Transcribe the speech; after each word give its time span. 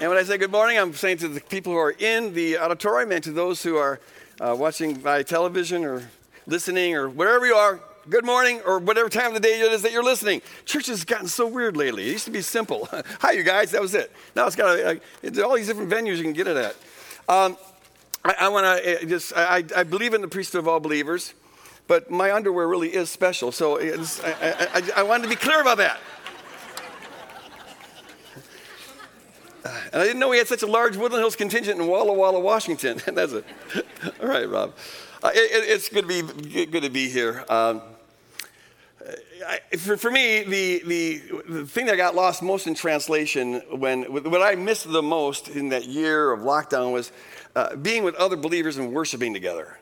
And 0.00 0.08
when 0.08 0.16
I 0.16 0.22
say 0.22 0.38
good 0.38 0.50
morning, 0.50 0.78
I'm 0.78 0.94
saying 0.94 1.18
to 1.18 1.28
the 1.28 1.42
people 1.42 1.74
who 1.74 1.78
are 1.78 1.90
in 1.90 2.32
the 2.32 2.56
auditorium 2.56 3.12
and 3.12 3.22
to 3.22 3.32
those 3.32 3.62
who 3.62 3.76
are 3.76 4.00
uh, 4.40 4.56
watching 4.58 4.94
by 4.94 5.22
television 5.22 5.84
or 5.84 6.08
listening 6.46 6.94
or 6.94 7.10
wherever 7.10 7.44
you 7.44 7.54
are, 7.54 7.80
good 8.08 8.24
morning 8.24 8.62
or 8.64 8.78
whatever 8.78 9.10
time 9.10 9.26
of 9.26 9.34
the 9.34 9.40
day 9.40 9.60
it 9.60 9.70
is 9.70 9.82
that 9.82 9.92
you're 9.92 10.02
listening. 10.02 10.40
Church 10.64 10.86
has 10.86 11.04
gotten 11.04 11.28
so 11.28 11.46
weird 11.46 11.76
lately. 11.76 12.08
It 12.08 12.12
used 12.12 12.24
to 12.24 12.30
be 12.30 12.40
simple. 12.40 12.88
Hi, 13.20 13.32
you 13.32 13.42
guys, 13.42 13.72
that 13.72 13.82
was 13.82 13.94
it. 13.94 14.10
Now 14.34 14.46
it's 14.46 14.56
got 14.56 14.78
a, 14.78 15.00
a, 15.22 15.42
all 15.42 15.54
these 15.54 15.66
different 15.66 15.90
venues 15.90 16.16
you 16.16 16.22
can 16.22 16.32
get 16.32 16.46
it 16.46 16.56
at. 16.56 16.76
Um, 17.28 17.58
I, 18.24 18.34
I 18.40 18.48
want 18.48 18.82
to 18.82 19.04
just, 19.04 19.34
I, 19.36 19.62
I 19.76 19.82
believe 19.82 20.14
in 20.14 20.22
the 20.22 20.28
priesthood 20.28 20.60
of 20.60 20.68
all 20.68 20.80
believers, 20.80 21.34
but 21.88 22.10
my 22.10 22.32
underwear 22.32 22.66
really 22.66 22.88
is 22.88 23.10
special. 23.10 23.52
So 23.52 23.78
I, 23.78 23.92
I, 24.24 24.82
I 24.96 25.02
wanted 25.02 25.24
to 25.24 25.28
be 25.28 25.36
clear 25.36 25.60
about 25.60 25.76
that. 25.76 26.00
And 29.92 30.00
I 30.00 30.04
didn't 30.04 30.20
know 30.20 30.28
we 30.28 30.38
had 30.38 30.48
such 30.48 30.62
a 30.62 30.66
large 30.66 30.96
Woodland 30.96 31.22
Hills 31.22 31.36
contingent 31.36 31.80
in 31.80 31.86
Walla 31.86 32.12
Walla, 32.12 32.40
Washington. 32.40 33.00
That's 33.06 33.32
it. 33.32 33.44
All 34.22 34.28
right, 34.28 34.48
Rob. 34.48 34.74
Uh, 35.22 35.30
it, 35.34 35.68
it's 35.68 35.88
good 35.88 36.08
to 36.08 36.22
be 36.22 36.66
good 36.66 36.82
to 36.82 36.90
be 36.90 37.10
here. 37.10 37.44
Um, 37.48 37.82
I, 39.46 39.58
for, 39.76 39.96
for, 39.96 40.10
me, 40.10 40.42
the, 40.42 40.82
the, 40.86 41.22
the 41.48 41.66
thing 41.66 41.86
that 41.86 41.96
got 41.96 42.14
lost 42.14 42.42
most 42.42 42.66
in 42.66 42.74
translation, 42.74 43.62
when 43.70 44.04
what 44.04 44.42
I 44.42 44.54
missed 44.54 44.90
the 44.90 45.02
most 45.02 45.48
in 45.48 45.70
that 45.70 45.86
year 45.86 46.30
of 46.32 46.40
lockdown 46.40 46.92
was 46.92 47.10
uh, 47.56 47.74
being 47.76 48.04
with 48.04 48.14
other 48.16 48.36
believers 48.36 48.76
and 48.76 48.92
worshiping 48.92 49.32
together. 49.32 49.79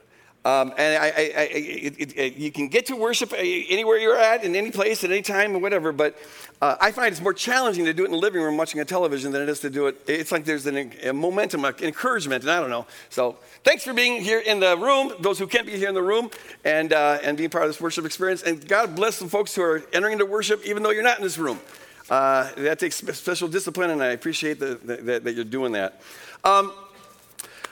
Um, 0.49 0.73
and 0.79 1.03
I, 1.03 1.07
I, 1.09 1.11
it, 1.53 2.17
it, 2.17 2.37
you 2.37 2.51
can 2.51 2.69
get 2.69 2.87
to 2.87 2.97
worship 2.97 3.35
anywhere 3.37 3.99
you're 3.99 4.17
at, 4.17 4.45
in 4.45 4.57
any 4.57 4.71
place, 4.71 5.05
at 5.05 5.11
any 5.11 5.21
time, 5.21 5.55
or 5.55 5.59
whatever. 5.59 5.93
But 5.93 6.17
uh, 6.63 6.77
I 6.81 6.91
find 6.91 7.13
it's 7.13 7.21
more 7.21 7.35
challenging 7.35 7.85
to 7.85 7.93
do 7.93 8.05
it 8.05 8.07
in 8.07 8.13
the 8.13 8.19
living 8.19 8.41
room 8.41 8.57
watching 8.57 8.81
a 8.81 8.85
television 8.87 9.31
than 9.31 9.43
it 9.43 9.51
is 9.51 9.61
to 9.61 9.69
do 9.69 9.89
it. 9.89 10.01
It's 10.07 10.33
like 10.33 10.47
there's 10.47 10.65
an, 10.65 10.93
a 11.05 11.13
momentum, 11.13 11.67
an 11.67 11.75
encouragement, 11.83 12.45
and 12.45 12.51
I 12.51 12.61
don't 12.61 12.71
know. 12.71 12.87
So 13.11 13.37
thanks 13.63 13.85
for 13.85 13.93
being 13.93 14.23
here 14.23 14.41
in 14.41 14.59
the 14.59 14.75
room, 14.79 15.13
those 15.21 15.39
who 15.39 15.47
can't 15.47 15.67
be 15.67 15.77
here 15.77 15.91
in 15.91 15.95
the 15.95 16.03
room, 16.03 16.31
and, 16.65 16.95
uh, 16.95 17.19
and 17.23 17.37
being 17.37 17.51
part 17.51 17.65
of 17.65 17.69
this 17.69 17.79
worship 17.79 18.07
experience. 18.07 18.43
And 18.43 18.67
God 18.67 18.97
bless 18.97 19.19
the 19.19 19.29
folks 19.29 19.55
who 19.55 19.61
are 19.61 19.83
entering 19.93 20.15
into 20.15 20.25
worship, 20.25 20.65
even 20.65 20.83
though 20.83 20.93
you're 20.93 21.03
not 21.03 21.19
in 21.19 21.25
this 21.25 21.37
room. 21.37 21.61
Uh, 22.09 22.51
that 22.57 22.79
takes 22.79 22.97
special 22.97 23.49
discipline, 23.49 23.91
and 23.91 24.03
I 24.03 24.13
appreciate 24.13 24.59
the, 24.59 24.77
the, 24.77 24.97
the, 24.97 25.21
that 25.21 25.35
you're 25.35 25.45
doing 25.45 25.73
that. 25.73 26.01
Um, 26.43 26.73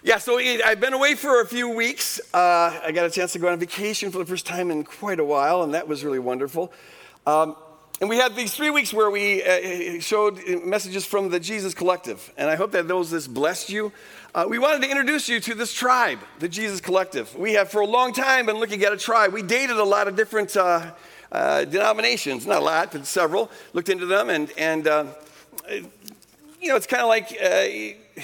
yeah, 0.03 0.19
so 0.19 0.39
I've 0.39 0.81
been 0.81 0.93
away 0.93 1.15
for 1.15 1.41
a 1.41 1.47
few 1.47 1.69
weeks. 1.71 2.21
Uh, 2.33 2.79
I 2.85 2.93
got 2.93 3.07
a 3.07 3.11
chance 3.11 3.33
to 3.33 3.39
go 3.39 3.49
on 3.49 3.59
vacation 3.59 4.11
for 4.11 4.19
the 4.19 4.27
first 4.27 4.47
time 4.47 4.71
in 4.71 4.85
quite 4.85 5.19
a 5.19 5.25
while, 5.25 5.63
and 5.63 5.75
that 5.75 5.89
was 5.89 6.05
really 6.05 6.19
wonderful. 6.19 6.73
Um, 7.27 7.57
and 8.01 8.11
we 8.11 8.19
had 8.19 8.37
these 8.37 8.55
three 8.55 8.69
weeks 8.69 8.93
where 8.93 9.11
we 9.11 9.43
uh, 9.43 10.01
showed 10.01 10.39
messages 10.65 11.07
from 11.07 11.31
the 11.31 11.41
Jesus 11.41 11.73
Collective, 11.73 12.33
and 12.37 12.51
I 12.51 12.55
hope 12.55 12.73
that 12.73 12.89
those 12.89 13.11
this 13.11 13.27
blessed 13.27 13.71
you. 13.71 13.91
Uh, 14.35 14.45
we 14.47 14.59
wanted 14.59 14.83
to 14.83 14.91
introduce 14.91 15.31
you 15.31 15.41
to 15.41 15.55
this 15.55 15.73
tribe, 15.73 16.19
the 16.41 16.49
Jesus 16.49 16.81
Collective. 16.81 17.35
We 17.35 17.55
have 17.55 17.71
for 17.71 17.81
a 17.81 17.87
long 17.87 18.13
time 18.13 18.47
been 18.47 18.59
looking 18.59 18.85
at 18.85 18.93
a 18.93 18.99
tribe. 18.99 19.33
We 19.33 19.43
dated 19.43 19.79
a 19.79 19.85
lot 19.85 20.09
of 20.09 20.17
different 20.17 20.57
uh, 20.57 20.93
uh 21.33 21.65
denominations, 21.65 22.47
not 22.47 22.59
a 22.59 22.65
lot, 22.65 22.93
but 22.93 23.07
several. 23.07 23.51
Looked 23.73 23.89
into 23.89 24.07
them, 24.07 24.29
and 24.29 24.53
and 24.59 24.87
uh, 24.87 25.07
you 25.71 26.69
know, 26.69 26.77
it's 26.77 26.87
kind 26.87 27.03
of 27.03 27.09
like 27.09 27.37
uh, 27.43 28.23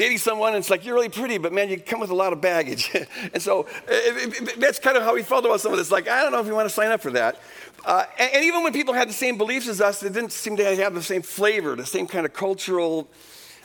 dating 0.00 0.16
someone, 0.16 0.54
and 0.54 0.58
it's 0.58 0.70
like, 0.70 0.86
you're 0.86 0.94
really 0.94 1.10
pretty, 1.10 1.36
but 1.36 1.52
man, 1.52 1.68
you 1.68 1.78
come 1.78 2.00
with 2.00 2.08
a 2.08 2.14
lot 2.14 2.32
of 2.32 2.40
baggage. 2.40 2.90
and 3.34 3.42
so 3.42 3.66
it, 3.86 4.48
it, 4.48 4.58
that's 4.58 4.78
kind 4.78 4.96
of 4.96 5.02
how 5.02 5.14
we 5.14 5.22
felt 5.22 5.44
about 5.44 5.60
some 5.60 5.72
of 5.72 5.78
this. 5.78 5.90
Like, 5.90 6.08
I 6.08 6.22
don't 6.22 6.32
know 6.32 6.40
if 6.40 6.46
we 6.46 6.52
want 6.52 6.66
to 6.66 6.74
sign 6.74 6.90
up 6.90 7.02
for 7.02 7.10
that. 7.10 7.38
Uh, 7.84 8.04
and, 8.18 8.34
and, 8.34 8.44
even 8.44 8.62
when 8.62 8.72
people 8.72 8.94
had 8.94 9.10
the 9.10 9.14
same 9.14 9.36
beliefs 9.36 9.68
as 9.68 9.82
us, 9.82 10.00
they 10.00 10.08
didn't 10.08 10.32
seem 10.32 10.56
to 10.56 10.64
have 10.76 10.94
the 10.94 11.02
same 11.02 11.20
flavor, 11.20 11.76
the 11.76 11.84
same 11.84 12.06
kind 12.06 12.24
of 12.24 12.32
cultural, 12.32 13.08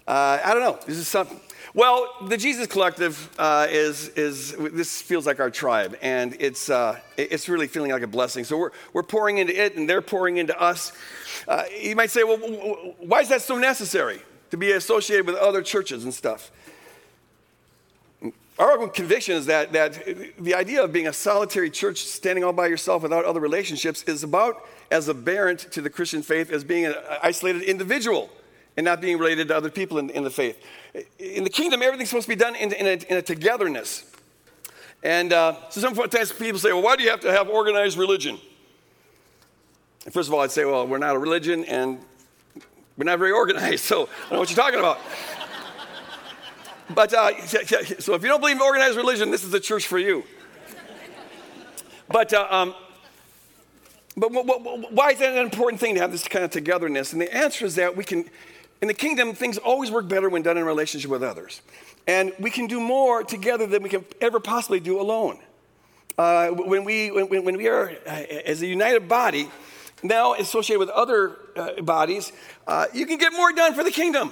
uh, 0.08 0.40
I 0.44 0.54
don't 0.54 0.62
know, 0.62 0.78
this 0.86 0.98
is 0.98 1.08
something. 1.08 1.40
Well, 1.74 2.10
the 2.28 2.36
Jesus 2.38 2.68
Collective 2.68 3.30
uh, 3.40 3.68
is, 3.70 4.10
is, 4.10 4.56
this 4.58 5.02
feels 5.02 5.26
like 5.26 5.40
our 5.40 5.50
tribe, 5.50 5.98
and 6.02 6.36
it's, 6.40 6.70
uh, 6.70 7.00
it's 7.16 7.48
really 7.48 7.68
feeling 7.68 7.92
like 7.92 8.04
a 8.04 8.08
blessing. 8.08 8.44
So 8.44 8.58
we're, 8.58 8.72
we're 8.92 9.04
pouring 9.04 9.38
into 9.38 9.58
it, 9.62 9.78
and 9.78 9.90
they're 9.90 10.02
pouring 10.02 10.36
into 10.38 10.58
us. 10.62 10.92
Uh, 11.48 11.64
you 11.82 11.96
might 11.96 12.12
say, 12.12 12.24
well, 12.24 12.38
why 13.00 13.22
is 13.22 13.30
that 13.30 13.42
so 13.42 13.58
necessary? 13.58 14.22
To 14.52 14.58
be 14.58 14.72
associated 14.72 15.26
with 15.26 15.36
other 15.36 15.62
churches 15.62 16.04
and 16.04 16.14
stuff. 16.14 16.52
Our 18.58 18.88
conviction 18.88 19.36
is 19.36 19.48
that, 19.48 19.74
that 19.74 20.06
the 20.40 20.56
idea 20.56 20.82
of 20.82 20.94
being 20.94 21.08
a 21.08 21.14
solitary 21.14 21.70
church 21.70 22.04
standing 22.06 22.44
all 22.44 22.54
by 22.54 22.68
yourself 22.68 23.04
without 23.04 23.26
other 23.26 23.42
relationships 23.42 24.04
is 24.04 24.24
about 24.24 24.66
as 24.90 25.10
aberrant 25.10 25.60
to 25.72 25.82
the 25.82 25.90
Christian 25.90 26.22
faith 26.22 26.52
as 26.52 26.64
being 26.64 26.86
an 26.86 26.96
isolated 27.22 27.64
individual 27.64 28.30
and 28.78 28.86
not 28.86 29.02
being 29.02 29.18
related 29.18 29.50
to 29.50 29.58
other 29.58 29.70
people 29.70 29.98
in, 29.98 30.10
in 30.10 30.24
the 30.24 30.30
faith. 30.30 30.58
In 31.20 31.44
the 31.44 31.50
kingdom, 31.50 31.82
everything's 31.82 32.10
supposed 32.10 32.28
to 32.28 32.36
be 32.36 32.40
done 32.40 32.56
in, 32.56 32.72
in, 32.72 32.86
a, 32.86 33.12
in 33.12 33.18
a, 33.18 33.22
togetherness. 33.22 34.10
And 35.04 35.34
uh, 35.34 35.56
so 35.70 35.82
sometimes 35.82 36.32
people 36.32 36.60
say, 36.60 36.72
well, 36.72 36.82
why 36.82 36.96
do 36.96 37.04
you 37.04 37.10
have 37.10 37.22
to 37.22 37.32
have 37.32 37.50
organized 37.50 37.98
religion? 37.98 38.40
First 40.12 40.30
of 40.30 40.34
all, 40.34 40.42
I'd 40.42 40.52
say, 40.52 40.66
well, 40.66 40.88
we're 40.88 40.98
not 40.98 41.16
a 41.16 41.20
religion, 41.20 41.66
and 41.66 42.00
we're 42.98 43.06
not 43.06 43.20
very 43.20 43.32
organized, 43.32 43.84
so 43.84 44.04
I 44.04 44.06
don't 44.06 44.32
know 44.32 44.40
what 44.40 44.50
you're 44.50 44.58
talking 44.58 44.80
about. 44.80 45.00
But 46.94 47.14
uh, 47.14 47.46
so 48.00 48.14
if 48.14 48.22
you 48.22 48.30
don't 48.30 48.40
believe 48.40 48.58
in 48.58 48.62
organized 48.62 48.96
religion, 48.96 49.32
this 49.32 49.44
is 49.44 49.52
the 49.52 49.60
church 49.60 49.88
for 49.88 49.98
you. 49.98 50.24
But 52.08 52.34
uh, 52.34 52.48
um, 52.50 52.76
but 54.16 54.30
why 54.30 55.12
is 55.12 55.20
that 55.20 55.34
an 55.34 55.40
important 55.40 55.82
thing 55.82 55.96
to 55.96 56.02
have 56.02 56.12
this 56.12 56.28
kind 56.28 56.46
of 56.46 56.52
togetherness? 56.52 57.12
And 57.12 57.22
the 57.22 57.34
answer 57.36 57.66
is 57.66 57.76
that 57.76 57.98
we 57.98 58.04
can, 58.04 58.30
in 58.82 58.88
the 58.88 58.94
kingdom, 58.94 59.34
things 59.34 59.58
always 59.58 59.92
work 59.92 60.08
better 60.08 60.30
when 60.30 60.42
done 60.42 60.58
in 60.58 60.64
relationship 60.64 61.12
with 61.12 61.24
others, 61.24 61.62
and 62.08 62.32
we 62.40 62.50
can 62.50 62.68
do 62.68 62.80
more 62.80 63.24
together 63.24 63.66
than 63.66 63.84
we 63.84 63.90
can 63.90 64.06
ever 64.22 64.40
possibly 64.40 64.80
do 64.80 65.02
alone. 65.02 65.40
Uh, 66.18 66.50
when 66.50 66.86
we 66.86 67.12
when, 67.12 67.44
when 67.44 67.58
we 67.58 67.68
are 67.68 67.92
uh, 68.08 68.10
as 68.46 68.62
a 68.62 68.68
united 68.68 69.10
body, 69.10 69.50
now 70.08 70.34
associated 70.34 70.80
with 70.80 70.90
other 70.90 71.38
uh, 71.56 71.82
bodies, 71.82 72.32
uh, 72.68 72.86
you 72.94 73.06
can 73.06 73.18
get 73.18 73.34
more 73.34 73.52
done 73.52 73.74
for 73.74 73.84
the 73.84 73.92
kingdom. 73.92 74.32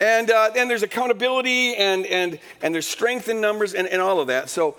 And 0.00 0.30
uh, 0.30 0.50
then 0.54 0.68
there's 0.68 0.82
accountability 0.82 1.76
and, 1.76 2.06
and, 2.06 2.38
and 2.62 2.74
there's 2.74 2.86
strength 2.86 3.28
in 3.28 3.40
numbers 3.40 3.74
and, 3.74 3.86
and 3.86 4.00
all 4.00 4.18
of 4.20 4.28
that. 4.28 4.48
So 4.48 4.76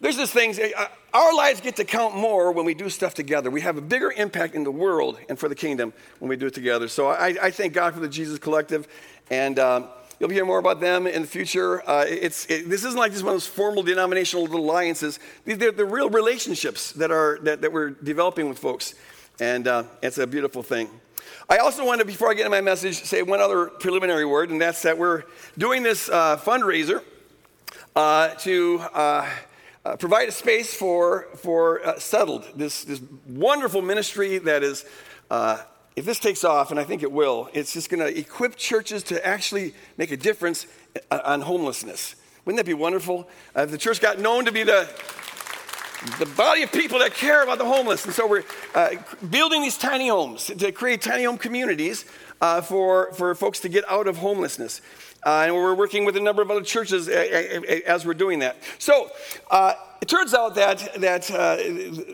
there's 0.00 0.16
this 0.16 0.30
thing, 0.30 0.54
uh, 0.76 0.86
our 1.12 1.34
lives 1.34 1.60
get 1.60 1.76
to 1.76 1.84
count 1.84 2.14
more 2.14 2.52
when 2.52 2.64
we 2.64 2.74
do 2.74 2.88
stuff 2.88 3.14
together. 3.14 3.50
We 3.50 3.62
have 3.62 3.76
a 3.76 3.82
bigger 3.82 4.12
impact 4.12 4.54
in 4.54 4.62
the 4.62 4.70
world 4.70 5.18
and 5.28 5.38
for 5.38 5.48
the 5.48 5.56
kingdom 5.56 5.92
when 6.20 6.28
we 6.28 6.36
do 6.36 6.46
it 6.46 6.54
together. 6.54 6.86
So 6.86 7.08
I, 7.08 7.36
I 7.42 7.50
thank 7.50 7.72
God 7.72 7.94
for 7.94 8.00
the 8.00 8.08
Jesus 8.08 8.38
Collective. 8.38 8.86
And 9.28 9.58
um, 9.58 9.88
You'll 10.20 10.28
hear 10.28 10.44
more 10.44 10.58
about 10.58 10.80
them 10.80 11.06
in 11.06 11.22
the 11.22 11.28
future. 11.28 11.82
Uh, 11.88 12.04
it's, 12.06 12.44
it, 12.50 12.68
this 12.68 12.84
isn't 12.84 12.98
like 12.98 13.12
just 13.12 13.24
one 13.24 13.32
of 13.32 13.36
those 13.36 13.46
formal 13.46 13.82
denominational 13.82 14.44
little 14.44 14.60
alliances. 14.60 15.18
They're, 15.46 15.72
they're 15.72 15.86
real 15.86 16.10
relationships 16.10 16.92
that, 16.92 17.10
are, 17.10 17.38
that, 17.44 17.62
that 17.62 17.72
we're 17.72 17.88
developing 17.88 18.46
with 18.46 18.58
folks. 18.58 18.94
And 19.40 19.66
uh, 19.66 19.84
it's 20.02 20.18
a 20.18 20.26
beautiful 20.26 20.62
thing. 20.62 20.90
I 21.48 21.56
also 21.56 21.86
want 21.86 22.00
to, 22.00 22.04
before 22.04 22.30
I 22.30 22.34
get 22.34 22.40
into 22.40 22.50
my 22.50 22.60
message, 22.60 23.02
say 23.02 23.22
one 23.22 23.40
other 23.40 23.68
preliminary 23.68 24.26
word, 24.26 24.50
and 24.50 24.60
that's 24.60 24.82
that 24.82 24.98
we're 24.98 25.22
doing 25.56 25.82
this 25.82 26.10
uh, 26.10 26.36
fundraiser 26.36 27.02
uh, 27.96 28.28
to 28.40 28.80
uh, 28.92 29.26
uh, 29.86 29.96
provide 29.96 30.28
a 30.28 30.32
space 30.32 30.74
for, 30.74 31.28
for 31.36 31.80
Settled, 31.96 32.46
this, 32.54 32.84
this 32.84 33.00
wonderful 33.26 33.80
ministry 33.80 34.36
that 34.36 34.62
is 34.62 34.84
if 35.96 36.04
this 36.04 36.18
takes 36.18 36.44
off, 36.44 36.70
and 36.70 36.78
I 36.78 36.84
think 36.84 37.02
it 37.02 37.12
will, 37.12 37.48
it's 37.52 37.72
just 37.72 37.90
going 37.90 38.00
to 38.00 38.18
equip 38.18 38.56
churches 38.56 39.02
to 39.04 39.26
actually 39.26 39.74
make 39.96 40.10
a 40.10 40.16
difference 40.16 40.66
uh, 41.10 41.20
on 41.24 41.40
homelessness. 41.42 42.14
Wouldn't 42.44 42.58
that 42.58 42.66
be 42.66 42.74
wonderful? 42.74 43.28
Uh, 43.54 43.66
the 43.66 43.78
church 43.78 44.00
got 44.00 44.18
known 44.18 44.44
to 44.44 44.52
be 44.52 44.62
the, 44.62 44.88
the 46.18 46.26
body 46.26 46.62
of 46.62 46.72
people 46.72 47.00
that 47.00 47.12
care 47.12 47.42
about 47.42 47.58
the 47.58 47.64
homeless. 47.64 48.04
And 48.04 48.14
so 48.14 48.26
we're 48.26 48.44
uh, 48.74 48.90
building 49.30 49.62
these 49.62 49.76
tiny 49.76 50.08
homes 50.08 50.46
to 50.46 50.72
create 50.72 51.02
tiny 51.02 51.24
home 51.24 51.38
communities 51.38 52.06
uh, 52.40 52.60
for, 52.60 53.12
for 53.12 53.34
folks 53.34 53.60
to 53.60 53.68
get 53.68 53.84
out 53.90 54.06
of 54.06 54.16
homelessness. 54.16 54.80
Uh, 55.24 55.42
and 55.46 55.54
we're 55.54 55.74
working 55.74 56.06
with 56.06 56.16
a 56.16 56.20
number 56.20 56.40
of 56.40 56.50
other 56.50 56.62
churches 56.62 57.08
as 57.08 58.06
we're 58.06 58.14
doing 58.14 58.38
that. 58.38 58.56
So 58.78 59.10
uh, 59.50 59.74
it 60.00 60.08
turns 60.08 60.32
out 60.32 60.54
that, 60.54 60.94
that, 61.00 61.30
uh, 61.30 61.56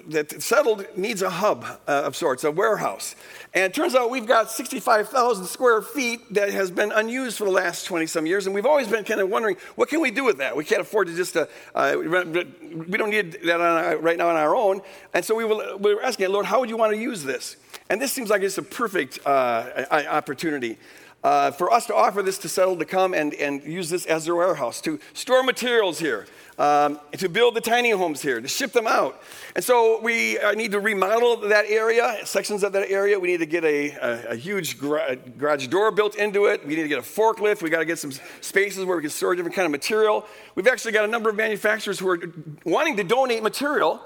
that 0.09 0.43
Settled 0.43 0.87
needs 0.97 1.23
a 1.23 1.31
hub 1.31 1.65
uh, 1.87 2.03
of 2.05 2.17
sorts, 2.17 2.43
a 2.43 2.51
warehouse. 2.51 3.15
And 3.55 3.65
it 3.65 3.75
turns 3.75 3.95
out 3.95 4.11
we've 4.11 4.27
got 4.27 4.51
65,000 4.51 5.47
square 5.47 5.81
feet 5.83 6.35
that 6.35 6.51
has 6.51 6.71
been 6.71 6.91
unused 6.91 7.39
for 7.39 7.45
the 7.45 7.53
last 7.53 7.87
20 7.87 8.07
some 8.07 8.27
years. 8.27 8.47
And 8.47 8.55
we've 8.55 8.67
always 8.67 8.89
been 8.89 9.05
kind 9.05 9.21
of 9.21 9.31
wondering, 9.31 9.57
what 9.77 9.89
can 9.89 10.01
we 10.01 10.11
do 10.11 10.25
with 10.25 10.39
that? 10.39 10.57
We 10.57 10.65
can't 10.65 10.81
afford 10.81 11.07
to 11.07 11.15
just, 11.15 11.37
uh, 11.37 11.47
uh, 11.77 11.95
we 11.97 12.99
don't 12.99 13.11
need 13.11 13.39
that 13.45 13.61
our, 13.61 13.97
right 13.99 14.19
now 14.19 14.31
on 14.31 14.37
our 14.37 14.57
own. 14.57 14.81
And 15.15 15.25
so 15.25 15.37
we, 15.37 15.45
we 15.45 15.95
were 15.95 16.03
asking, 16.03 16.29
Lord, 16.31 16.47
how 16.47 16.59
would 16.59 16.69
you 16.69 16.77
want 16.77 16.93
to 16.93 16.99
use 16.99 17.23
this? 17.23 17.57
And 17.89 18.03
this 18.03 18.13
seems 18.13 18.31
like 18.31 18.43
it's 18.43 18.59
a 18.59 18.63
perfect 18.63 19.21
uh, 19.25 19.87
opportunity. 20.11 20.77
Uh, 21.27 21.51
for 21.51 21.73
us 21.73 21.87
to 21.87 21.95
offer 21.95 22.23
this 22.23 22.39
to 22.39 22.49
settle 22.49 22.77
to 22.77 22.85
come 22.85 23.13
and, 23.13 23.35
and 23.35 23.61
use 23.65 23.91
this 23.91 24.07
as 24.07 24.27
their 24.27 24.37
warehouse, 24.37 24.81
to 24.81 25.01
store 25.13 25.43
materials 25.43 25.99
here, 25.99 26.25
um, 26.57 27.01
to 27.11 27.29
build 27.29 27.57
the 27.57 27.61
tiny 27.61 27.91
homes 27.91 28.23
here, 28.23 28.41
to 28.41 28.47
ship 28.47 28.71
them 28.71 28.87
out. 28.87 29.21
And 29.57 29.65
so 29.65 30.01
we 30.01 30.39
uh, 30.39 30.53
need 30.53 30.71
to 30.71 30.79
remodel 30.79 31.49
that 31.49 31.65
area, 31.67 32.19
sections 32.25 32.63
of 32.63 32.73
that 32.75 32.89
area. 32.89 33.19
We 33.19 33.27
need 33.27 33.41
to 33.41 33.47
get 33.47 33.65
a, 33.65 33.91
a, 33.91 34.27
a 34.29 34.37
huge 34.37 34.79
garage 34.79 35.67
door 35.67 35.91
built 35.91 36.15
into 36.15 36.45
it. 36.45 36.65
We 36.65 36.77
need 36.77 36.83
to 36.83 36.89
get 36.89 37.01
a 37.01 37.03
forklift. 37.03 37.61
We 37.61 37.71
got 37.71 37.81
to 37.81 37.85
get 37.85 37.99
some 37.99 38.13
spaces 38.41 38.85
where 38.85 38.97
we 38.97 39.03
can 39.03 39.11
store 39.11 39.35
different 39.35 39.57
kind 39.57 39.67
of 39.67 39.73
material. 39.73 40.25
We've 40.55 40.69
actually 40.69 40.93
got 40.93 41.07
a 41.07 41.11
number 41.11 41.29
of 41.29 41.35
manufacturers 41.35 41.99
who 41.99 42.09
are 42.09 42.21
wanting 42.65 42.97
to 42.99 43.05
donate 43.05 43.43
material, 43.43 44.01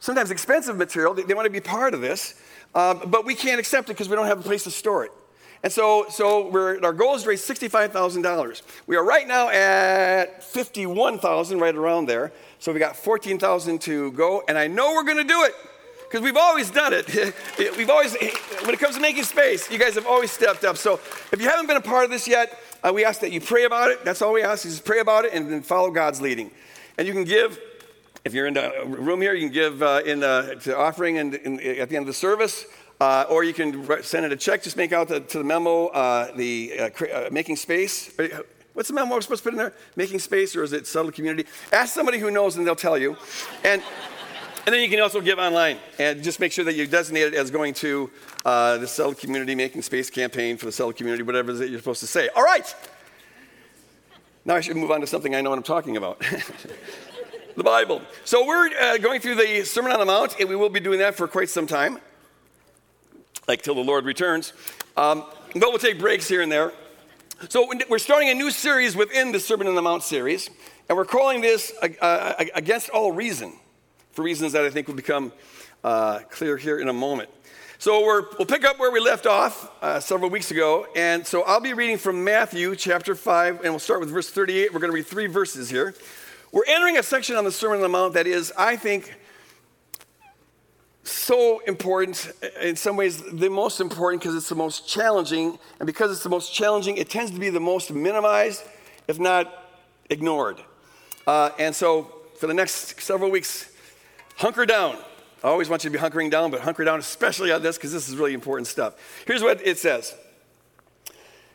sometimes 0.00 0.32
expensive 0.32 0.76
material. 0.76 1.14
They, 1.14 1.22
they 1.22 1.34
want 1.34 1.46
to 1.46 1.50
be 1.50 1.60
part 1.60 1.94
of 1.94 2.00
this, 2.00 2.34
uh, 2.74 2.94
but 2.94 3.24
we 3.24 3.36
can't 3.36 3.60
accept 3.60 3.90
it 3.90 3.92
because 3.92 4.08
we 4.08 4.16
don't 4.16 4.26
have 4.26 4.40
a 4.40 4.42
place 4.42 4.64
to 4.64 4.72
store 4.72 5.04
it. 5.04 5.12
And 5.64 5.72
so, 5.72 6.04
so 6.10 6.52
our 6.82 6.92
goal 6.92 7.14
is 7.14 7.22
to 7.22 7.30
raise 7.30 7.40
$65,000. 7.40 8.62
We 8.86 8.96
are 8.96 9.04
right 9.04 9.26
now 9.26 9.48
at 9.48 10.44
51,000, 10.44 11.58
right 11.58 11.74
around 11.74 12.04
there. 12.04 12.32
So 12.58 12.70
we 12.70 12.78
got 12.78 12.96
14,000 12.96 13.80
to 13.80 14.12
go, 14.12 14.44
and 14.46 14.58
I 14.58 14.66
know 14.66 14.92
we're 14.92 15.04
going 15.04 15.16
to 15.16 15.24
do 15.24 15.42
it 15.44 15.54
because 16.02 16.20
we've 16.20 16.36
always 16.36 16.70
done 16.70 16.92
it. 16.92 17.08
we've 17.78 17.88
always, 17.88 18.14
when 18.60 18.74
it 18.74 18.78
comes 18.78 18.96
to 18.96 19.00
making 19.00 19.22
space, 19.22 19.70
you 19.70 19.78
guys 19.78 19.94
have 19.94 20.06
always 20.06 20.30
stepped 20.30 20.64
up. 20.64 20.76
So 20.76 21.00
if 21.32 21.40
you 21.40 21.48
haven't 21.48 21.66
been 21.66 21.78
a 21.78 21.80
part 21.80 22.04
of 22.04 22.10
this 22.10 22.28
yet, 22.28 22.58
uh, 22.82 22.92
we 22.94 23.06
ask 23.06 23.22
that 23.22 23.32
you 23.32 23.40
pray 23.40 23.64
about 23.64 23.90
it. 23.90 24.04
That's 24.04 24.20
all 24.20 24.34
we 24.34 24.42
ask 24.42 24.66
is 24.66 24.80
pray 24.80 25.00
about 25.00 25.24
it 25.24 25.32
and 25.32 25.50
then 25.50 25.62
follow 25.62 25.90
God's 25.90 26.20
leading. 26.20 26.50
And 26.98 27.08
you 27.08 27.14
can 27.14 27.24
give. 27.24 27.58
If 28.22 28.34
you're 28.34 28.46
in 28.46 28.54
the 28.54 28.84
room 28.86 29.22
here, 29.22 29.32
you 29.32 29.48
can 29.48 29.54
give 29.54 29.82
uh, 29.82 30.02
in 30.04 30.20
the, 30.20 30.74
offering 30.76 31.16
and 31.16 31.34
at 31.34 31.88
the 31.88 31.96
end 31.96 32.02
of 32.02 32.06
the 32.06 32.12
service. 32.12 32.66
Uh, 33.04 33.26
or 33.28 33.44
you 33.44 33.52
can 33.52 34.02
send 34.02 34.24
it 34.24 34.32
a 34.32 34.36
check, 34.36 34.62
just 34.62 34.78
make 34.78 34.90
out 34.90 35.08
the, 35.08 35.20
to 35.20 35.36
the 35.36 35.44
memo 35.44 35.88
uh, 35.88 36.34
the 36.34 36.72
uh, 36.80 37.04
uh 37.04 37.28
making 37.30 37.54
space. 37.54 38.18
Uh, 38.18 38.40
what's 38.72 38.88
the 38.88 38.94
memo 38.94 39.14
we're 39.14 39.20
supposed 39.20 39.42
to 39.42 39.50
put 39.50 39.52
in 39.52 39.58
there? 39.58 39.74
Making 39.94 40.18
space, 40.20 40.56
or 40.56 40.62
is 40.62 40.72
it 40.72 40.86
settled 40.86 41.12
community? 41.12 41.46
Ask 41.70 41.92
somebody 41.92 42.18
who 42.18 42.30
knows, 42.30 42.56
and 42.56 42.66
they'll 42.66 42.74
tell 42.74 42.96
you. 42.96 43.14
And, 43.62 43.82
and 44.64 44.74
then 44.74 44.80
you 44.80 44.88
can 44.88 45.00
also 45.00 45.20
give 45.20 45.38
online, 45.38 45.76
and 45.98 46.22
just 46.22 46.40
make 46.40 46.50
sure 46.50 46.64
that 46.64 46.76
you 46.76 46.86
designate 46.86 47.24
it 47.24 47.34
as 47.34 47.50
going 47.50 47.74
to 47.74 48.10
uh, 48.46 48.78
the 48.78 48.86
settled 48.86 49.18
community 49.18 49.54
making 49.54 49.82
space 49.82 50.08
campaign 50.08 50.56
for 50.56 50.64
the 50.64 50.72
settled 50.72 50.96
community, 50.96 51.22
whatever 51.22 51.50
it 51.50 51.54
is 51.54 51.58
that 51.58 51.68
you're 51.68 51.80
supposed 51.80 52.00
to 52.00 52.06
say. 52.06 52.30
All 52.34 52.42
right. 52.42 52.74
Now 54.46 54.54
I 54.54 54.62
should 54.62 54.78
move 54.78 54.90
on 54.90 55.02
to 55.02 55.06
something 55.06 55.34
I 55.34 55.42
know 55.42 55.50
what 55.50 55.58
I'm 55.58 55.62
talking 55.62 55.98
about. 55.98 56.20
the 57.54 57.64
Bible. 57.64 58.00
So 58.24 58.46
we're 58.46 58.98
going 58.98 59.20
through 59.20 59.34
the 59.34 59.62
Sermon 59.64 59.92
on 59.92 59.98
the 59.98 60.06
Mount, 60.06 60.36
and 60.40 60.48
we 60.48 60.56
will 60.56 60.70
be 60.70 60.80
doing 60.80 61.00
that 61.00 61.16
for 61.16 61.28
quite 61.28 61.50
some 61.50 61.66
time 61.66 62.00
like 63.48 63.62
till 63.62 63.74
the 63.74 63.80
Lord 63.80 64.04
returns. 64.04 64.52
Um, 64.96 65.24
but 65.54 65.70
we'll 65.70 65.78
take 65.78 65.98
breaks 65.98 66.28
here 66.28 66.40
and 66.40 66.50
there. 66.50 66.72
So 67.48 67.70
we're 67.88 67.98
starting 67.98 68.30
a 68.30 68.34
new 68.34 68.50
series 68.50 68.96
within 68.96 69.32
the 69.32 69.40
Sermon 69.40 69.66
on 69.66 69.74
the 69.74 69.82
Mount 69.82 70.02
series, 70.02 70.48
and 70.88 70.96
we're 70.96 71.04
calling 71.04 71.40
this 71.40 71.72
uh, 71.82 71.88
uh, 72.00 72.44
Against 72.54 72.90
All 72.90 73.12
Reason, 73.12 73.52
for 74.12 74.22
reasons 74.22 74.52
that 74.52 74.64
I 74.64 74.70
think 74.70 74.86
will 74.86 74.94
become 74.94 75.32
uh, 75.82 76.20
clear 76.30 76.56
here 76.56 76.78
in 76.78 76.88
a 76.88 76.92
moment. 76.92 77.28
So 77.78 78.00
we 78.00 78.26
will 78.38 78.46
pick 78.46 78.64
up 78.64 78.78
where 78.78 78.90
we 78.90 79.00
left 79.00 79.26
off 79.26 79.70
uh, 79.82 80.00
several 80.00 80.30
weeks 80.30 80.50
ago, 80.50 80.86
and 80.96 81.26
so 81.26 81.42
I'll 81.42 81.60
be 81.60 81.74
reading 81.74 81.98
from 81.98 82.24
Matthew 82.24 82.74
chapter 82.76 83.14
5, 83.14 83.56
and 83.56 83.72
we'll 83.72 83.78
start 83.78 84.00
with 84.00 84.10
verse 84.10 84.30
38. 84.30 84.72
We're 84.72 84.80
going 84.80 84.90
to 84.90 84.94
read 84.94 85.06
three 85.06 85.26
verses 85.26 85.68
here. 85.68 85.94
We're 86.50 86.64
entering 86.66 86.96
a 86.98 87.02
section 87.02 87.36
on 87.36 87.44
the 87.44 87.52
Sermon 87.52 87.78
on 87.78 87.82
the 87.82 87.88
Mount 87.88 88.14
that 88.14 88.26
is, 88.26 88.52
I 88.56 88.76
think, 88.76 89.14
so 91.04 91.60
important, 91.60 92.32
in 92.60 92.76
some 92.76 92.96
ways, 92.96 93.22
the 93.22 93.50
most 93.50 93.80
important 93.80 94.22
because 94.22 94.34
it's 94.34 94.48
the 94.48 94.54
most 94.54 94.88
challenging. 94.88 95.58
And 95.78 95.86
because 95.86 96.10
it's 96.10 96.22
the 96.22 96.28
most 96.28 96.52
challenging, 96.52 96.96
it 96.96 97.10
tends 97.10 97.30
to 97.30 97.38
be 97.38 97.50
the 97.50 97.60
most 97.60 97.92
minimized, 97.92 98.62
if 99.06 99.18
not 99.18 99.52
ignored. 100.10 100.60
Uh, 101.26 101.50
and 101.58 101.74
so, 101.74 102.14
for 102.38 102.46
the 102.46 102.54
next 102.54 103.00
several 103.00 103.30
weeks, 103.30 103.70
hunker 104.36 104.66
down. 104.66 104.96
I 105.42 105.48
always 105.48 105.68
want 105.68 105.84
you 105.84 105.90
to 105.90 105.98
be 105.98 106.02
hunkering 106.02 106.30
down, 106.30 106.50
but 106.50 106.60
hunker 106.60 106.84
down, 106.84 106.98
especially 106.98 107.52
on 107.52 107.62
this, 107.62 107.76
because 107.76 107.92
this 107.92 108.08
is 108.08 108.16
really 108.16 108.32
important 108.32 108.66
stuff. 108.66 108.94
Here's 109.26 109.42
what 109.42 109.64
it 109.66 109.78
says 109.78 110.14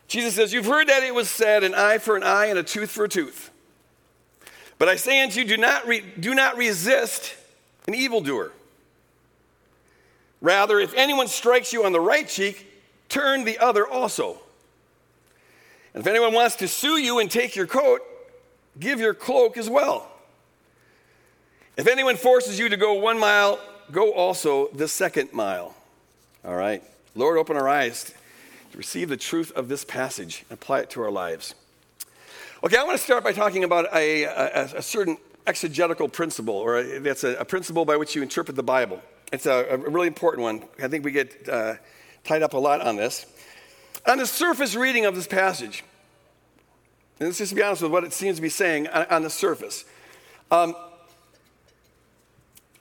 Jesus 0.06 0.34
says, 0.34 0.52
You've 0.52 0.66
heard 0.66 0.88
that 0.88 1.02
it 1.02 1.14
was 1.14 1.28
said, 1.28 1.64
an 1.64 1.74
eye 1.74 1.98
for 1.98 2.16
an 2.16 2.22
eye 2.22 2.46
and 2.46 2.58
a 2.58 2.62
tooth 2.62 2.90
for 2.90 3.04
a 3.04 3.08
tooth. 3.08 3.50
But 4.78 4.88
I 4.88 4.96
say 4.96 5.22
unto 5.22 5.40
you, 5.40 5.46
do 5.46 5.56
not, 5.56 5.86
re- 5.86 6.04
do 6.18 6.34
not 6.34 6.56
resist 6.56 7.34
an 7.86 7.94
evildoer. 7.94 8.52
Rather, 10.40 10.78
if 10.78 10.94
anyone 10.94 11.28
strikes 11.28 11.72
you 11.72 11.84
on 11.84 11.92
the 11.92 12.00
right 12.00 12.26
cheek, 12.28 12.66
turn 13.08 13.44
the 13.44 13.58
other 13.58 13.86
also. 13.86 14.40
And 15.92 16.00
if 16.00 16.06
anyone 16.06 16.32
wants 16.32 16.56
to 16.56 16.68
sue 16.68 16.96
you 16.96 17.18
and 17.18 17.30
take 17.30 17.56
your 17.56 17.66
coat, 17.66 18.00
give 18.78 19.00
your 19.00 19.12
cloak 19.14 19.56
as 19.56 19.68
well. 19.68 20.10
If 21.76 21.86
anyone 21.86 22.16
forces 22.16 22.58
you 22.58 22.68
to 22.68 22.76
go 22.76 22.94
one 22.94 23.18
mile, 23.18 23.58
go 23.90 24.12
also 24.12 24.68
the 24.68 24.88
second 24.88 25.32
mile. 25.32 25.74
All 26.44 26.54
right. 26.54 26.82
Lord, 27.14 27.38
open 27.38 27.56
our 27.56 27.68
eyes 27.68 28.14
to 28.72 28.78
receive 28.78 29.08
the 29.08 29.16
truth 29.16 29.50
of 29.52 29.68
this 29.68 29.84
passage 29.84 30.44
and 30.48 30.58
apply 30.58 30.80
it 30.80 30.90
to 30.90 31.02
our 31.02 31.10
lives. 31.10 31.54
Okay, 32.62 32.76
I 32.76 32.84
want 32.84 32.96
to 32.96 33.02
start 33.02 33.24
by 33.24 33.32
talking 33.32 33.64
about 33.64 33.86
a, 33.94 34.24
a, 34.24 34.64
a 34.76 34.82
certain 34.82 35.16
exegetical 35.46 36.08
principle, 36.08 36.54
or 36.54 36.78
a, 36.78 36.98
that's 36.98 37.24
a, 37.24 37.34
a 37.36 37.44
principle 37.44 37.84
by 37.84 37.96
which 37.96 38.14
you 38.14 38.22
interpret 38.22 38.56
the 38.56 38.62
Bible. 38.62 39.02
It's 39.32 39.46
a, 39.46 39.66
a 39.70 39.76
really 39.76 40.08
important 40.08 40.42
one. 40.42 40.64
I 40.82 40.88
think 40.88 41.04
we 41.04 41.12
get 41.12 41.48
uh, 41.48 41.74
tied 42.24 42.42
up 42.42 42.54
a 42.54 42.58
lot 42.58 42.80
on 42.80 42.96
this. 42.96 43.26
On 44.06 44.18
the 44.18 44.26
surface 44.26 44.74
reading 44.74 45.06
of 45.06 45.14
this 45.14 45.26
passage, 45.26 45.84
and 47.18 47.28
let's 47.28 47.38
just 47.38 47.54
be 47.54 47.62
honest 47.62 47.82
with 47.82 47.92
what 47.92 48.02
it 48.02 48.12
seems 48.12 48.36
to 48.36 48.42
be 48.42 48.48
saying 48.48 48.88
on, 48.88 49.06
on 49.06 49.22
the 49.22 49.30
surface. 49.30 49.84
Um, 50.50 50.74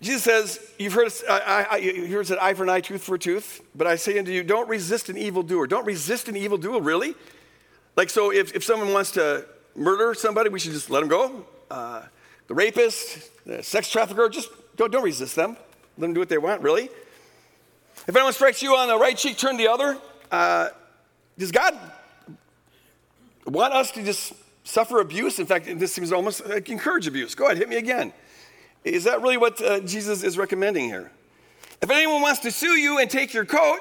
Jesus 0.01 0.23
says, 0.23 0.73
You've 0.79 0.93
heard, 0.93 1.07
it 1.07 1.11
said 1.11 2.37
eye 2.39 2.53
for 2.53 2.63
an 2.63 2.69
eye, 2.69 2.79
tooth 2.79 3.03
for 3.03 3.15
a 3.15 3.19
tooth, 3.19 3.61
but 3.75 3.85
I 3.85 3.97
say 3.97 4.17
unto 4.17 4.31
you, 4.31 4.43
don't 4.43 4.69
resist 4.69 5.09
an 5.09 5.17
evildoer. 5.17 5.67
Don't 5.67 5.85
resist 5.85 6.29
an 6.29 6.37
evildoer, 6.37 6.81
really? 6.81 7.15
Like, 7.97 8.09
so 8.09 8.31
if, 8.31 8.55
if 8.55 8.63
someone 8.63 8.93
wants 8.93 9.11
to 9.11 9.45
murder 9.75 10.13
somebody, 10.13 10.49
we 10.49 10.59
should 10.59 10.71
just 10.71 10.89
let 10.89 11.01
them 11.01 11.09
go? 11.09 11.45
Uh, 11.69 12.03
the 12.47 12.55
rapist, 12.55 13.45
the 13.45 13.61
sex 13.61 13.89
trafficker, 13.89 14.29
just 14.29 14.49
don't, 14.77 14.91
don't 14.91 15.03
resist 15.03 15.35
them. 15.35 15.57
Let 15.99 16.07
them 16.07 16.13
do 16.13 16.21
what 16.21 16.29
they 16.29 16.37
want, 16.37 16.61
really. 16.61 16.89
If 18.07 18.15
anyone 18.15 18.31
strikes 18.31 18.61
you 18.61 18.73
on 18.73 18.87
the 18.87 18.97
right 18.97 19.17
cheek, 19.17 19.37
turn 19.37 19.57
the 19.57 19.67
other. 19.67 19.97
Uh, 20.31 20.69
does 21.37 21.51
God 21.51 21.77
want 23.45 23.73
us 23.73 23.91
to 23.91 24.03
just 24.03 24.31
suffer 24.63 25.01
abuse? 25.01 25.39
In 25.39 25.45
fact, 25.45 25.65
this 25.77 25.91
seems 25.91 26.13
almost 26.13 26.47
like 26.47 26.69
encourage 26.69 27.05
abuse. 27.05 27.35
Go 27.35 27.47
ahead, 27.47 27.57
hit 27.57 27.67
me 27.67 27.75
again. 27.75 28.13
Is 28.85 29.03
that 29.03 29.21
really 29.21 29.35
what 29.35 29.61
uh, 29.61 29.81
Jesus 29.81 30.23
is 30.23 30.37
recommending 30.37 30.85
here? 30.85 31.11
If 31.81 31.89
anyone 31.89 32.21
wants 32.21 32.39
to 32.41 32.51
sue 32.51 32.77
you 32.77 32.99
and 32.99 33.09
take 33.09 33.33
your 33.33 33.43
coat, 33.43 33.79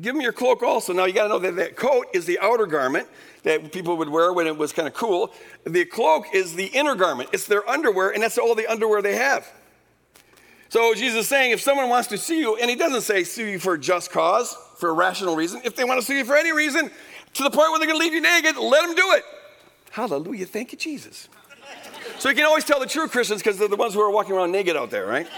give 0.00 0.14
them 0.14 0.22
your 0.22 0.32
cloak 0.32 0.62
also. 0.62 0.94
Now 0.94 1.04
you 1.04 1.12
got 1.12 1.24
to 1.24 1.28
know 1.28 1.38
that 1.40 1.56
that 1.56 1.76
coat 1.76 2.06
is 2.14 2.24
the 2.24 2.38
outer 2.38 2.64
garment 2.64 3.06
that 3.42 3.70
people 3.70 3.98
would 3.98 4.08
wear 4.08 4.32
when 4.32 4.46
it 4.46 4.56
was 4.56 4.72
kind 4.72 4.88
of 4.88 4.94
cool. 4.94 5.34
The 5.64 5.84
cloak 5.84 6.24
is 6.32 6.54
the 6.54 6.68
inner 6.68 6.94
garment. 6.94 7.28
It's 7.34 7.46
their 7.46 7.68
underwear, 7.68 8.10
and 8.10 8.22
that's 8.22 8.38
all 8.38 8.54
the 8.54 8.66
underwear 8.66 9.02
they 9.02 9.16
have. 9.16 9.46
So 10.68 10.94
Jesus 10.94 11.20
is 11.20 11.28
saying 11.28 11.52
if 11.52 11.60
someone 11.60 11.88
wants 11.88 12.08
to 12.08 12.18
sue 12.18 12.34
you, 12.34 12.56
and 12.56 12.68
he 12.68 12.76
doesn't 12.76 13.02
say 13.02 13.24
sue 13.24 13.46
you 13.46 13.58
for 13.58 13.74
a 13.74 13.78
just 13.78 14.10
cause, 14.10 14.56
for 14.76 14.90
a 14.90 14.92
rational 14.92 15.34
reason, 15.34 15.60
if 15.64 15.74
they 15.74 15.84
want 15.84 16.00
to 16.00 16.06
sue 16.06 16.14
you 16.14 16.24
for 16.24 16.36
any 16.36 16.52
reason, 16.52 16.90
to 17.34 17.42
the 17.42 17.50
point 17.50 17.70
where 17.70 17.78
they're 17.78 17.88
going 17.88 17.98
to 17.98 18.04
leave 18.04 18.14
you 18.14 18.20
naked, 18.20 18.56
let 18.56 18.86
them 18.86 18.94
do 18.94 19.12
it. 19.12 19.24
Hallelujah. 19.90 20.46
Thank 20.46 20.72
you, 20.72 20.78
Jesus. 20.78 21.28
So 22.18 22.28
you 22.28 22.34
can 22.34 22.44
always 22.44 22.64
tell 22.64 22.80
the 22.80 22.86
true 22.86 23.08
Christians 23.08 23.42
because 23.42 23.58
they're 23.58 23.68
the 23.68 23.76
ones 23.76 23.94
who 23.94 24.00
are 24.00 24.10
walking 24.10 24.34
around 24.34 24.52
naked 24.52 24.76
out 24.76 24.90
there, 24.90 25.06
right? 25.06 25.28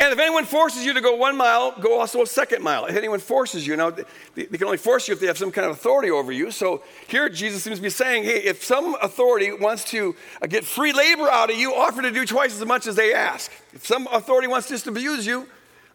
And 0.00 0.14
if 0.14 0.18
anyone 0.18 0.46
forces 0.46 0.82
you 0.82 0.94
to 0.94 1.02
go 1.02 1.14
one 1.14 1.36
mile, 1.36 1.78
go 1.78 2.00
also 2.00 2.22
a 2.22 2.26
second 2.26 2.62
mile. 2.62 2.86
If 2.86 2.96
anyone 2.96 3.20
forces 3.20 3.66
you, 3.66 3.76
now 3.76 3.90
they 3.90 4.46
can 4.46 4.64
only 4.64 4.78
force 4.78 5.06
you 5.06 5.12
if 5.12 5.20
they 5.20 5.26
have 5.26 5.36
some 5.36 5.52
kind 5.52 5.66
of 5.66 5.72
authority 5.72 6.10
over 6.10 6.32
you. 6.32 6.50
So 6.50 6.82
here 7.06 7.28
Jesus 7.28 7.62
seems 7.62 7.76
to 7.76 7.82
be 7.82 7.90
saying, 7.90 8.24
hey, 8.24 8.38
if 8.38 8.64
some 8.64 8.96
authority 9.02 9.52
wants 9.52 9.84
to 9.90 10.16
uh, 10.40 10.46
get 10.46 10.64
free 10.64 10.94
labor 10.94 11.28
out 11.28 11.50
of 11.50 11.56
you, 11.56 11.74
offer 11.74 12.00
to 12.00 12.10
do 12.10 12.24
twice 12.24 12.58
as 12.58 12.66
much 12.66 12.86
as 12.86 12.96
they 12.96 13.12
ask. 13.12 13.52
If 13.74 13.86
some 13.86 14.06
authority 14.06 14.48
wants 14.48 14.68
to 14.68 14.74
just 14.74 14.86
abuse 14.86 15.26
you, 15.26 15.46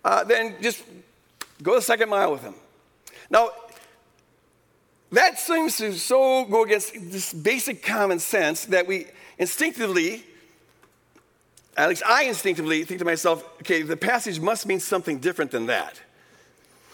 uh, 0.04 0.24
then 0.24 0.56
just 0.62 0.84
go 1.64 1.74
the 1.74 1.82
second 1.82 2.10
mile 2.10 2.32
with 2.32 2.44
them. 2.44 2.54
Now, 3.32 3.50
that 5.14 5.40
seems 5.40 5.78
to 5.78 5.94
so 5.94 6.46
go 6.46 6.64
against 6.64 6.94
this 6.94 7.34
basic 7.34 7.82
common 7.82 8.20
sense 8.20 8.66
that 8.66 8.86
we 8.86 9.08
instinctively 9.40 10.24
at 11.78 11.90
least 11.90 12.04
I 12.06 12.24
instinctively 12.24 12.84
think 12.84 13.00
to 13.00 13.06
myself, 13.06 13.44
okay, 13.62 13.82
the 13.82 13.98
passage 13.98 14.40
must 14.40 14.66
mean 14.66 14.80
something 14.80 15.20
different 15.20 15.52
than 15.52 15.66
that. 15.66 16.00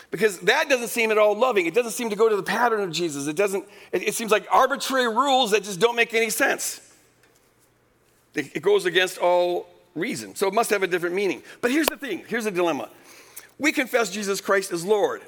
Because 0.10 0.40
that 0.40 0.68
doesn't 0.70 0.90
seem 0.90 1.12
at 1.12 1.18
all 1.18 1.38
loving. 1.38 1.68
It 1.68 1.74
doesn't 1.74 1.94
seem 1.94 2.10
to 2.10 2.16
go 2.16 2.28
to 2.28 2.36
the 2.36 2.44
pattern 2.44 2.82
of 2.82 2.92
Jesus. 2.92 3.28
It 3.28 3.36
doesn't, 3.36 3.66
it, 3.92 4.04
it 4.10 4.16
seems 4.16 4.32
like 4.32 4.46
arbitrary 4.52 5.08
rules 5.08 5.52
that 5.52 5.64
just 5.64 5.80
don't 5.80 5.96
make 5.96 6.14
any 6.14 6.30
sense. 6.30 6.82
It, 8.34 8.56
it 8.56 8.62
goes 8.62 8.86
against 8.86 9.20
all 9.20 9.68
reason. 9.96 10.36
So 10.36 10.48
it 10.48 10.54
must 10.54 10.70
have 10.70 10.84
a 10.84 10.88
different 10.88 11.16
meaning. 11.16 11.44
But 11.62 11.72
here's 11.72 11.88
the 11.88 11.98
thing 11.98 12.24
here's 12.28 12.44
the 12.44 12.52
dilemma. 12.52 12.90
We 13.58 13.72
confess 13.72 14.10
Jesus 14.10 14.42
Christ 14.42 14.72
as 14.72 14.84
Lord. 14.84 15.22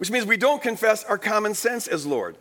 which 0.00 0.10
means 0.10 0.24
we 0.24 0.38
don't 0.38 0.62
confess 0.62 1.04
our 1.04 1.18
common 1.18 1.52
sense 1.52 1.86
as 1.86 2.06
Lord. 2.06 2.34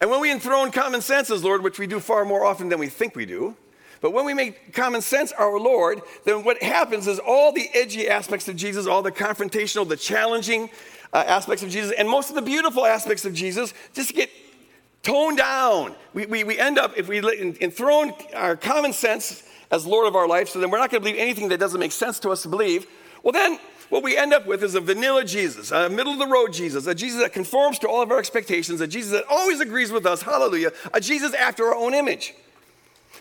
And 0.00 0.08
when 0.10 0.20
we 0.20 0.30
enthrone 0.30 0.70
common 0.70 1.02
sense 1.02 1.28
as 1.28 1.42
Lord, 1.42 1.64
which 1.64 1.80
we 1.80 1.88
do 1.88 1.98
far 1.98 2.24
more 2.24 2.44
often 2.44 2.68
than 2.68 2.78
we 2.78 2.86
think 2.86 3.16
we 3.16 3.26
do, 3.26 3.56
but 4.00 4.12
when 4.12 4.24
we 4.24 4.34
make 4.34 4.72
common 4.72 5.02
sense 5.02 5.32
our 5.32 5.58
Lord, 5.58 6.00
then 6.24 6.42
what 6.42 6.62
happens 6.62 7.06
is 7.06 7.18
all 7.18 7.52
the 7.52 7.68
edgy 7.74 8.08
aspects 8.08 8.48
of 8.48 8.56
Jesus, 8.56 8.86
all 8.86 9.02
the 9.02 9.12
confrontational, 9.12 9.86
the 9.86 9.96
challenging 9.96 10.70
uh, 11.12 11.24
aspects 11.26 11.62
of 11.62 11.70
Jesus, 11.70 11.92
and 11.96 12.08
most 12.08 12.30
of 12.30 12.34
the 12.34 12.42
beautiful 12.42 12.86
aspects 12.86 13.24
of 13.24 13.34
Jesus 13.34 13.74
just 13.92 14.14
get 14.14 14.30
toned 15.02 15.38
down. 15.38 15.94
We, 16.14 16.26
we, 16.26 16.44
we 16.44 16.58
end 16.58 16.78
up, 16.78 16.96
if 16.96 17.08
we 17.08 17.18
enthrone 17.60 18.12
our 18.34 18.56
common 18.56 18.92
sense 18.92 19.42
as 19.70 19.86
Lord 19.86 20.06
of 20.06 20.16
our 20.16 20.26
life, 20.26 20.48
so 20.48 20.60
then 20.60 20.70
we're 20.70 20.78
not 20.78 20.90
going 20.90 21.02
to 21.02 21.08
believe 21.08 21.20
anything 21.20 21.48
that 21.48 21.60
doesn't 21.60 21.80
make 21.80 21.92
sense 21.92 22.18
to 22.20 22.30
us 22.30 22.42
to 22.42 22.48
believe, 22.48 22.86
well, 23.22 23.32
then 23.32 23.58
what 23.90 24.02
we 24.02 24.16
end 24.16 24.32
up 24.32 24.46
with 24.46 24.62
is 24.62 24.74
a 24.74 24.80
vanilla 24.80 25.24
Jesus, 25.24 25.72
a 25.72 25.88
middle 25.88 26.12
of 26.12 26.18
the 26.18 26.26
road 26.26 26.52
Jesus, 26.52 26.86
a 26.86 26.94
Jesus 26.94 27.20
that 27.20 27.32
conforms 27.32 27.78
to 27.80 27.88
all 27.88 28.02
of 28.02 28.10
our 28.10 28.18
expectations, 28.18 28.80
a 28.80 28.86
Jesus 28.86 29.12
that 29.12 29.24
always 29.28 29.60
agrees 29.60 29.90
with 29.90 30.06
us, 30.06 30.22
hallelujah, 30.22 30.72
a 30.94 31.00
Jesus 31.00 31.34
after 31.34 31.66
our 31.66 31.74
own 31.74 31.92
image. 31.92 32.34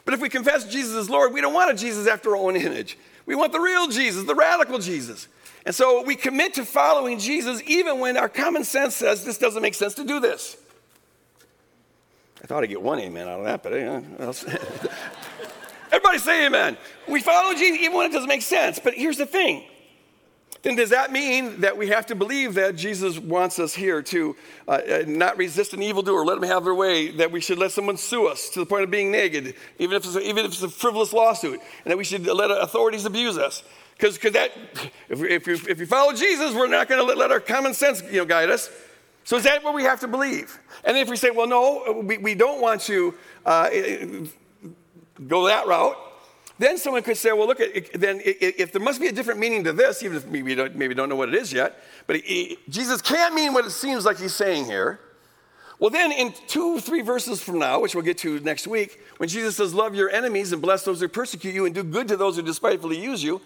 But 0.06 0.14
if 0.14 0.22
we 0.22 0.30
confess 0.30 0.66
Jesus 0.66 0.96
as 0.96 1.10
Lord, 1.10 1.34
we 1.34 1.42
don't 1.42 1.54
want 1.54 1.72
a 1.72 1.76
Jesus 1.76 2.08
after 2.08 2.32
our 2.32 2.38
own 2.38 2.56
image. 2.56 2.98
We 3.26 3.36
want 3.36 3.52
the 3.52 3.60
real 3.60 3.88
Jesus, 3.88 4.24
the 4.24 4.36
radical 4.36 4.80
Jesus. 4.80 5.28
And 5.66 5.76
so 5.76 6.04
we 6.04 6.16
commit 6.16 6.56
to 6.56 6.66
following 6.66 7.20
Jesus 7.20 7.62
even 7.68 8.00
when 8.00 8.18
our 8.18 8.30
common 8.30 8.64
sense 8.64 8.96
says 8.96 9.24
this 9.24 9.38
doesn't 9.38 9.62
make 9.62 9.76
sense 9.76 9.94
to 9.96 10.04
do 10.04 10.20
this. 10.20 10.58
I 12.42 12.48
thought 12.48 12.64
I'd 12.64 12.70
get 12.70 12.82
one 12.82 13.00
amen 13.00 13.28
out 13.28 13.40
of 13.40 13.46
that, 13.46 13.62
but 13.62 13.74
uh, 13.74 14.88
everybody 15.92 16.18
say 16.18 16.46
amen. 16.46 16.78
We 17.08 17.22
follow 17.22 17.54
Jesus 17.54 17.80
even 17.82 17.98
when 17.98 18.10
it 18.10 18.14
doesn't 18.14 18.30
make 18.30 18.42
sense. 18.42 18.80
But 18.80 18.94
here's 18.94 19.18
the 19.18 19.26
thing 19.26 19.66
then 20.62 20.76
does 20.76 20.90
that 20.90 21.12
mean 21.12 21.62
that 21.62 21.78
we 21.78 21.88
have 21.88 22.06
to 22.08 22.16
believe 22.16 22.56
that 22.56 22.76
Jesus 22.76 23.18
wants 23.18 23.60
us 23.60 23.74
here 23.74 24.02
to 24.04 24.36
uh, 24.68 24.72
uh, 24.72 25.04
not 25.08 25.38
resist 25.38 25.74
an 25.74 25.82
evildoer, 25.82 26.26
let 26.26 26.40
them 26.40 26.50
have 26.50 26.66
their 26.66 26.76
way, 26.76 27.12
that 27.12 27.32
we 27.32 27.40
should 27.40 27.58
let 27.58 27.72
someone 27.72 27.96
sue 27.96 28.28
us 28.28 28.50
to 28.50 28.60
the 28.60 28.66
point 28.66 28.84
of 28.84 28.92
being 28.92 29.10
naked, 29.12 29.54
even 29.78 29.96
if 29.96 30.06
it's 30.06 30.16
a, 30.16 30.20
even 30.20 30.46
if 30.46 30.52
it's 30.52 30.62
a 30.62 30.70
frivolous 30.70 31.14
lawsuit, 31.14 31.62
and 31.84 31.92
that 31.92 31.98
we 31.98 32.04
should 32.04 32.26
let 32.26 32.52
authorities 32.52 33.06
abuse 33.06 33.38
us? 33.38 33.64
Because 33.94 34.18
that, 34.34 34.52
if, 35.10 35.22
if, 35.24 35.48
you, 35.48 35.54
if 35.68 35.80
you 35.80 35.86
follow 35.86 36.14
Jesus, 36.14 36.54
we're 36.54 36.68
not 36.68 36.88
going 36.88 37.00
to 37.00 37.06
let, 37.06 37.18
let 37.18 37.32
our 37.32 37.40
common 37.40 37.74
sense 37.74 38.02
you 38.04 38.18
know, 38.18 38.26
guide 38.26 38.50
us. 38.50 38.70
So 39.26 39.38
is 39.38 39.44
that 39.44 39.64
what 39.64 39.74
we 39.74 39.84
have 39.84 40.00
to 40.00 40.08
believe? 40.08 40.58
And 40.84 40.98
if 40.98 41.10
we 41.10 41.18
say, 41.18 41.32
well, 41.32 41.48
no, 41.48 42.02
we, 42.04 42.18
we 42.18 42.34
don't 42.34 42.62
want 42.62 42.82
to 42.82 43.14
uh, 43.46 43.70
go 45.28 45.48
that 45.48 45.68
route, 45.68 45.98
then 46.60 46.78
someone 46.78 47.02
could 47.04 47.18
say, 47.18 47.32
well, 47.32 47.48
look, 47.48 47.60
then 47.94 48.22
if 48.24 48.74
there 48.74 48.82
must 48.82 49.00
be 49.00 49.08
a 49.08 49.12
different 49.12 49.40
meaning 49.40 49.64
to 49.64 49.74
this, 49.74 50.04
even 50.04 50.18
if 50.18 50.28
we 50.28 50.54
don't, 50.54 50.76
maybe 50.76 50.94
don't 50.94 51.08
know 51.08 51.16
what 51.16 51.30
it 51.30 51.36
is 51.36 51.52
yet, 51.54 51.82
but 52.06 52.22
Jesus 52.68 53.02
can't 53.02 53.34
mean 53.34 53.54
what 53.54 53.66
it 53.66 53.72
seems 53.72 54.06
like 54.06 54.20
he's 54.20 54.36
saying 54.36 54.66
here. 54.66 55.00
Well, 55.80 55.90
then 55.90 56.12
in 56.12 56.34
two, 56.48 56.82
three 56.82 57.00
verses 57.00 57.42
from 57.42 57.58
now, 57.58 57.80
which 57.80 57.96
we'll 57.96 58.04
get 58.04 58.18
to 58.20 58.42
next 58.42 58.68
week, 58.68 59.00
when 59.16 59.30
Jesus 59.30 59.56
says, 59.56 59.74
Love 59.74 59.96
your 59.96 60.10
enemies 60.10 60.52
and 60.52 60.62
bless 60.62 60.84
those 60.84 61.00
who 61.00 61.08
persecute 61.08 61.56
you 61.56 61.66
and 61.66 61.74
do 61.74 61.84
good 61.84 62.10
to 62.10 62.18
those 62.18 62.36
who 62.36 62.42
despitefully 62.42 63.02
use 63.02 63.24
you, 63.24 63.40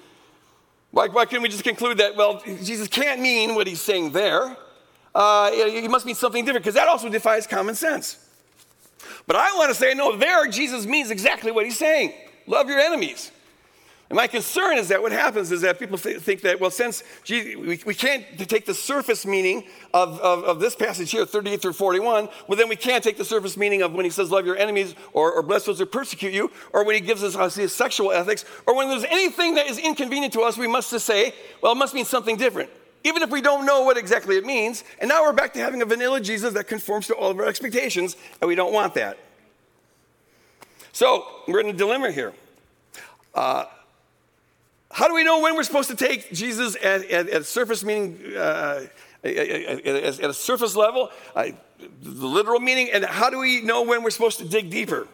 why, 0.89 1.07
why 1.07 1.25
can't 1.25 1.43
we 1.43 1.49
just 1.49 1.63
conclude 1.63 1.99
that, 1.99 2.15
well, 2.15 2.41
Jesus 2.63 2.87
can't 2.87 3.21
mean 3.21 3.53
what 3.53 3.67
he's 3.67 3.81
saying 3.81 4.11
there? 4.11 4.57
Uh, 5.13 5.51
he 5.51 5.87
must 5.87 6.07
mean 6.07 6.15
something 6.15 6.43
different, 6.43 6.63
because 6.63 6.75
that 6.75 6.87
also 6.87 7.09
defies 7.09 7.45
common 7.45 7.75
sense. 7.75 8.17
But 9.27 9.35
I 9.35 9.53
want 9.55 9.69
to 9.69 9.75
say, 9.75 9.93
no, 9.93 10.17
there 10.17 10.47
Jesus 10.47 10.87
means 10.87 11.11
exactly 11.11 11.51
what 11.51 11.65
he's 11.65 11.77
saying. 11.77 12.13
Love 12.47 12.69
your 12.69 12.79
enemies. 12.79 13.31
And 14.13 14.17
my 14.17 14.27
concern 14.27 14.77
is 14.77 14.89
that 14.89 15.01
what 15.01 15.11
happens 15.11 15.51
is 15.51 15.61
that 15.61 15.79
people 15.79 15.97
think 15.97 16.41
that, 16.41 16.59
well, 16.59 16.69
since 16.69 17.03
we, 17.27 17.79
we 17.83 17.95
can't 17.95 18.23
take 18.47 18.65
the 18.65 18.73
surface 18.73 19.25
meaning 19.25 19.63
of, 19.91 20.19
of, 20.19 20.43
of, 20.43 20.59
this 20.59 20.75
passage 20.75 21.09
here, 21.09 21.25
38 21.25 21.61
through 21.61 21.73
41, 21.73 22.29
well, 22.47 22.55
then 22.55 22.69
we 22.69 22.75
can't 22.75 23.03
take 23.03 23.17
the 23.17 23.25
surface 23.25 23.57
meaning 23.57 23.81
of 23.81 23.93
when 23.93 24.05
he 24.05 24.11
says, 24.11 24.29
love 24.29 24.45
your 24.45 24.55
enemies, 24.55 24.93
or, 25.13 25.31
or 25.31 25.41
bless 25.41 25.65
those 25.65 25.79
who 25.79 25.87
persecute 25.87 26.31
you, 26.31 26.51
or 26.73 26.85
when 26.85 26.93
he 26.93 27.01
gives 27.01 27.23
us, 27.23 27.35
us 27.35 27.55
his 27.55 27.73
sexual 27.73 28.11
ethics, 28.11 28.45
or 28.67 28.75
when 28.75 28.87
there's 28.87 29.05
anything 29.05 29.55
that 29.55 29.65
is 29.65 29.79
inconvenient 29.79 30.31
to 30.33 30.41
us, 30.41 30.59
we 30.59 30.67
must 30.67 30.91
just 30.91 31.07
say, 31.07 31.33
well, 31.63 31.71
it 31.71 31.77
must 31.77 31.95
mean 31.95 32.05
something 32.05 32.37
different. 32.37 32.69
Even 33.03 33.23
if 33.23 33.31
we 33.31 33.41
don't 33.41 33.65
know 33.65 33.81
what 33.81 33.97
exactly 33.97 34.37
it 34.37 34.45
means. 34.45 34.83
And 34.99 35.09
now 35.09 35.23
we're 35.23 35.33
back 35.33 35.53
to 35.53 35.59
having 35.59 35.81
a 35.81 35.85
vanilla 35.85 36.21
Jesus 36.21 36.53
that 36.53 36.67
conforms 36.67 37.07
to 37.07 37.15
all 37.15 37.31
of 37.31 37.39
our 37.39 37.45
expectations, 37.45 38.15
and 38.41 38.47
we 38.47 38.53
don't 38.53 38.73
want 38.73 38.93
that. 38.93 39.17
So 40.93 41.25
we're 41.47 41.59
in 41.59 41.69
a 41.69 41.73
dilemma 41.73 42.11
here. 42.11 42.33
Uh, 43.33 43.65
how 44.91 45.07
do 45.07 45.15
we 45.15 45.23
know 45.23 45.41
when 45.41 45.55
we're 45.55 45.63
supposed 45.63 45.89
to 45.89 45.95
take 45.95 46.31
Jesus 46.31 46.75
at, 46.75 47.03
at, 47.09 47.27
at 47.29 47.45
surface 47.45 47.83
meaning, 47.83 48.21
uh, 48.37 48.85
at, 49.23 49.35
at, 49.35 50.23
a 50.29 50.33
surface 50.33 50.75
level, 50.75 51.09
uh, 51.35 51.47
the 51.79 52.27
literal 52.27 52.59
meaning, 52.59 52.91
and 52.93 53.03
how 53.03 53.31
do 53.31 53.39
we 53.39 53.61
know 53.61 53.81
when 53.81 54.03
we're 54.03 54.11
supposed 54.11 54.37
to 54.37 54.45
dig 54.47 54.69
deeper? 54.69 55.07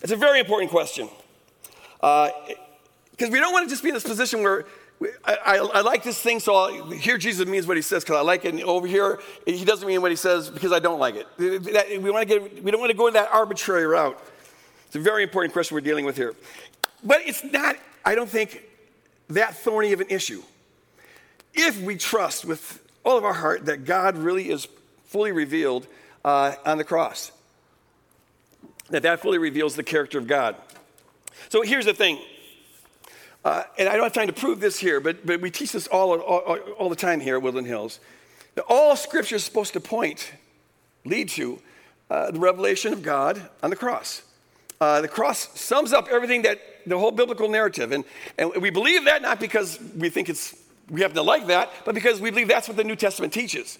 It's 0.00 0.12
a 0.12 0.16
very 0.16 0.38
important 0.38 0.70
question. 0.70 1.08
Because 2.00 2.30
uh, 3.20 3.30
we 3.30 3.40
don't 3.40 3.52
want 3.52 3.68
to 3.68 3.70
just 3.70 3.82
be 3.82 3.88
in 3.88 3.94
this 3.94 4.04
position 4.04 4.44
where 4.44 4.64
I, 5.24 5.34
I, 5.34 5.56
I, 5.56 5.80
like 5.80 6.04
this 6.04 6.20
thing, 6.20 6.38
so 6.38 6.54
I'll, 6.54 6.90
here 6.90 7.18
Jesus 7.18 7.48
means 7.48 7.66
what 7.66 7.76
he 7.76 7.82
says 7.82 8.04
because 8.04 8.16
I 8.16 8.20
like 8.20 8.44
it. 8.44 8.54
And 8.54 8.62
over 8.62 8.86
here, 8.86 9.20
he 9.44 9.64
doesn't 9.64 9.88
mean 9.88 10.00
what 10.02 10.12
he 10.12 10.16
says 10.16 10.50
because 10.50 10.70
I 10.70 10.78
don't 10.78 11.00
like 11.00 11.16
it. 11.16 11.26
That, 11.72 11.88
we, 12.00 12.10
want 12.12 12.28
to 12.28 12.38
get, 12.38 12.62
we 12.62 12.70
don't 12.70 12.80
want 12.80 12.92
to 12.92 12.96
go 12.96 13.08
in 13.08 13.14
that 13.14 13.28
arbitrary 13.32 13.86
route. 13.86 14.20
It's 14.92 14.96
a 14.98 15.00
very 15.00 15.22
important 15.22 15.54
question 15.54 15.74
we're 15.74 15.80
dealing 15.80 16.04
with 16.04 16.18
here. 16.18 16.34
But 17.02 17.22
it's 17.24 17.42
not, 17.42 17.76
I 18.04 18.14
don't 18.14 18.28
think, 18.28 18.62
that 19.28 19.56
thorny 19.56 19.94
of 19.94 20.02
an 20.02 20.08
issue. 20.10 20.42
If 21.54 21.80
we 21.80 21.96
trust 21.96 22.44
with 22.44 22.86
all 23.02 23.16
of 23.16 23.24
our 23.24 23.32
heart 23.32 23.64
that 23.64 23.86
God 23.86 24.18
really 24.18 24.50
is 24.50 24.68
fully 25.06 25.32
revealed 25.32 25.86
uh, 26.26 26.56
on 26.66 26.76
the 26.76 26.84
cross, 26.84 27.32
that 28.90 29.02
that 29.04 29.20
fully 29.20 29.38
reveals 29.38 29.76
the 29.76 29.82
character 29.82 30.18
of 30.18 30.26
God. 30.26 30.56
So 31.48 31.62
here's 31.62 31.86
the 31.86 31.94
thing, 31.94 32.18
uh, 33.46 33.62
and 33.78 33.88
I 33.88 33.94
don't 33.94 34.02
have 34.02 34.12
time 34.12 34.26
to 34.26 34.34
prove 34.34 34.60
this 34.60 34.78
here, 34.78 35.00
but, 35.00 35.26
but 35.26 35.40
we 35.40 35.50
teach 35.50 35.72
this 35.72 35.86
all, 35.86 36.20
all, 36.20 36.58
all 36.78 36.90
the 36.90 36.96
time 36.96 37.18
here 37.18 37.36
at 37.36 37.42
Woodland 37.42 37.66
Hills. 37.66 37.98
That 38.56 38.66
all 38.68 38.94
Scripture 38.96 39.36
is 39.36 39.44
supposed 39.44 39.72
to 39.72 39.80
point, 39.80 40.34
lead 41.06 41.30
to, 41.30 41.60
uh, 42.10 42.30
the 42.30 42.38
revelation 42.38 42.92
of 42.92 43.02
God 43.02 43.48
on 43.62 43.70
the 43.70 43.76
cross. 43.76 44.24
Uh, 44.82 45.00
the 45.00 45.06
cross 45.06 45.48
sums 45.54 45.92
up 45.92 46.08
everything 46.10 46.42
that 46.42 46.58
the 46.88 46.98
whole 46.98 47.12
biblical 47.12 47.48
narrative. 47.48 47.92
And, 47.92 48.04
and 48.36 48.50
we 48.60 48.68
believe 48.68 49.04
that 49.04 49.22
not 49.22 49.38
because 49.38 49.78
we 49.96 50.10
think 50.10 50.28
it's, 50.28 50.56
we 50.90 51.02
happen 51.02 51.14
to 51.14 51.22
like 51.22 51.46
that, 51.46 51.70
but 51.84 51.94
because 51.94 52.20
we 52.20 52.30
believe 52.30 52.48
that's 52.48 52.66
what 52.66 52.76
the 52.76 52.82
New 52.82 52.96
Testament 52.96 53.32
teaches. 53.32 53.78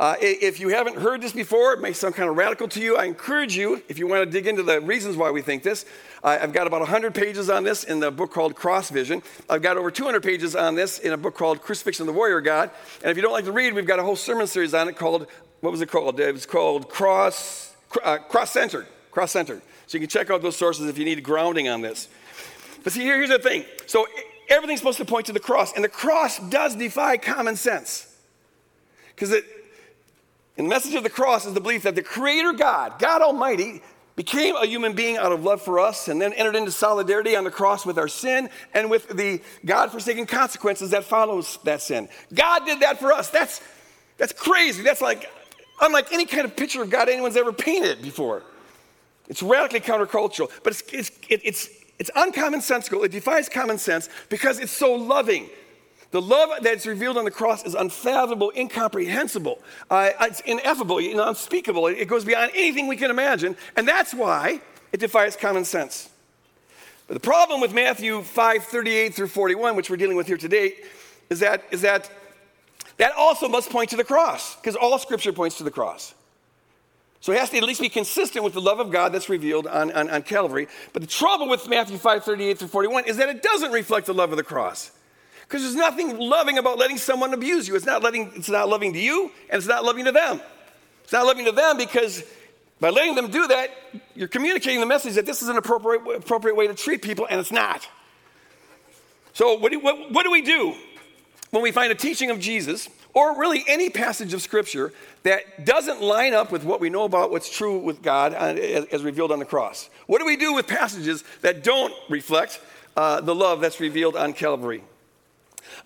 Uh, 0.00 0.14
if 0.22 0.58
you 0.58 0.70
haven't 0.70 0.96
heard 0.96 1.20
this 1.20 1.34
before, 1.34 1.74
it 1.74 1.82
may 1.82 1.92
sound 1.92 2.14
kind 2.14 2.30
of 2.30 2.36
radical 2.38 2.66
to 2.68 2.80
you. 2.80 2.96
I 2.96 3.04
encourage 3.04 3.54
you, 3.54 3.82
if 3.90 3.98
you 3.98 4.06
want 4.06 4.24
to 4.24 4.30
dig 4.30 4.46
into 4.46 4.62
the 4.62 4.80
reasons 4.80 5.18
why 5.18 5.30
we 5.30 5.42
think 5.42 5.64
this, 5.64 5.84
uh, 6.24 6.38
I've 6.40 6.54
got 6.54 6.66
about 6.66 6.80
100 6.80 7.14
pages 7.14 7.50
on 7.50 7.62
this 7.62 7.84
in 7.84 8.00
the 8.00 8.10
book 8.10 8.32
called 8.32 8.54
Cross 8.54 8.88
Vision. 8.88 9.22
I've 9.50 9.60
got 9.60 9.76
over 9.76 9.90
200 9.90 10.22
pages 10.22 10.56
on 10.56 10.76
this 10.76 10.98
in 10.98 11.12
a 11.12 11.18
book 11.18 11.36
called 11.36 11.60
Crucifixion 11.60 12.04
of 12.04 12.06
the 12.06 12.18
Warrior 12.18 12.40
God. 12.40 12.70
And 13.02 13.10
if 13.10 13.18
you 13.18 13.22
don't 13.22 13.32
like 13.32 13.44
to 13.44 13.52
read, 13.52 13.74
we've 13.74 13.86
got 13.86 13.98
a 13.98 14.02
whole 14.02 14.16
sermon 14.16 14.46
series 14.46 14.72
on 14.72 14.88
it 14.88 14.96
called, 14.96 15.26
what 15.60 15.72
was 15.72 15.82
it 15.82 15.90
called? 15.90 16.18
It 16.18 16.32
was 16.32 16.46
called 16.46 16.88
Cross, 16.88 17.76
uh, 18.02 18.16
Cross 18.16 18.52
Centered. 18.52 18.86
Cross 19.12 19.30
Centered. 19.30 19.62
So 19.86 19.98
you 19.98 20.00
can 20.00 20.08
check 20.08 20.30
out 20.30 20.42
those 20.42 20.56
sources 20.56 20.88
if 20.88 20.98
you 20.98 21.04
need 21.04 21.22
grounding 21.22 21.68
on 21.68 21.82
this. 21.82 22.08
But 22.82 22.92
see, 22.92 23.02
here's 23.02 23.28
the 23.28 23.38
thing. 23.38 23.64
So 23.86 24.06
everything's 24.48 24.80
supposed 24.80 24.98
to 24.98 25.04
point 25.04 25.26
to 25.26 25.32
the 25.32 25.40
cross, 25.40 25.72
and 25.74 25.84
the 25.84 25.88
cross 25.88 26.38
does 26.40 26.74
defy 26.74 27.18
common 27.18 27.54
sense. 27.54 28.12
Because 29.14 29.30
it, 29.30 29.44
the 30.56 30.64
message 30.64 30.94
of 30.94 31.04
the 31.04 31.10
cross 31.10 31.46
is 31.46 31.54
the 31.54 31.60
belief 31.60 31.82
that 31.84 31.94
the 31.94 32.02
Creator 32.02 32.54
God, 32.54 32.98
God 32.98 33.22
Almighty, 33.22 33.82
became 34.16 34.56
a 34.56 34.66
human 34.66 34.94
being 34.94 35.16
out 35.16 35.32
of 35.32 35.44
love 35.44 35.62
for 35.62 35.78
us 35.78 36.08
and 36.08 36.20
then 36.20 36.32
entered 36.34 36.56
into 36.56 36.70
solidarity 36.70 37.36
on 37.36 37.44
the 37.44 37.50
cross 37.50 37.86
with 37.86 37.98
our 37.98 38.08
sin 38.08 38.50
and 38.74 38.90
with 38.90 39.08
the 39.08 39.40
God 39.64 39.90
forsaken 39.90 40.26
consequences 40.26 40.90
that 40.90 41.04
follows 41.04 41.58
that 41.64 41.80
sin. 41.80 42.08
God 42.32 42.66
did 42.66 42.80
that 42.80 42.98
for 42.98 43.12
us. 43.12 43.30
That's, 43.30 43.62
that's 44.18 44.32
crazy. 44.32 44.82
That's 44.82 45.00
like 45.00 45.30
unlike 45.80 46.12
any 46.12 46.26
kind 46.26 46.44
of 46.44 46.56
picture 46.56 46.82
of 46.82 46.90
God 46.90 47.08
anyone's 47.08 47.36
ever 47.36 47.52
painted 47.52 48.02
before. 48.02 48.42
It's 49.28 49.42
radically 49.42 49.80
countercultural, 49.80 50.50
but 50.62 50.72
it's, 50.72 50.82
it's, 50.92 51.10
it, 51.28 51.40
it's, 51.44 51.68
it's 51.98 52.10
uncommonsensical. 52.10 53.04
It 53.04 53.12
defies 53.12 53.48
common 53.48 53.78
sense 53.78 54.08
because 54.28 54.58
it's 54.58 54.72
so 54.72 54.94
loving. 54.94 55.48
The 56.10 56.20
love 56.20 56.50
that's 56.62 56.86
revealed 56.86 57.16
on 57.16 57.24
the 57.24 57.30
cross 57.30 57.64
is 57.64 57.74
unfathomable, 57.74 58.52
incomprehensible. 58.54 59.58
Uh, 59.90 60.10
it's 60.20 60.40
ineffable, 60.40 60.98
unspeakable. 60.98 61.86
It 61.86 62.06
goes 62.06 62.24
beyond 62.24 62.52
anything 62.54 62.86
we 62.86 62.96
can 62.96 63.10
imagine, 63.10 63.56
and 63.76 63.88
that's 63.88 64.12
why 64.12 64.60
it 64.92 65.00
defies 65.00 65.36
common 65.36 65.64
sense. 65.64 66.10
But 67.08 67.14
the 67.14 67.20
problem 67.20 67.60
with 67.60 67.72
Matthew 67.72 68.22
5 68.22 68.64
38 68.64 69.14
through 69.14 69.28
41, 69.28 69.74
which 69.74 69.88
we're 69.88 69.96
dealing 69.96 70.16
with 70.16 70.26
here 70.26 70.36
today, 70.36 70.74
is 71.30 71.40
that, 71.40 71.64
is 71.70 71.80
that 71.80 72.10
that 72.98 73.12
also 73.16 73.48
must 73.48 73.70
point 73.70 73.90
to 73.90 73.96
the 73.96 74.04
cross, 74.04 74.56
because 74.56 74.76
all 74.76 74.98
scripture 74.98 75.32
points 75.32 75.56
to 75.58 75.64
the 75.64 75.70
cross. 75.70 76.14
So 77.22 77.30
it 77.32 77.38
has 77.38 77.50
to 77.50 77.56
at 77.58 77.62
least 77.62 77.80
be 77.80 77.88
consistent 77.88 78.44
with 78.44 78.52
the 78.52 78.60
love 78.60 78.80
of 78.80 78.90
God 78.90 79.12
that's 79.12 79.28
revealed 79.28 79.68
on, 79.68 79.92
on, 79.92 80.10
on 80.10 80.22
Calvary. 80.22 80.66
But 80.92 81.02
the 81.02 81.08
trouble 81.08 81.48
with 81.48 81.68
Matthew 81.68 81.96
5 81.96 82.24
38 82.24 82.58
through 82.58 82.68
41 82.68 83.04
is 83.04 83.16
that 83.18 83.28
it 83.28 83.42
doesn't 83.44 83.70
reflect 83.70 84.06
the 84.06 84.12
love 84.12 84.32
of 84.32 84.36
the 84.36 84.42
cross. 84.42 84.90
Because 85.42 85.62
there's 85.62 85.76
nothing 85.76 86.18
loving 86.18 86.58
about 86.58 86.78
letting 86.78 86.98
someone 86.98 87.32
abuse 87.32 87.68
you. 87.68 87.76
It's 87.76 87.86
not, 87.86 88.02
letting, 88.02 88.32
it's 88.34 88.48
not 88.48 88.68
loving 88.68 88.92
to 88.94 88.98
you, 88.98 89.30
and 89.48 89.58
it's 89.58 89.68
not 89.68 89.84
loving 89.84 90.04
to 90.06 90.10
them. 90.10 90.40
It's 91.04 91.12
not 91.12 91.24
loving 91.24 91.44
to 91.44 91.52
them 91.52 91.76
because 91.76 92.24
by 92.80 92.90
letting 92.90 93.14
them 93.14 93.30
do 93.30 93.46
that, 93.46 93.70
you're 94.16 94.26
communicating 94.26 94.80
the 94.80 94.86
message 94.86 95.14
that 95.14 95.24
this 95.24 95.42
is 95.42 95.48
an 95.48 95.56
appropriate, 95.56 96.02
appropriate 96.16 96.56
way 96.56 96.66
to 96.66 96.74
treat 96.74 97.02
people, 97.02 97.28
and 97.30 97.38
it's 97.38 97.52
not. 97.52 97.86
So, 99.32 99.58
what 99.58 99.70
do, 99.70 99.78
what, 99.78 100.10
what 100.10 100.24
do 100.24 100.32
we 100.32 100.42
do 100.42 100.74
when 101.50 101.62
we 101.62 101.70
find 101.70 101.92
a 101.92 101.94
teaching 101.94 102.32
of 102.32 102.40
Jesus, 102.40 102.88
or 103.14 103.38
really 103.38 103.64
any 103.68 103.90
passage 103.90 104.32
of 104.34 104.42
Scripture, 104.42 104.92
that 105.22 105.64
doesn't 105.64 106.00
line 106.00 106.34
up 106.34 106.50
with 106.50 106.64
what 106.64 106.80
we 106.80 106.90
know 106.90 107.04
about 107.04 107.30
what's 107.30 107.54
true 107.54 107.78
with 107.78 108.02
God 108.02 108.34
as 108.34 109.02
revealed 109.02 109.32
on 109.32 109.38
the 109.38 109.44
cross? 109.44 109.90
What 110.06 110.18
do 110.18 110.26
we 110.26 110.36
do 110.36 110.52
with 110.52 110.66
passages 110.66 111.24
that 111.42 111.62
don't 111.62 111.94
reflect 112.08 112.60
uh, 112.96 113.20
the 113.20 113.34
love 113.34 113.60
that's 113.60 113.80
revealed 113.80 114.16
on 114.16 114.32
Calvary? 114.32 114.82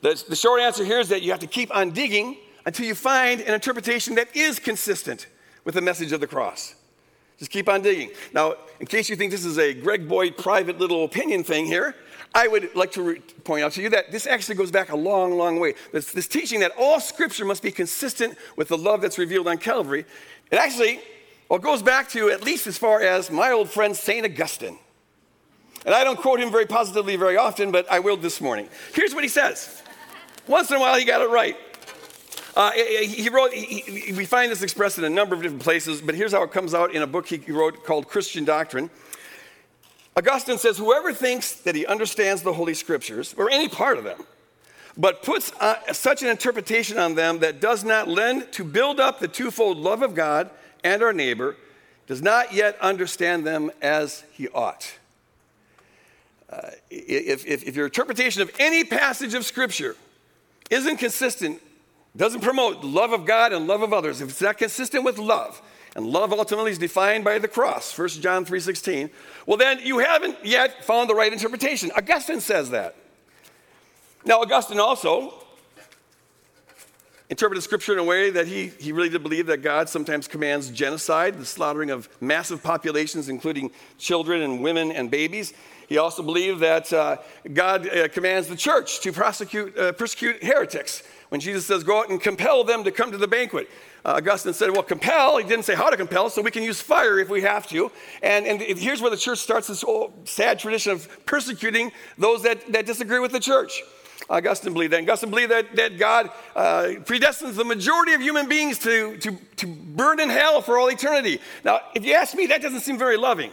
The, 0.01 0.23
the 0.29 0.37
short 0.37 0.61
answer 0.61 0.85
here 0.85 1.01
is 1.01 1.09
that 1.09 1.23
you 1.23 1.31
have 1.31 1.41
to 1.41 1.47
keep 1.47 1.75
on 1.75 1.91
digging 1.91 2.37
until 2.65 2.87
you 2.87 2.95
find 2.95 3.41
an 3.41 3.55
interpretation 3.55 4.15
that 4.17 4.35
is 4.35 4.59
consistent 4.59 5.27
with 5.65 5.75
the 5.75 5.81
message 5.81 6.13
of 6.13 6.21
the 6.21 6.27
cross. 6.27 6.75
Just 7.39 7.51
keep 7.51 7.69
on 7.69 7.83
digging. 7.83 8.11
Now, 8.33 8.55
in 8.81 8.87
case 8.87 9.11
you 9.11 9.17
think 9.17 9.31
this 9.31 9.45
is 9.45 9.59
a 9.59 9.75
Greg 9.75 10.09
Boyd 10.09 10.39
private 10.39 10.79
little 10.79 11.05
opinion 11.05 11.45
thing 11.45 11.67
here, 11.67 11.95
I 12.35 12.49
would 12.49 12.75
like 12.75 12.93
to 12.93 13.03
re- 13.03 13.21
point 13.45 13.65
out 13.65 13.73
to 13.73 13.83
you 13.83 13.91
that 13.91 14.13
this 14.13 14.27
actually 14.27 14.57
goes 14.57 14.71
back 14.71 14.91
a 14.91 14.97
long, 14.97 15.39
long 15.39 15.59
way. 15.59 15.75
This, 15.93 16.13
this 16.13 16.29
teaching 16.29 16.61
that 16.61 16.73
all 16.79 17.01
scripture 17.01 17.45
must 17.45 17.63
be 17.63 17.73
consistent 17.73 18.37
with 18.57 18.69
the 18.69 18.79
love 18.79 19.01
that's 19.01 19.19
revealed 19.19 19.49
on 19.49 19.59
Calvary, 19.59 20.05
it 20.51 20.57
actually 20.57 21.01
well, 21.49 21.59
goes 21.59 21.83
back 21.83 22.09
to 22.11 22.31
at 22.31 22.43
least 22.43 22.67
as 22.67 22.77
far 22.77 23.01
as 23.01 23.31
my 23.31 23.53
old 23.53 23.71
friend 23.71 23.97
St. 23.97 24.25
Augustine. 24.25 24.79
And 25.85 25.95
I 25.95 26.03
don't 26.03 26.19
quote 26.19 26.41
him 26.41 26.51
very 26.51 26.67
positively 26.67 27.17
very 27.17 27.37
often, 27.37 27.71
but 27.71 27.91
I 27.91 28.01
will 28.01 28.17
this 28.17 28.41
morning. 28.41 28.69
Here's 28.93 29.15
what 29.15 29.23
he 29.23 29.29
says. 29.29 29.83
Once 30.49 30.71
in 30.71 30.77
a 30.77 30.81
while, 30.81 30.99
he 30.99 31.05
got 31.05 31.21
it 31.21 31.31
right. 31.31 31.57
Uh, 32.57 32.73
he 32.73 33.29
wrote, 33.29 33.53
he, 33.53 34.13
we 34.15 34.25
find 34.25 34.51
this 34.51 34.63
expressed 34.63 34.97
in 34.97 35.05
a 35.05 35.11
number 35.11 35.35
of 35.35 35.43
different 35.43 35.63
places, 35.63 36.01
but 36.01 36.15
here's 36.15 36.33
how 36.33 36.43
it 36.43 36.51
comes 36.51 36.73
out 36.75 36.95
in 36.95 37.03
a 37.03 37.07
book 37.07 37.27
he 37.29 37.39
wrote 37.53 37.85
called 37.85 38.09
Christian 38.09 38.45
Doctrine. 38.45 38.89
Augustine 40.17 40.59
says, 40.59 40.79
Whoever 40.79 41.13
thinks 41.13 41.53
that 41.53 41.75
he 41.75 41.85
understands 41.85 42.43
the 42.43 42.53
Holy 42.53 42.75
Scriptures, 42.75 43.35
or 43.37 43.51
any 43.51 43.69
part 43.69 43.99
of 43.99 44.05
them, 44.05 44.25
but 44.97 45.23
puts 45.23 45.53
uh, 45.61 45.93
such 45.93 46.23
an 46.23 46.29
interpretation 46.29 46.99
on 46.99 47.15
them 47.15 47.41
that 47.41 47.61
does 47.61 47.85
not 47.85 48.09
lend 48.09 48.51
to 48.53 48.65
build 48.65 48.99
up 48.99 49.21
the 49.21 49.29
twofold 49.29 49.77
love 49.77 50.03
of 50.03 50.15
God 50.15 50.51
and 50.83 51.03
our 51.03 51.13
neighbor, 51.13 51.57
does 52.07 52.23
not 52.23 52.55
yet 52.55 52.79
understand 52.81 53.47
them 53.47 53.71
as 53.83 54.25
he 54.33 54.49
ought. 54.49 54.95
Uh, 56.49 56.71
if, 56.91 57.45
if, 57.45 57.65
if 57.65 57.77
your 57.77 57.87
interpretation 57.87 58.41
of 58.41 58.51
any 58.59 58.85
passage 58.85 59.35
of 59.35 59.45
Scripture 59.45 59.97
isn't 60.71 60.97
consistent, 60.97 61.61
doesn't 62.17 62.41
promote 62.41 62.83
love 62.83 63.13
of 63.13 63.27
God 63.27 63.53
and 63.53 63.67
love 63.67 63.83
of 63.83 63.93
others, 63.93 64.21
if 64.23 64.31
it's 64.31 64.41
not 64.41 64.57
consistent 64.57 65.05
with 65.05 65.19
love, 65.19 65.61
and 65.97 66.07
love 66.07 66.31
ultimately 66.31 66.71
is 66.71 66.79
defined 66.79 67.25
by 67.25 67.39
the 67.39 67.49
cross, 67.49 67.99
1 67.99 68.21
John 68.21 68.45
3:16, 68.45 69.11
well 69.47 69.57
then 69.57 69.81
you 69.83 69.99
haven't 69.99 70.37
yet 70.45 70.85
found 70.85 71.09
the 71.09 71.15
right 71.15 71.33
interpretation. 71.33 71.91
Augustine 71.97 72.41
says 72.41 72.71
that. 72.71 72.95
Now 74.25 74.43
Augustine 74.43 74.79
also 74.79 75.43
interpreted 77.31 77.65
scripture 77.65 77.95
in 77.95 77.99
a 77.99 78.05
way 78.05 78.31
that 78.31 78.47
he, 78.47 78.69
he 78.79 78.93
really 78.93 79.09
did 79.09 79.23
believe 79.23 79.47
that 79.47 79.63
God 79.63 79.89
sometimes 79.89 80.29
commands 80.29 80.71
genocide, 80.71 81.39
the 81.39 81.47
slaughtering 81.47 81.91
of 81.91 82.09
massive 82.21 82.63
populations, 82.63 83.29
including 83.29 83.71
children 83.99 84.43
and 84.43 84.63
women 84.63 84.93
and 84.93 85.11
babies. 85.11 85.55
He 85.89 85.99
also 85.99 86.23
believed 86.23 86.61
that 86.61 86.93
uh, 86.93 87.17
God 87.53 87.89
uh, 87.89 88.09
commands 88.09 88.49
the 88.49 88.57
church 88.57 89.01
to 89.01 89.13
prosecute, 89.13 89.77
uh, 89.79 89.93
persecute 89.93 90.43
heretics. 90.43 91.03
When 91.31 91.41
Jesus 91.41 91.67
says, 91.67 91.83
go 91.83 92.01
out 92.01 92.11
and 92.11 92.21
compel 92.21 92.63
them 92.65 92.85
to 92.85 92.93
come 92.93 93.11
to 93.11 93.19
the 93.19 93.29
banquet. 93.29 93.69
Uh, 94.07 94.19
Augustine 94.19 94.55
said, 94.55 94.71
well, 94.71 94.85
compel. 94.85 95.37
He 95.37 95.45
didn't 95.45 95.65
say 95.65 95.75
how 95.75 95.91
to 95.91 95.97
compel, 95.97 96.31
so 96.31 96.41
we 96.41 96.53
can 96.53 96.63
use 96.63 96.81
fire 96.81 97.19
if 97.19 97.29
we 97.29 97.41
have 97.41 97.67
to. 97.71 97.91
And, 98.23 98.47
and 98.47 98.61
here's 98.61 99.03
where 99.03 99.11
the 99.11 99.17
church 99.17 99.41
starts 99.41 99.67
this 99.67 99.83
old 99.83 100.29
sad 100.29 100.61
tradition 100.61 100.93
of 100.93 101.27
persecuting 101.27 101.91
those 102.17 102.45
that, 102.45 102.73
that 102.73 102.87
disagree 102.87 103.19
with 103.19 103.33
the 103.33 103.41
church. 103.41 103.83
Augustine 104.31 104.75
believed 104.75 104.93
that. 104.93 105.03
Augustine 105.03 105.31
believed 105.31 105.51
that, 105.51 105.75
that 105.75 105.99
God 105.99 106.31
uh, 106.55 106.85
predestines 107.01 107.57
the 107.57 107.65
majority 107.65 108.13
of 108.13 108.21
human 108.21 108.49
beings 108.49 108.79
to, 108.81 109.17
to, 109.19 109.37
to 109.57 109.67
burn 109.67 110.21
in 110.21 110.31
hell 110.31 110.63
for 110.63 110.79
all 110.79 110.89
eternity. 110.89 111.41
Now, 111.65 111.81
if 111.97 112.05
you 112.05 112.15
ask 112.15 112.33
me, 112.37 112.47
that 112.47 112.63
doesn't 112.63 112.81
seem 112.81 112.99
very 112.99 113.17
loving. 113.17 113.51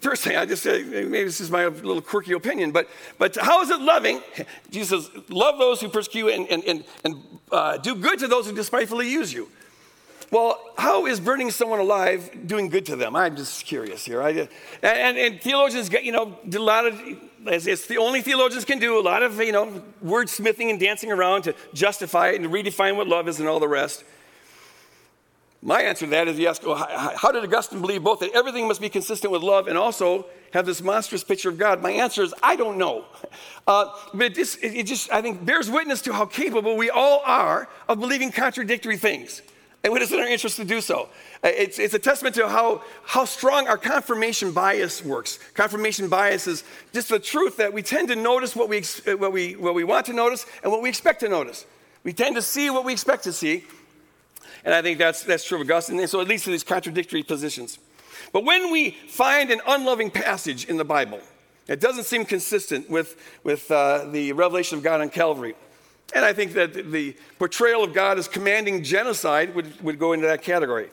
Personally, 0.00 0.38
I 0.38 0.46
just 0.46 0.64
maybe 0.64 1.24
this 1.24 1.40
is 1.40 1.50
my 1.50 1.66
little 1.66 2.00
quirky 2.00 2.32
opinion, 2.32 2.72
but, 2.72 2.88
but 3.18 3.36
how 3.36 3.60
is 3.60 3.68
it 3.68 3.80
loving? 3.80 4.22
Jesus 4.70 5.04
says, 5.04 5.22
love 5.28 5.58
those 5.58 5.80
who 5.80 5.88
persecute 5.88 6.28
and, 6.28 6.48
and, 6.48 6.64
and, 6.64 6.84
and 7.04 7.22
uh, 7.50 7.76
do 7.76 7.94
good 7.94 8.18
to 8.20 8.28
those 8.28 8.46
who 8.46 8.54
despitefully 8.54 9.10
use 9.10 9.30
you. 9.30 9.50
Well, 10.30 10.58
how 10.78 11.04
is 11.04 11.20
burning 11.20 11.50
someone 11.50 11.80
alive 11.80 12.46
doing 12.46 12.70
good 12.70 12.86
to 12.86 12.96
them? 12.96 13.14
I'm 13.14 13.36
just 13.36 13.66
curious 13.66 14.06
here. 14.06 14.22
I, 14.22 14.30
and, 14.30 14.48
and, 14.82 15.18
and 15.18 15.40
theologians 15.42 15.90
get, 15.90 16.04
you 16.04 16.12
know, 16.12 16.38
a 16.50 16.58
lot 16.58 16.86
of, 16.86 16.98
as 17.46 17.66
it's 17.66 17.86
the 17.86 17.98
only 17.98 18.22
theologians 18.22 18.64
can 18.64 18.78
do, 18.78 18.98
a 18.98 19.02
lot 19.02 19.22
of, 19.22 19.38
you 19.38 19.52
know, 19.52 19.82
wordsmithing 20.02 20.70
and 20.70 20.80
dancing 20.80 21.12
around 21.12 21.42
to 21.42 21.54
justify 21.74 22.30
it 22.30 22.40
and 22.40 22.50
redefine 22.50 22.96
what 22.96 23.06
love 23.06 23.28
is 23.28 23.40
and 23.40 23.46
all 23.46 23.60
the 23.60 23.68
rest. 23.68 24.04
My 25.64 25.82
answer 25.82 26.06
to 26.06 26.10
that 26.10 26.26
is 26.26 26.40
yes. 26.40 26.58
How 26.58 27.30
did 27.30 27.44
Augustine 27.44 27.80
believe 27.80 28.02
both 28.02 28.18
that 28.18 28.32
everything 28.34 28.66
must 28.66 28.80
be 28.80 28.88
consistent 28.88 29.32
with 29.32 29.42
love 29.42 29.68
and 29.68 29.78
also 29.78 30.26
have 30.52 30.66
this 30.66 30.82
monstrous 30.82 31.22
picture 31.22 31.50
of 31.50 31.56
God? 31.56 31.80
My 31.80 31.92
answer 31.92 32.24
is 32.24 32.34
I 32.42 32.56
don't 32.56 32.78
know. 32.78 33.04
Uh, 33.64 33.94
but 34.12 34.26
it 34.26 34.34
just, 34.34 34.58
it 34.60 34.82
just, 34.88 35.12
I 35.12 35.22
think, 35.22 35.44
bears 35.44 35.70
witness 35.70 36.02
to 36.02 36.12
how 36.12 36.26
capable 36.26 36.76
we 36.76 36.90
all 36.90 37.22
are 37.24 37.68
of 37.88 38.00
believing 38.00 38.32
contradictory 38.32 38.96
things. 38.96 39.40
And 39.84 39.94
it 39.94 40.02
is 40.02 40.10
in 40.10 40.18
our 40.18 40.26
interest 40.26 40.56
to 40.56 40.64
do 40.64 40.80
so. 40.80 41.08
Uh, 41.44 41.48
it's, 41.54 41.78
it's 41.78 41.94
a 41.94 41.98
testament 42.00 42.34
to 42.34 42.48
how, 42.48 42.82
how 43.04 43.24
strong 43.24 43.68
our 43.68 43.78
confirmation 43.78 44.50
bias 44.50 45.04
works. 45.04 45.38
Confirmation 45.54 46.08
bias 46.08 46.48
is 46.48 46.64
just 46.92 47.08
the 47.08 47.20
truth 47.20 47.56
that 47.58 47.72
we 47.72 47.82
tend 47.82 48.08
to 48.08 48.16
notice 48.16 48.56
what 48.56 48.68
we, 48.68 48.82
what 49.14 49.32
we, 49.32 49.54
what 49.54 49.76
we 49.76 49.84
want 49.84 50.06
to 50.06 50.12
notice 50.12 50.44
and 50.64 50.72
what 50.72 50.82
we 50.82 50.88
expect 50.88 51.20
to 51.20 51.28
notice. 51.28 51.64
We 52.02 52.12
tend 52.12 52.34
to 52.34 52.42
see 52.42 52.68
what 52.68 52.84
we 52.84 52.92
expect 52.92 53.22
to 53.24 53.32
see 53.32 53.64
and 54.64 54.74
I 54.74 54.82
think 54.82 54.98
that's, 54.98 55.22
that's 55.24 55.44
true 55.44 55.60
of 55.60 55.62
Augustine. 55.62 55.98
And 55.98 56.08
so 56.08 56.20
it 56.20 56.28
leads 56.28 56.44
to 56.44 56.50
these 56.50 56.64
contradictory 56.64 57.22
positions. 57.22 57.78
But 58.32 58.44
when 58.44 58.70
we 58.70 58.90
find 59.08 59.50
an 59.50 59.60
unloving 59.66 60.10
passage 60.10 60.64
in 60.66 60.76
the 60.76 60.84
Bible, 60.84 61.20
it 61.68 61.80
doesn't 61.80 62.04
seem 62.04 62.24
consistent 62.24 62.88
with, 62.90 63.16
with 63.44 63.70
uh, 63.70 64.06
the 64.10 64.32
revelation 64.32 64.78
of 64.78 64.84
God 64.84 65.00
on 65.00 65.10
Calvary. 65.10 65.54
And 66.14 66.24
I 66.24 66.32
think 66.32 66.52
that 66.52 66.92
the 66.92 67.16
portrayal 67.38 67.82
of 67.82 67.94
God 67.94 68.18
as 68.18 68.28
commanding 68.28 68.82
genocide 68.82 69.54
would, 69.54 69.80
would 69.82 69.98
go 69.98 70.12
into 70.12 70.26
that 70.26 70.42
category. 70.42 70.88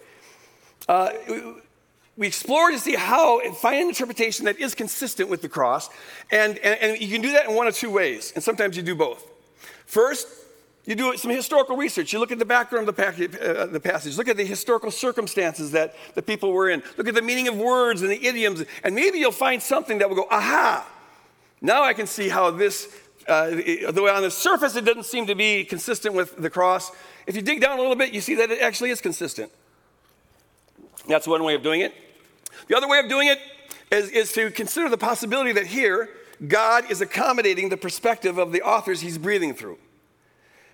Uh, 0.87 1.11
we 2.17 2.27
explore 2.27 2.71
to 2.71 2.79
see 2.79 2.95
how, 2.95 3.39
and 3.39 3.55
find 3.55 3.81
an 3.81 3.89
interpretation 3.89 4.45
that 4.45 4.59
is 4.59 4.75
consistent 4.75 5.29
with 5.29 5.41
the 5.41 5.49
cross. 5.49 5.89
And, 6.31 6.57
and, 6.59 6.79
and 6.81 7.01
you 7.01 7.07
can 7.09 7.21
do 7.21 7.31
that 7.33 7.47
in 7.47 7.55
one 7.55 7.67
of 7.67 7.75
two 7.75 7.89
ways, 7.89 8.31
and 8.35 8.43
sometimes 8.43 8.75
you 8.75 8.83
do 8.83 8.95
both. 8.95 9.25
First, 9.85 10.27
you 10.89 10.95
do 10.95 11.15
some 11.17 11.29
historical 11.29 11.77
research. 11.77 12.11
You 12.13 12.17
look 12.17 12.31
at 12.31 12.39
the 12.39 12.45
background 12.45 12.89
of 12.89 12.95
the, 12.95 13.61
uh, 13.61 13.67
the, 13.67 13.79
passage. 13.79 14.17
Look 14.17 14.27
at 14.27 14.37
the 14.37 14.43
historical 14.43 14.89
circumstances 14.89 15.69
that 15.73 15.93
the 16.15 16.23
people 16.23 16.51
were 16.51 16.67
in. 16.67 16.81
Look 16.97 17.07
at 17.07 17.13
the 17.13 17.21
meaning 17.21 17.47
of 17.47 17.55
words 17.55 18.01
and 18.01 18.09
the 18.09 18.25
idioms. 18.25 18.63
And 18.83 18.95
maybe 18.95 19.19
you'll 19.19 19.31
find 19.31 19.61
something 19.61 19.99
that 19.99 20.09
will 20.09 20.15
go, 20.15 20.27
aha, 20.31 20.89
now 21.61 21.83
I 21.83 21.93
can 21.93 22.07
see 22.07 22.27
how 22.27 22.49
this, 22.49 22.91
uh, 23.27 23.51
though 23.91 24.09
on 24.09 24.23
the 24.23 24.31
surface 24.31 24.75
it 24.75 24.83
doesn't 24.83 25.05
seem 25.05 25.27
to 25.27 25.35
be 25.35 25.63
consistent 25.63 26.15
with 26.15 26.35
the 26.37 26.49
cross, 26.49 26.91
if 27.27 27.35
you 27.35 27.43
dig 27.43 27.61
down 27.61 27.77
a 27.77 27.81
little 27.83 27.95
bit, 27.95 28.11
you 28.11 28.19
see 28.19 28.33
that 28.33 28.49
it 28.49 28.59
actually 28.59 28.89
is 28.89 28.99
consistent. 28.99 29.51
That's 31.07 31.27
one 31.27 31.43
way 31.43 31.53
of 31.53 31.61
doing 31.61 31.81
it. 31.81 31.93
The 32.67 32.75
other 32.75 32.87
way 32.87 32.97
of 32.97 33.07
doing 33.07 33.27
it 33.27 33.37
is, 33.91 34.09
is 34.09 34.33
to 34.33 34.49
consider 34.49 34.89
the 34.89 34.97
possibility 34.97 35.51
that 35.51 35.67
here, 35.67 36.09
God 36.47 36.89
is 36.89 36.99
accommodating 36.99 37.69
the 37.69 37.77
perspective 37.77 38.39
of 38.39 38.51
the 38.51 38.63
authors 38.63 39.01
he's 39.01 39.19
breathing 39.19 39.53
through. 39.53 39.77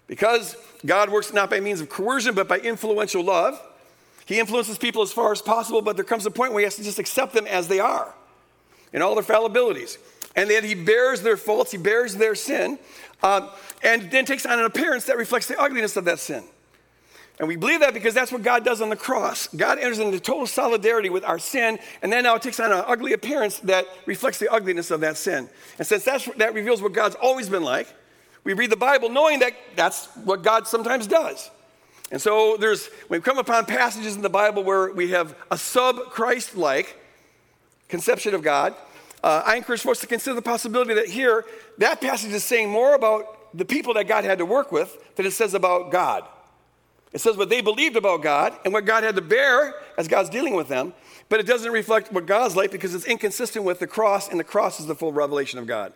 Because 0.07 0.55
God 0.85 1.09
works 1.09 1.33
not 1.33 1.49
by 1.49 1.59
means 1.59 1.81
of 1.81 1.89
coercion, 1.89 2.35
but 2.35 2.47
by 2.47 2.59
influential 2.59 3.23
love. 3.23 3.59
He 4.25 4.39
influences 4.39 4.77
people 4.77 5.01
as 5.01 5.11
far 5.11 5.31
as 5.31 5.41
possible, 5.41 5.81
but 5.81 5.95
there 5.95 6.05
comes 6.05 6.25
a 6.25 6.31
point 6.31 6.51
where 6.51 6.61
he 6.61 6.65
has 6.65 6.75
to 6.75 6.83
just 6.83 6.99
accept 6.99 7.33
them 7.33 7.45
as 7.47 7.67
they 7.67 7.79
are 7.79 8.13
in 8.91 9.01
all 9.01 9.13
their 9.13 9.23
fallibilities. 9.23 9.97
And 10.35 10.49
then 10.49 10.63
he 10.63 10.75
bears 10.75 11.21
their 11.21 11.37
faults, 11.37 11.71
he 11.71 11.77
bears 11.77 12.15
their 12.15 12.35
sin, 12.35 12.79
um, 13.23 13.49
and 13.83 14.11
then 14.11 14.25
takes 14.25 14.45
on 14.45 14.59
an 14.59 14.65
appearance 14.65 15.05
that 15.05 15.17
reflects 15.17 15.47
the 15.47 15.59
ugliness 15.59 15.95
of 15.95 16.05
that 16.05 16.19
sin. 16.19 16.43
And 17.39 17.47
we 17.47 17.57
believe 17.57 17.81
that 17.81 17.93
because 17.93 18.13
that's 18.13 18.31
what 18.31 18.43
God 18.43 18.63
does 18.63 18.81
on 18.81 18.89
the 18.89 18.95
cross. 18.95 19.47
God 19.47 19.77
enters 19.77 19.99
into 19.99 20.19
total 20.19 20.47
solidarity 20.47 21.09
with 21.09 21.23
our 21.25 21.37
sin, 21.37 21.79
and 22.01 22.11
then 22.11 22.23
now 22.23 22.35
it 22.35 22.41
takes 22.41 22.59
on 22.59 22.71
an 22.71 22.83
ugly 22.87 23.13
appearance 23.13 23.59
that 23.59 23.85
reflects 24.05 24.39
the 24.39 24.51
ugliness 24.51 24.89
of 24.89 25.01
that 25.01 25.17
sin. 25.17 25.49
And 25.77 25.85
since 25.85 26.05
that 26.05 26.53
reveals 26.53 26.81
what 26.81 26.93
God's 26.93 27.15
always 27.15 27.49
been 27.49 27.63
like, 27.63 27.93
we 28.45 28.53
read 28.53 28.69
the 28.69 28.77
Bible 28.77 29.09
knowing 29.09 29.39
that 29.39 29.53
that's 29.75 30.05
what 30.23 30.43
God 30.43 30.67
sometimes 30.67 31.07
does. 31.07 31.51
And 32.11 32.21
so 32.21 32.55
there's, 32.57 32.89
we 33.09 33.19
come 33.19 33.39
upon 33.39 33.65
passages 33.65 34.15
in 34.15 34.21
the 34.21 34.29
Bible 34.29 34.63
where 34.63 34.93
we 34.93 35.09
have 35.11 35.35
a 35.51 35.57
sub 35.57 36.11
Christ 36.11 36.55
like 36.55 36.95
conception 37.89 38.33
of 38.33 38.43
God. 38.43 38.75
uh, 39.23 39.41
I 39.43 39.55
encourage 39.55 39.81
folks 39.81 39.99
to 40.01 40.07
consider 40.07 40.35
the 40.35 40.41
possibility 40.41 40.93
that 40.93 41.07
here, 41.07 41.45
that 41.79 41.99
passage 41.99 42.31
is 42.31 42.43
saying 42.43 42.69
more 42.69 42.93
about 42.93 43.57
the 43.57 43.65
people 43.65 43.95
that 43.95 44.07
God 44.07 44.23
had 44.23 44.37
to 44.37 44.45
work 44.45 44.71
with 44.71 45.15
than 45.15 45.25
it 45.25 45.31
says 45.31 45.55
about 45.55 45.91
God. 45.91 46.25
It 47.11 47.21
says 47.21 47.37
what 47.37 47.49
they 47.49 47.61
believed 47.61 47.95
about 47.95 48.21
God 48.21 48.53
and 48.65 48.73
what 48.73 48.85
God 48.85 49.03
had 49.03 49.15
to 49.15 49.21
bear 49.21 49.73
as 49.97 50.07
God's 50.07 50.29
dealing 50.29 50.53
with 50.53 50.67
them, 50.67 50.93
but 51.29 51.39
it 51.39 51.47
doesn't 51.47 51.71
reflect 51.71 52.11
what 52.11 52.25
God's 52.27 52.55
like 52.55 52.71
because 52.71 52.93
it's 52.93 53.05
inconsistent 53.05 53.65
with 53.65 53.79
the 53.79 53.87
cross, 53.87 54.29
and 54.29 54.39
the 54.39 54.43
cross 54.43 54.79
is 54.79 54.85
the 54.85 54.95
full 54.95 55.13
revelation 55.13 55.57
of 55.57 55.65
God. 55.65 55.93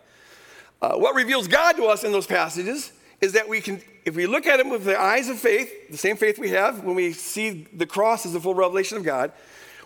Uh, 0.82 0.94
what 0.94 1.14
reveals 1.14 1.46
God 1.46 1.76
to 1.76 1.86
us 1.86 2.04
in 2.04 2.12
those 2.12 2.26
passages 2.26 2.92
is 3.20 3.32
that 3.32 3.48
we 3.48 3.60
can, 3.60 3.82
if 4.04 4.16
we 4.16 4.26
look 4.26 4.46
at 4.46 4.58
him 4.58 4.70
with 4.70 4.84
the 4.84 4.98
eyes 4.98 5.28
of 5.28 5.38
faith, 5.38 5.90
the 5.90 5.96
same 5.98 6.16
faith 6.16 6.38
we 6.38 6.50
have 6.50 6.82
when 6.84 6.94
we 6.94 7.12
see 7.12 7.66
the 7.74 7.86
cross 7.86 8.24
as 8.24 8.32
the 8.32 8.40
full 8.40 8.54
revelation 8.54 8.96
of 8.96 9.04
God, 9.04 9.32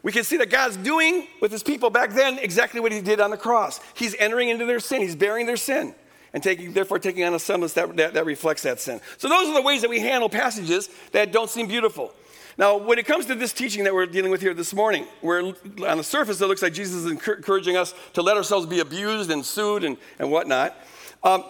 we 0.05 0.13
can 0.13 0.23
see 0.23 0.37
that 0.37 0.51
God's 0.51 0.77
doing 0.77 1.27
with 1.41 1.51
his 1.51 1.63
people 1.63 1.91
back 1.91 2.13
then 2.13 2.39
exactly 2.39 2.79
what 2.79 2.93
he 2.93 3.01
did 3.01 3.21
on 3.21 3.31
the 3.31 3.37
cross. 3.37 3.81
He's 3.95 4.15
entering 4.17 4.51
into 4.51 4.67
their 4.67 4.79
sin, 4.79 5.01
he's 5.01 5.17
bearing 5.17 5.47
their 5.47 5.57
sin, 5.57 5.95
and 6.33 6.43
taking, 6.43 6.75
therefore 6.75 6.99
taking 6.99 7.25
on 7.25 7.35
a 7.35 7.39
semblance 7.39 7.73
that, 7.73 7.97
that, 7.97 8.15
that 8.15 8.27
reflects 8.27 8.63
that 8.63 8.81
sin. 8.81 9.01
So, 9.17 9.29
those 9.29 9.49
are 9.49 9.55
the 9.55 9.63
ways 9.63 9.81
that 9.81 9.89
we 9.89 10.01
handle 10.01 10.29
passages 10.29 10.91
that 11.13 11.33
don't 11.33 11.49
seem 11.49 11.67
beautiful. 11.69 12.13
Now, 12.57 12.77
when 12.77 12.99
it 12.99 13.07
comes 13.07 13.27
to 13.27 13.35
this 13.35 13.53
teaching 13.53 13.85
that 13.85 13.95
we're 13.95 14.07
dealing 14.07 14.31
with 14.31 14.41
here 14.41 14.55
this 14.55 14.73
morning, 14.73 15.07
where 15.21 15.41
on 15.41 15.97
the 15.97 16.05
surface 16.05 16.41
it 16.41 16.47
looks 16.47 16.63
like 16.63 16.73
Jesus 16.73 17.05
is 17.05 17.07
encouraging 17.07 17.77
us 17.77 17.95
to 18.13 18.23
let 18.23 18.37
ourselves 18.37 18.67
be 18.67 18.81
abused 18.81 19.31
and 19.31 19.45
sued 19.45 19.83
and, 19.85 19.97
and 20.19 20.31
whatnot. 20.31 20.77
Um, 21.23 21.45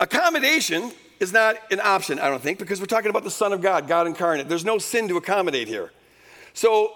Accommodation 0.00 0.92
is 1.20 1.30
not 1.30 1.56
an 1.70 1.78
option, 1.80 2.18
I 2.18 2.28
don't 2.28 2.40
think, 2.40 2.58
because 2.58 2.80
we're 2.80 2.86
talking 2.86 3.10
about 3.10 3.22
the 3.22 3.30
Son 3.30 3.52
of 3.52 3.60
God, 3.60 3.86
God 3.86 4.06
incarnate. 4.06 4.48
There's 4.48 4.64
no 4.64 4.78
sin 4.78 5.08
to 5.08 5.18
accommodate 5.18 5.68
here. 5.68 5.92
So 6.54 6.94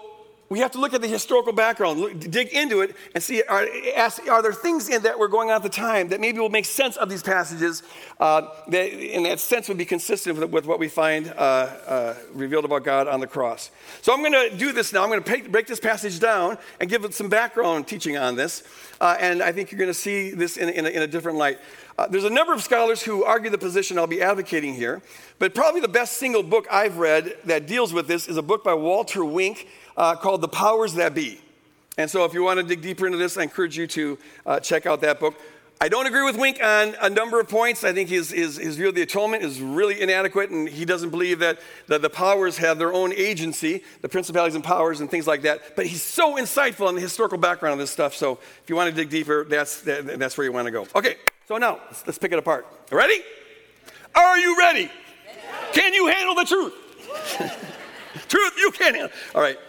we 0.49 0.59
have 0.59 0.71
to 0.71 0.79
look 0.79 0.93
at 0.93 1.01
the 1.01 1.07
historical 1.07 1.53
background, 1.53 1.99
look, 1.99 2.19
dig 2.19 2.49
into 2.49 2.81
it, 2.81 2.95
and 3.15 3.23
see 3.23 3.41
are, 3.43 3.67
ask, 3.95 4.27
are 4.29 4.43
there 4.43 4.53
things 4.53 4.89
in 4.89 5.01
that 5.01 5.17
were 5.17 5.27
going 5.27 5.49
on 5.49 5.55
at 5.55 5.63
the 5.63 5.69
time 5.69 6.09
that 6.09 6.19
maybe 6.19 6.39
will 6.39 6.49
make 6.49 6.65
sense 6.65 6.97
of 6.97 7.09
these 7.09 7.23
passages 7.23 7.81
uh, 8.19 8.47
that, 8.67 8.93
in 8.93 9.23
that 9.23 9.39
sense, 9.39 9.67
would 9.67 9.77
be 9.77 9.85
consistent 9.85 10.37
with, 10.37 10.51
with 10.51 10.65
what 10.67 10.77
we 10.77 10.87
find 10.87 11.29
uh, 11.29 11.31
uh, 11.39 12.15
revealed 12.33 12.65
about 12.65 12.83
God 12.83 13.07
on 13.07 13.19
the 13.19 13.27
cross. 13.27 13.71
So 14.03 14.13
I'm 14.13 14.19
going 14.19 14.49
to 14.51 14.55
do 14.55 14.71
this 14.71 14.93
now. 14.93 15.03
I'm 15.03 15.09
going 15.09 15.23
to 15.23 15.49
break 15.49 15.65
this 15.65 15.79
passage 15.79 16.19
down 16.19 16.59
and 16.79 16.89
give 16.89 17.03
it 17.05 17.13
some 17.15 17.27
background 17.27 17.87
teaching 17.87 18.15
on 18.15 18.35
this. 18.35 18.63
Uh, 19.01 19.17
and 19.19 19.41
I 19.41 19.51
think 19.51 19.71
you're 19.71 19.79
going 19.79 19.89
to 19.89 19.93
see 19.93 20.31
this 20.31 20.57
in, 20.57 20.69
in, 20.69 20.85
a, 20.85 20.89
in 20.89 21.01
a 21.01 21.07
different 21.07 21.37
light. 21.39 21.59
Uh, 21.97 22.07
there's 22.07 22.25
a 22.25 22.29
number 22.29 22.53
of 22.53 22.61
scholars 22.61 23.01
who 23.01 23.23
argue 23.23 23.49
the 23.49 23.57
position 23.57 23.97
I'll 23.97 24.05
be 24.05 24.21
advocating 24.21 24.73
here, 24.73 25.01
but 25.39 25.55
probably 25.55 25.79
the 25.79 25.87
best 25.87 26.17
single 26.17 26.43
book 26.43 26.67
I've 26.69 26.97
read 26.97 27.35
that 27.45 27.67
deals 27.67 27.93
with 27.93 28.07
this 28.07 28.27
is 28.27 28.35
a 28.37 28.41
book 28.41 28.63
by 28.63 28.73
Walter 28.73 29.23
Wink 29.23 29.67
uh, 29.97 30.15
called 30.15 30.41
The 30.41 30.47
Powers 30.47 30.93
That 30.95 31.13
Be. 31.13 31.39
And 31.97 32.09
so, 32.09 32.25
if 32.25 32.33
you 32.33 32.43
want 32.43 32.59
to 32.59 32.65
dig 32.65 32.81
deeper 32.81 33.05
into 33.05 33.17
this, 33.17 33.37
I 33.37 33.43
encourage 33.43 33.77
you 33.77 33.87
to 33.87 34.17
uh, 34.45 34.59
check 34.59 34.85
out 34.85 35.01
that 35.01 35.19
book. 35.19 35.35
I 35.79 35.89
don't 35.89 36.05
agree 36.05 36.23
with 36.23 36.37
Wink 36.37 36.63
on 36.63 36.95
a 37.01 37.09
number 37.09 37.39
of 37.39 37.49
points. 37.49 37.83
I 37.83 37.91
think 37.91 38.09
his, 38.09 38.31
his, 38.31 38.57
his 38.57 38.77
view 38.77 38.89
of 38.89 38.95
the 38.95 39.01
atonement 39.01 39.43
is 39.43 39.59
really 39.59 40.01
inadequate, 40.01 40.49
and 40.49 40.69
he 40.69 40.85
doesn't 40.85 41.09
believe 41.09 41.39
that, 41.39 41.59
that 41.87 42.01
the 42.01 42.09
powers 42.09 42.57
have 42.57 42.79
their 42.79 42.93
own 42.93 43.11
agency, 43.13 43.83
the 44.01 44.07
principalities 44.07 44.55
and 44.55 44.63
powers 44.63 45.01
and 45.01 45.11
things 45.11 45.27
like 45.27 45.41
that. 45.41 45.75
But 45.75 45.85
he's 45.85 46.01
so 46.01 46.37
insightful 46.37 46.87
on 46.87 46.95
the 46.95 47.01
historical 47.01 47.37
background 47.37 47.73
of 47.73 47.79
this 47.79 47.91
stuff. 47.91 48.15
So 48.15 48.39
if 48.63 48.69
you 48.69 48.75
want 48.75 48.89
to 48.89 48.95
dig 48.95 49.09
deeper, 49.09 49.43
that's, 49.43 49.81
that, 49.81 50.17
that's 50.17 50.37
where 50.37 50.45
you 50.45 50.53
want 50.53 50.65
to 50.65 50.71
go. 50.71 50.87
Okay, 50.95 51.17
so 51.45 51.57
now, 51.57 51.79
let's, 51.87 52.07
let's 52.07 52.17
pick 52.17 52.31
it 52.31 52.39
apart. 52.39 52.65
Ready? 52.89 53.21
Are 54.15 54.37
you 54.37 54.57
ready? 54.57 54.89
Can 55.73 55.93
you 55.93 56.07
handle 56.07 56.35
the 56.35 56.45
truth? 56.45 56.73
truth, 58.29 58.53
you 58.57 58.71
can 58.71 58.93
handle. 58.93 59.11
All 59.35 59.41
right. 59.41 59.59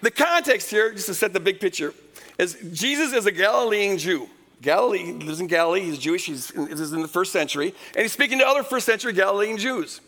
The 0.00 0.10
context 0.10 0.70
here, 0.70 0.92
just 0.92 1.06
to 1.06 1.14
set 1.14 1.32
the 1.32 1.40
big 1.40 1.60
picture, 1.60 1.92
is 2.38 2.56
Jesus 2.72 3.12
is 3.12 3.26
a 3.26 3.32
Galilean 3.32 3.98
Jew. 3.98 4.28
Galilee, 4.60 5.12
lives 5.12 5.40
in 5.40 5.46
Galilee, 5.46 5.82
he's 5.82 5.98
Jewish, 5.98 6.26
he's, 6.26 6.48
this 6.48 6.80
is 6.80 6.92
in 6.92 7.00
the 7.02 7.08
first 7.08 7.32
century, 7.32 7.74
and 7.94 8.02
he's 8.02 8.12
speaking 8.12 8.38
to 8.38 8.46
other 8.46 8.64
first 8.64 8.86
century 8.86 9.12
Galilean 9.12 9.56
Jews. 9.56 10.00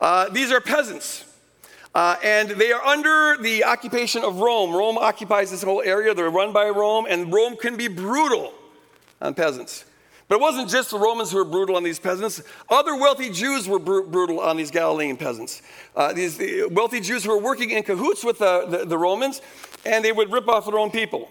Uh, 0.00 0.28
these 0.30 0.50
are 0.50 0.60
peasants. 0.60 1.24
Uh, 1.94 2.16
and 2.22 2.50
they 2.50 2.72
are 2.72 2.84
under 2.84 3.42
the 3.42 3.64
occupation 3.64 4.22
of 4.22 4.36
Rome. 4.36 4.74
Rome 4.74 4.98
occupies 4.98 5.50
this 5.50 5.62
whole 5.62 5.80
area. 5.82 6.12
They're 6.12 6.28
run 6.28 6.52
by 6.52 6.68
Rome, 6.68 7.06
and 7.08 7.32
Rome 7.32 7.56
can 7.56 7.76
be 7.76 7.88
brutal 7.88 8.52
on 9.20 9.32
peasants. 9.32 9.86
But 10.28 10.36
it 10.36 10.40
wasn't 10.40 10.68
just 10.68 10.90
the 10.90 10.98
Romans 10.98 11.30
who 11.30 11.38
were 11.38 11.44
brutal 11.44 11.76
on 11.76 11.84
these 11.84 12.00
peasants. 12.00 12.42
Other 12.68 12.96
wealthy 12.96 13.30
Jews 13.30 13.68
were 13.68 13.78
br- 13.78 14.02
brutal 14.02 14.40
on 14.40 14.56
these 14.56 14.72
Galilean 14.72 15.16
peasants. 15.16 15.62
Uh, 15.94 16.12
these 16.12 16.36
the 16.36 16.66
wealthy 16.66 17.00
Jews 17.00 17.24
who 17.24 17.30
were 17.30 17.40
working 17.40 17.70
in 17.70 17.82
cahoots 17.84 18.24
with 18.24 18.38
the, 18.38 18.66
the, 18.66 18.84
the 18.86 18.98
Romans, 18.98 19.40
and 19.84 20.04
they 20.04 20.12
would 20.12 20.32
rip 20.32 20.48
off 20.48 20.66
their 20.66 20.78
own 20.78 20.90
people. 20.90 21.28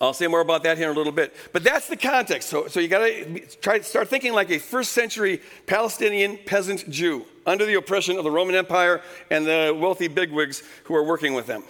I'll 0.00 0.12
say 0.12 0.26
more 0.26 0.40
about 0.40 0.62
that 0.64 0.76
here 0.76 0.90
in 0.90 0.94
a 0.94 0.98
little 0.98 1.12
bit. 1.12 1.34
But 1.52 1.64
that's 1.64 1.88
the 1.88 1.96
context. 1.96 2.48
So, 2.48 2.66
so 2.66 2.80
you 2.80 2.88
got 2.88 3.06
to 3.06 3.40
try 3.62 3.80
start 3.80 4.08
thinking 4.08 4.34
like 4.34 4.50
a 4.50 4.58
first 4.58 4.92
century 4.92 5.40
Palestinian 5.66 6.38
peasant 6.44 6.88
Jew 6.90 7.24
under 7.46 7.64
the 7.64 7.74
oppression 7.74 8.18
of 8.18 8.24
the 8.24 8.30
Roman 8.30 8.54
Empire 8.54 9.02
and 9.30 9.46
the 9.46 9.76
wealthy 9.78 10.08
bigwigs 10.08 10.62
who 10.84 10.94
are 10.94 11.04
working 11.04 11.32
with 11.32 11.46
them. 11.46 11.62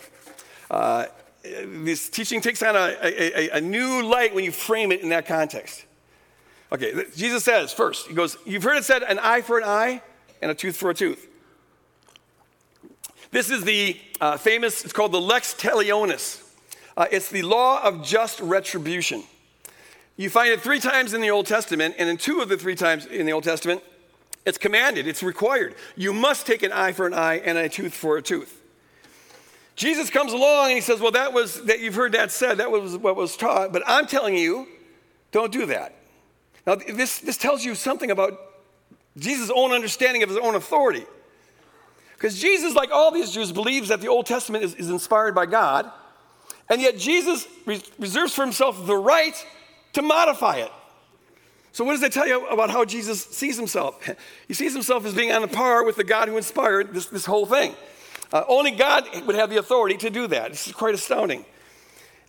Uh, 0.70 1.06
this 1.44 2.08
teaching 2.08 2.40
takes 2.40 2.62
on 2.62 2.74
a, 2.74 2.96
a, 3.02 3.50
a, 3.50 3.60
new 3.60 4.02
light 4.02 4.34
when 4.34 4.44
you 4.44 4.50
frame 4.50 4.90
it 4.90 5.02
in 5.02 5.10
that 5.10 5.26
context. 5.26 5.84
Okay, 6.72 7.04
Jesus 7.14 7.44
says 7.44 7.72
first, 7.72 8.08
He 8.08 8.14
goes, 8.14 8.36
You've 8.44 8.62
heard 8.62 8.76
it 8.76 8.84
said, 8.84 9.02
an 9.02 9.18
eye 9.18 9.40
for 9.40 9.58
an 9.58 9.64
eye 9.64 10.02
and 10.42 10.50
a 10.50 10.54
tooth 10.54 10.76
for 10.76 10.90
a 10.90 10.94
tooth. 10.94 11.28
This 13.30 13.50
is 13.50 13.64
the 13.64 13.96
uh, 14.20 14.36
famous, 14.36 14.84
it's 14.84 14.92
called 14.92 15.12
the 15.12 15.20
lex 15.20 15.54
talionis. 15.54 16.42
Uh, 16.96 17.06
it's 17.10 17.28
the 17.28 17.42
law 17.42 17.82
of 17.82 18.02
just 18.02 18.40
retribution. 18.40 19.22
You 20.16 20.30
find 20.30 20.50
it 20.50 20.62
three 20.62 20.80
times 20.80 21.12
in 21.12 21.20
the 21.20 21.30
Old 21.30 21.46
Testament, 21.46 21.96
and 21.98 22.08
in 22.08 22.16
two 22.16 22.40
of 22.40 22.48
the 22.48 22.56
three 22.56 22.74
times 22.74 23.04
in 23.04 23.26
the 23.26 23.32
Old 23.32 23.44
Testament, 23.44 23.82
it's 24.46 24.56
commanded, 24.56 25.06
it's 25.06 25.22
required. 25.22 25.74
You 25.96 26.12
must 26.12 26.46
take 26.46 26.62
an 26.62 26.72
eye 26.72 26.92
for 26.92 27.06
an 27.06 27.12
eye 27.12 27.38
and 27.38 27.58
a 27.58 27.68
tooth 27.68 27.92
for 27.92 28.16
a 28.16 28.22
tooth. 28.22 28.62
Jesus 29.74 30.08
comes 30.08 30.32
along 30.32 30.68
and 30.68 30.74
he 30.74 30.80
says, 30.80 31.00
Well, 31.00 31.10
that 31.10 31.34
was 31.34 31.64
that 31.64 31.80
you've 31.80 31.96
heard 31.96 32.12
that 32.12 32.30
said, 32.32 32.58
that 32.58 32.70
was 32.70 32.96
what 32.96 33.16
was 33.16 33.36
taught, 33.36 33.72
but 33.72 33.82
I'm 33.86 34.06
telling 34.06 34.34
you, 34.34 34.66
don't 35.32 35.52
do 35.52 35.66
that. 35.66 35.94
Now, 36.66 36.74
this, 36.74 37.20
this 37.20 37.36
tells 37.36 37.64
you 37.64 37.74
something 37.74 38.10
about 38.10 38.40
Jesus' 39.16 39.50
own 39.54 39.72
understanding 39.72 40.22
of 40.22 40.28
his 40.28 40.38
own 40.38 40.54
authority. 40.54 41.04
Because 42.14 42.40
Jesus, 42.40 42.74
like 42.74 42.90
all 42.90 43.10
these 43.10 43.30
Jews, 43.30 43.52
believes 43.52 43.88
that 43.88 44.00
the 44.00 44.08
Old 44.08 44.26
Testament 44.26 44.64
is, 44.64 44.74
is 44.74 44.90
inspired 44.90 45.34
by 45.34 45.46
God, 45.46 45.90
and 46.68 46.80
yet 46.80 46.98
Jesus 46.98 47.46
re- 47.66 47.82
reserves 47.98 48.34
for 48.34 48.42
himself 48.42 48.86
the 48.86 48.96
right 48.96 49.46
to 49.92 50.02
modify 50.02 50.56
it. 50.56 50.72
So, 51.72 51.84
what 51.84 51.92
does 51.92 52.00
that 52.00 52.12
tell 52.12 52.26
you 52.26 52.46
about 52.46 52.70
how 52.70 52.86
Jesus 52.86 53.22
sees 53.26 53.56
himself? 53.56 54.02
He 54.48 54.54
sees 54.54 54.72
himself 54.72 55.04
as 55.04 55.14
being 55.14 55.30
on 55.30 55.42
a 55.42 55.48
par 55.48 55.84
with 55.84 55.96
the 55.96 56.04
God 56.04 56.28
who 56.28 56.36
inspired 56.36 56.94
this, 56.94 57.06
this 57.06 57.26
whole 57.26 57.44
thing. 57.44 57.74
Uh, 58.32 58.44
only 58.48 58.70
God 58.70 59.04
would 59.26 59.36
have 59.36 59.50
the 59.50 59.58
authority 59.58 59.96
to 59.98 60.10
do 60.10 60.26
that. 60.28 60.52
This 60.52 60.66
is 60.66 60.72
quite 60.72 60.94
astounding. 60.94 61.44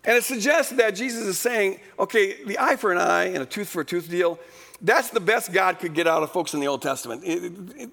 And 0.05 0.15
it 0.15 0.23
suggests 0.23 0.71
that 0.73 0.91
Jesus 0.91 1.23
is 1.23 1.37
saying, 1.37 1.79
okay, 1.99 2.43
the 2.45 2.57
eye 2.59 2.75
for 2.75 2.91
an 2.91 2.97
eye 2.97 3.25
and 3.25 3.37
a 3.37 3.45
tooth 3.45 3.67
for 3.67 3.81
a 3.81 3.85
tooth 3.85 4.09
deal, 4.09 4.39
that's 4.81 5.09
the 5.09 5.19
best 5.19 5.51
God 5.51 5.79
could 5.79 5.93
get 5.93 6.07
out 6.07 6.23
of 6.23 6.31
folks 6.31 6.53
in 6.53 6.59
the 6.59 6.67
Old 6.67 6.81
Testament. 6.81 7.23
It, 7.25 7.51
it, 7.75 7.89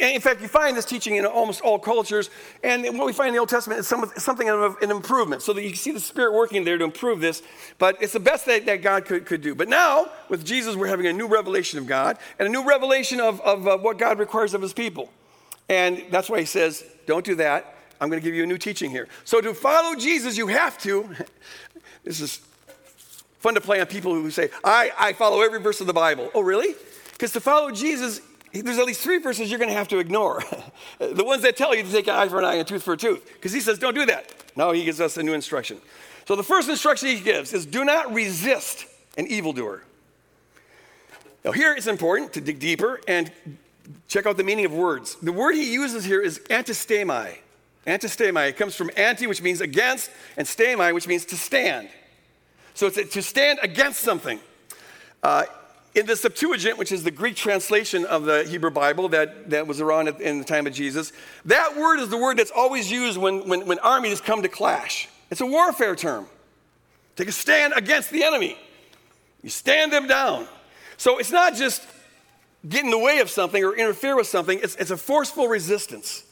in 0.00 0.20
fact, 0.20 0.40
you 0.40 0.48
find 0.48 0.76
this 0.76 0.86
teaching 0.86 1.16
in 1.16 1.26
almost 1.26 1.60
all 1.60 1.78
cultures, 1.78 2.30
and 2.64 2.82
what 2.98 3.06
we 3.06 3.12
find 3.12 3.28
in 3.28 3.34
the 3.34 3.40
Old 3.40 3.50
Testament 3.50 3.80
is 3.80 3.86
some, 3.86 4.10
something 4.16 4.48
of 4.48 4.76
an 4.80 4.90
improvement, 4.90 5.42
so 5.42 5.52
that 5.52 5.62
you 5.62 5.68
can 5.68 5.78
see 5.78 5.92
the 5.92 6.00
Spirit 6.00 6.32
working 6.32 6.64
there 6.64 6.78
to 6.78 6.84
improve 6.84 7.20
this. 7.20 7.42
But 7.78 8.02
it's 8.02 8.14
the 8.14 8.20
best 8.20 8.46
that, 8.46 8.64
that 8.66 8.82
God 8.82 9.04
could, 9.04 9.26
could 9.26 9.42
do. 9.42 9.54
But 9.54 9.68
now, 9.68 10.06
with 10.28 10.44
Jesus, 10.44 10.76
we're 10.76 10.86
having 10.86 11.06
a 11.06 11.12
new 11.12 11.26
revelation 11.26 11.78
of 11.78 11.86
God 11.86 12.16
and 12.38 12.48
a 12.48 12.50
new 12.50 12.66
revelation 12.66 13.20
of, 13.20 13.40
of 13.42 13.68
uh, 13.68 13.78
what 13.78 13.98
God 13.98 14.18
requires 14.18 14.54
of 14.54 14.62
his 14.62 14.72
people. 14.72 15.10
And 15.68 16.02
that's 16.10 16.30
why 16.30 16.40
he 16.40 16.46
says, 16.46 16.84
don't 17.06 17.24
do 17.24 17.34
that. 17.36 17.76
I'm 18.02 18.08
going 18.08 18.20
to 18.20 18.24
give 18.24 18.34
you 18.34 18.42
a 18.42 18.46
new 18.46 18.58
teaching 18.58 18.90
here. 18.90 19.06
So, 19.24 19.40
to 19.40 19.54
follow 19.54 19.94
Jesus, 19.94 20.36
you 20.36 20.48
have 20.48 20.76
to. 20.78 21.08
This 22.04 22.20
is 22.20 22.40
fun 23.38 23.54
to 23.54 23.60
play 23.60 23.80
on 23.80 23.86
people 23.86 24.12
who 24.12 24.28
say, 24.32 24.50
I, 24.64 24.90
I 24.98 25.12
follow 25.12 25.40
every 25.40 25.60
verse 25.60 25.80
of 25.80 25.86
the 25.86 25.92
Bible. 25.92 26.32
Oh, 26.34 26.40
really? 26.40 26.74
Because 27.12 27.30
to 27.34 27.40
follow 27.40 27.70
Jesus, 27.70 28.20
there's 28.52 28.76
at 28.76 28.86
least 28.86 29.02
three 29.02 29.18
verses 29.18 29.48
you're 29.48 29.60
going 29.60 29.70
to 29.70 29.76
have 29.76 29.86
to 29.86 30.00
ignore. 30.00 30.42
the 30.98 31.22
ones 31.22 31.42
that 31.42 31.56
tell 31.56 31.76
you 31.76 31.84
to 31.84 31.92
take 31.92 32.08
an 32.08 32.16
eye 32.16 32.26
for 32.26 32.40
an 32.40 32.44
eye 32.44 32.54
and 32.54 32.62
a 32.62 32.64
tooth 32.64 32.82
for 32.82 32.94
a 32.94 32.96
tooth. 32.96 33.24
Because 33.34 33.52
he 33.52 33.60
says, 33.60 33.78
don't 33.78 33.94
do 33.94 34.04
that. 34.06 34.34
Now 34.56 34.72
he 34.72 34.84
gives 34.84 35.00
us 35.00 35.16
a 35.16 35.22
new 35.22 35.32
instruction. 35.32 35.78
So, 36.26 36.34
the 36.34 36.42
first 36.42 36.68
instruction 36.68 37.10
he 37.10 37.20
gives 37.20 37.52
is 37.52 37.64
do 37.64 37.84
not 37.84 38.12
resist 38.12 38.84
an 39.16 39.28
evildoer. 39.28 39.84
Now, 41.44 41.52
here 41.52 41.72
it's 41.72 41.86
important 41.86 42.32
to 42.32 42.40
dig 42.40 42.58
deeper 42.58 43.00
and 43.06 43.30
check 44.08 44.26
out 44.26 44.36
the 44.36 44.44
meaning 44.44 44.64
of 44.64 44.72
words. 44.72 45.14
The 45.22 45.30
word 45.30 45.54
he 45.54 45.72
uses 45.72 46.04
here 46.04 46.20
is 46.20 46.40
antistemi. 46.50 47.38
Antistemi. 47.86 48.48
It 48.48 48.56
comes 48.56 48.74
from 48.74 48.90
anti, 48.96 49.26
which 49.26 49.42
means 49.42 49.60
against, 49.60 50.10
and 50.36 50.46
stemi, 50.46 50.94
which 50.94 51.08
means 51.08 51.24
to 51.26 51.36
stand. 51.36 51.88
So 52.74 52.86
it's 52.86 53.12
to 53.12 53.22
stand 53.22 53.58
against 53.62 54.00
something. 54.00 54.40
Uh, 55.22 55.44
in 55.94 56.06
the 56.06 56.16
Septuagint, 56.16 56.78
which 56.78 56.90
is 56.90 57.04
the 57.04 57.10
Greek 57.10 57.36
translation 57.36 58.06
of 58.06 58.24
the 58.24 58.44
Hebrew 58.44 58.70
Bible 58.70 59.10
that, 59.10 59.50
that 59.50 59.66
was 59.66 59.80
around 59.80 60.08
in 60.08 60.38
the 60.38 60.44
time 60.44 60.66
of 60.66 60.72
Jesus, 60.72 61.12
that 61.44 61.76
word 61.76 62.00
is 62.00 62.08
the 62.08 62.16
word 62.16 62.38
that's 62.38 62.50
always 62.50 62.90
used 62.90 63.18
when, 63.18 63.46
when, 63.46 63.66
when 63.66 63.78
armies 63.80 64.20
come 64.20 64.42
to 64.42 64.48
clash. 64.48 65.08
It's 65.30 65.42
a 65.42 65.46
warfare 65.46 65.94
term. 65.94 66.26
Take 67.16 67.28
a 67.28 67.32
stand 67.32 67.74
against 67.76 68.10
the 68.10 68.24
enemy. 68.24 68.56
You 69.42 69.50
stand 69.50 69.92
them 69.92 70.06
down. 70.06 70.48
So 70.96 71.18
it's 71.18 71.32
not 71.32 71.56
just 71.56 71.86
get 72.66 72.84
in 72.84 72.90
the 72.90 72.98
way 72.98 73.18
of 73.18 73.28
something 73.28 73.62
or 73.62 73.76
interfere 73.76 74.16
with 74.16 74.28
something, 74.28 74.60
it's, 74.62 74.76
it's 74.76 74.90
a 74.90 74.96
forceful 74.96 75.48
resistance. 75.48 76.24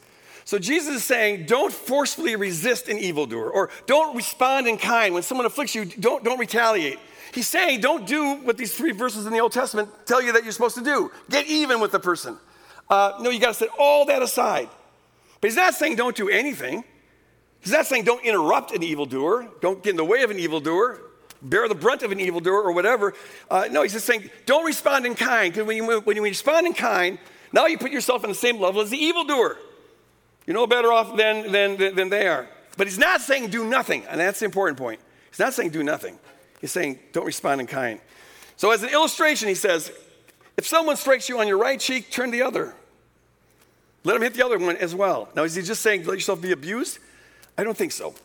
So 0.45 0.59
Jesus 0.59 0.97
is 0.97 1.05
saying, 1.05 1.47
don't 1.47 1.73
forcefully 1.73 2.37
resist 2.37 2.89
an 2.89 2.99
evildoer, 2.99 3.51
or 3.51 3.71
don't 3.87 4.17
respond 4.17 4.67
in 4.67 4.79
kind. 4.79 5.15
When 5.15 5.23
someone 5.23 5.47
afflicts 5.47 5.75
you, 5.75 5.85
don't, 5.85 6.25
don't 6.25 6.39
retaliate. 6.39 6.99
He's 7.33 7.47
saying, 7.47 7.81
don't 7.81 8.07
do 8.07 8.37
what 8.37 8.57
these 8.57 8.75
three 8.75 8.93
verses 8.93 9.27
in 9.27 9.33
the 9.33 9.39
Old 9.39 9.53
Testament 9.53 9.89
tell 10.07 10.21
you 10.21 10.33
that 10.33 10.43
you're 10.43 10.53
supposed 10.53 10.77
to 10.77 10.85
do. 10.85 11.13
Get 11.29 11.47
even 11.47 11.81
with 11.81 11.93
the 11.93 12.01
person. 12.01 12.37
Uh, 12.89 13.13
no, 13.21 13.31
you 13.31 13.39
got 13.39 13.49
to 13.49 13.55
set 13.55 13.69
all 13.79 14.07
that 14.07 14.23
aside. 14.23 14.69
But 15.41 15.49
he's 15.49 15.57
not 15.57 15.75
saying 15.75 15.97
don't 15.97 16.17
do 16.17 16.29
anything. 16.29 16.85
He's 17.61 17.73
not 17.73 17.87
saying 17.87 18.05
don't 18.05 18.25
interrupt 18.25 18.73
an 18.73 18.83
evildoer, 18.83 19.49
don't 19.61 19.83
get 19.83 19.91
in 19.91 19.97
the 19.97 20.05
way 20.05 20.23
of 20.23 20.31
an 20.31 20.39
evildoer, 20.39 20.99
bear 21.43 21.69
the 21.69 21.75
brunt 21.75 22.03
of 22.03 22.11
an 22.11 22.19
evildoer 22.19 22.63
or 22.63 22.73
whatever. 22.73 23.15
Uh, 23.51 23.69
no, 23.71 23.83
he's 23.83 23.93
just 23.93 24.07
saying 24.07 24.31
don't 24.47 24.65
respond 24.65 25.07
in 25.07 25.15
kind. 25.15 25.53
Because 25.53 25.67
when 25.67 25.77
you, 25.77 26.01
when 26.01 26.17
you 26.17 26.23
respond 26.23 26.67
in 26.67 26.73
kind, 26.73 27.19
now 27.53 27.67
you 27.67 27.79
put 27.79 27.93
yourself 27.93 28.25
on 28.25 28.31
the 28.31 28.35
same 28.35 28.59
level 28.59 28.81
as 28.81 28.91
the 28.91 28.99
evildoer. 28.99 29.57
You're 30.51 30.59
no 30.59 30.67
better 30.67 30.93
off 30.93 31.17
than, 31.17 31.53
than, 31.53 31.95
than 31.95 32.09
they 32.09 32.27
are. 32.27 32.49
But 32.77 32.89
he's 32.89 32.99
not 32.99 33.21
saying 33.21 33.51
do 33.51 33.65
nothing, 33.65 34.05
and 34.07 34.19
that's 34.19 34.41
the 34.41 34.47
important 34.47 34.79
point. 34.79 34.99
He's 35.31 35.39
not 35.39 35.55
saying 35.55 35.71
do 35.71 35.85
nothing. 35.85 36.19
He's 36.61 36.73
saying 36.73 36.99
don't 37.13 37.25
respond 37.25 37.61
in 37.61 37.69
kind. 37.69 38.01
So, 38.57 38.73
as 38.73 38.83
an 38.83 38.89
illustration, 38.89 39.47
he 39.47 39.55
says, 39.55 39.93
if 40.57 40.67
someone 40.67 40.97
strikes 40.97 41.29
you 41.29 41.39
on 41.39 41.47
your 41.47 41.57
right 41.57 41.79
cheek, 41.79 42.11
turn 42.11 42.33
the 42.33 42.43
other. 42.43 42.75
Let 44.03 44.17
him 44.17 44.23
hit 44.23 44.35
the 44.35 44.45
other 44.45 44.59
one 44.59 44.77
as 44.79 44.93
well. 44.93 45.29
Now, 45.37 45.45
is 45.45 45.55
he 45.55 45.63
just 45.63 45.83
saying 45.83 46.05
let 46.05 46.15
yourself 46.15 46.43
be 46.43 46.51
abused? 46.51 46.99
I 47.57 47.63
don't 47.63 47.77
think 47.77 47.93
so. 47.93 48.17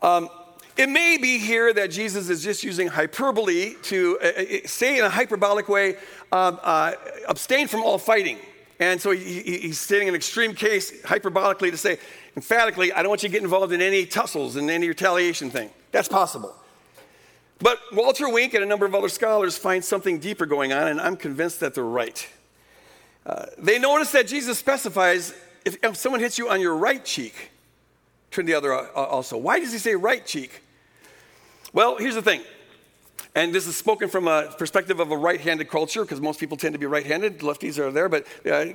Um, 0.00 0.30
it 0.78 0.88
may 0.88 1.18
be 1.18 1.36
here 1.36 1.70
that 1.70 1.90
Jesus 1.90 2.30
is 2.30 2.42
just 2.42 2.64
using 2.64 2.86
hyperbole 2.86 3.74
to 3.74 4.18
uh, 4.22 4.26
uh 4.26 4.44
say 4.64 4.98
in 4.98 5.04
a 5.04 5.10
hyperbolic 5.10 5.68
way, 5.68 5.96
um, 6.32 6.58
uh, 6.62 6.94
abstain 7.28 7.68
from 7.68 7.82
all 7.82 7.98
fighting. 7.98 8.38
And 8.80 9.00
so 9.00 9.10
he, 9.10 9.42
he's 9.42 9.78
stating 9.78 10.08
an 10.08 10.14
extreme 10.14 10.54
case 10.54 11.02
hyperbolically 11.02 11.70
to 11.70 11.76
say, 11.76 11.98
emphatically, 12.34 12.92
I 12.92 13.02
don't 13.02 13.10
want 13.10 13.22
you 13.22 13.28
to 13.28 13.32
get 13.32 13.42
involved 13.42 13.72
in 13.72 13.82
any 13.82 14.06
tussles 14.06 14.56
and 14.56 14.70
any 14.70 14.88
retaliation 14.88 15.50
thing. 15.50 15.70
That's 15.92 16.08
possible. 16.08 16.56
But 17.58 17.78
Walter 17.92 18.28
Wink 18.30 18.54
and 18.54 18.64
a 18.64 18.66
number 18.66 18.86
of 18.86 18.94
other 18.94 19.10
scholars 19.10 19.58
find 19.58 19.84
something 19.84 20.18
deeper 20.18 20.46
going 20.46 20.72
on, 20.72 20.88
and 20.88 20.98
I'm 20.98 21.18
convinced 21.18 21.60
that 21.60 21.74
they're 21.74 21.84
right. 21.84 22.26
Uh, 23.26 23.46
they 23.58 23.78
notice 23.78 24.12
that 24.12 24.26
Jesus 24.26 24.58
specifies 24.58 25.34
if, 25.66 25.76
if, 25.84 25.96
someone 25.96 26.22
hits 26.22 26.38
you 26.38 26.48
on 26.48 26.62
your 26.62 26.74
right 26.74 27.04
cheek, 27.04 27.50
turn 28.30 28.46
the 28.46 28.54
other 28.54 28.72
uh, 28.72 28.88
also. 28.94 29.36
Why 29.36 29.60
does 29.60 29.72
he 29.72 29.78
say 29.78 29.94
right 29.94 30.24
cheek? 30.24 30.62
Well, 31.74 31.98
here's 31.98 32.14
the 32.14 32.22
thing 32.22 32.40
and 33.34 33.54
this 33.54 33.66
is 33.66 33.76
spoken 33.76 34.08
from 34.08 34.28
a 34.28 34.54
perspective 34.58 35.00
of 35.00 35.10
a 35.10 35.16
right 35.16 35.40
handed 35.40 35.68
culture, 35.68 36.02
because 36.02 36.20
most 36.20 36.40
people 36.40 36.56
tend 36.56 36.72
to 36.74 36.78
be 36.78 36.86
right 36.86 37.06
handed. 37.06 37.40
Lefties 37.40 37.78
are 37.78 37.90
there, 37.90 38.08
but 38.08 38.26
uh, 38.46 38.66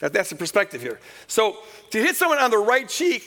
that, 0.00 0.12
that's 0.12 0.30
the 0.30 0.36
perspective 0.36 0.82
here. 0.82 1.00
So 1.26 1.56
to 1.90 1.98
hit 1.98 2.16
someone 2.16 2.38
on 2.38 2.50
the 2.50 2.58
right 2.58 2.88
cheek, 2.88 3.24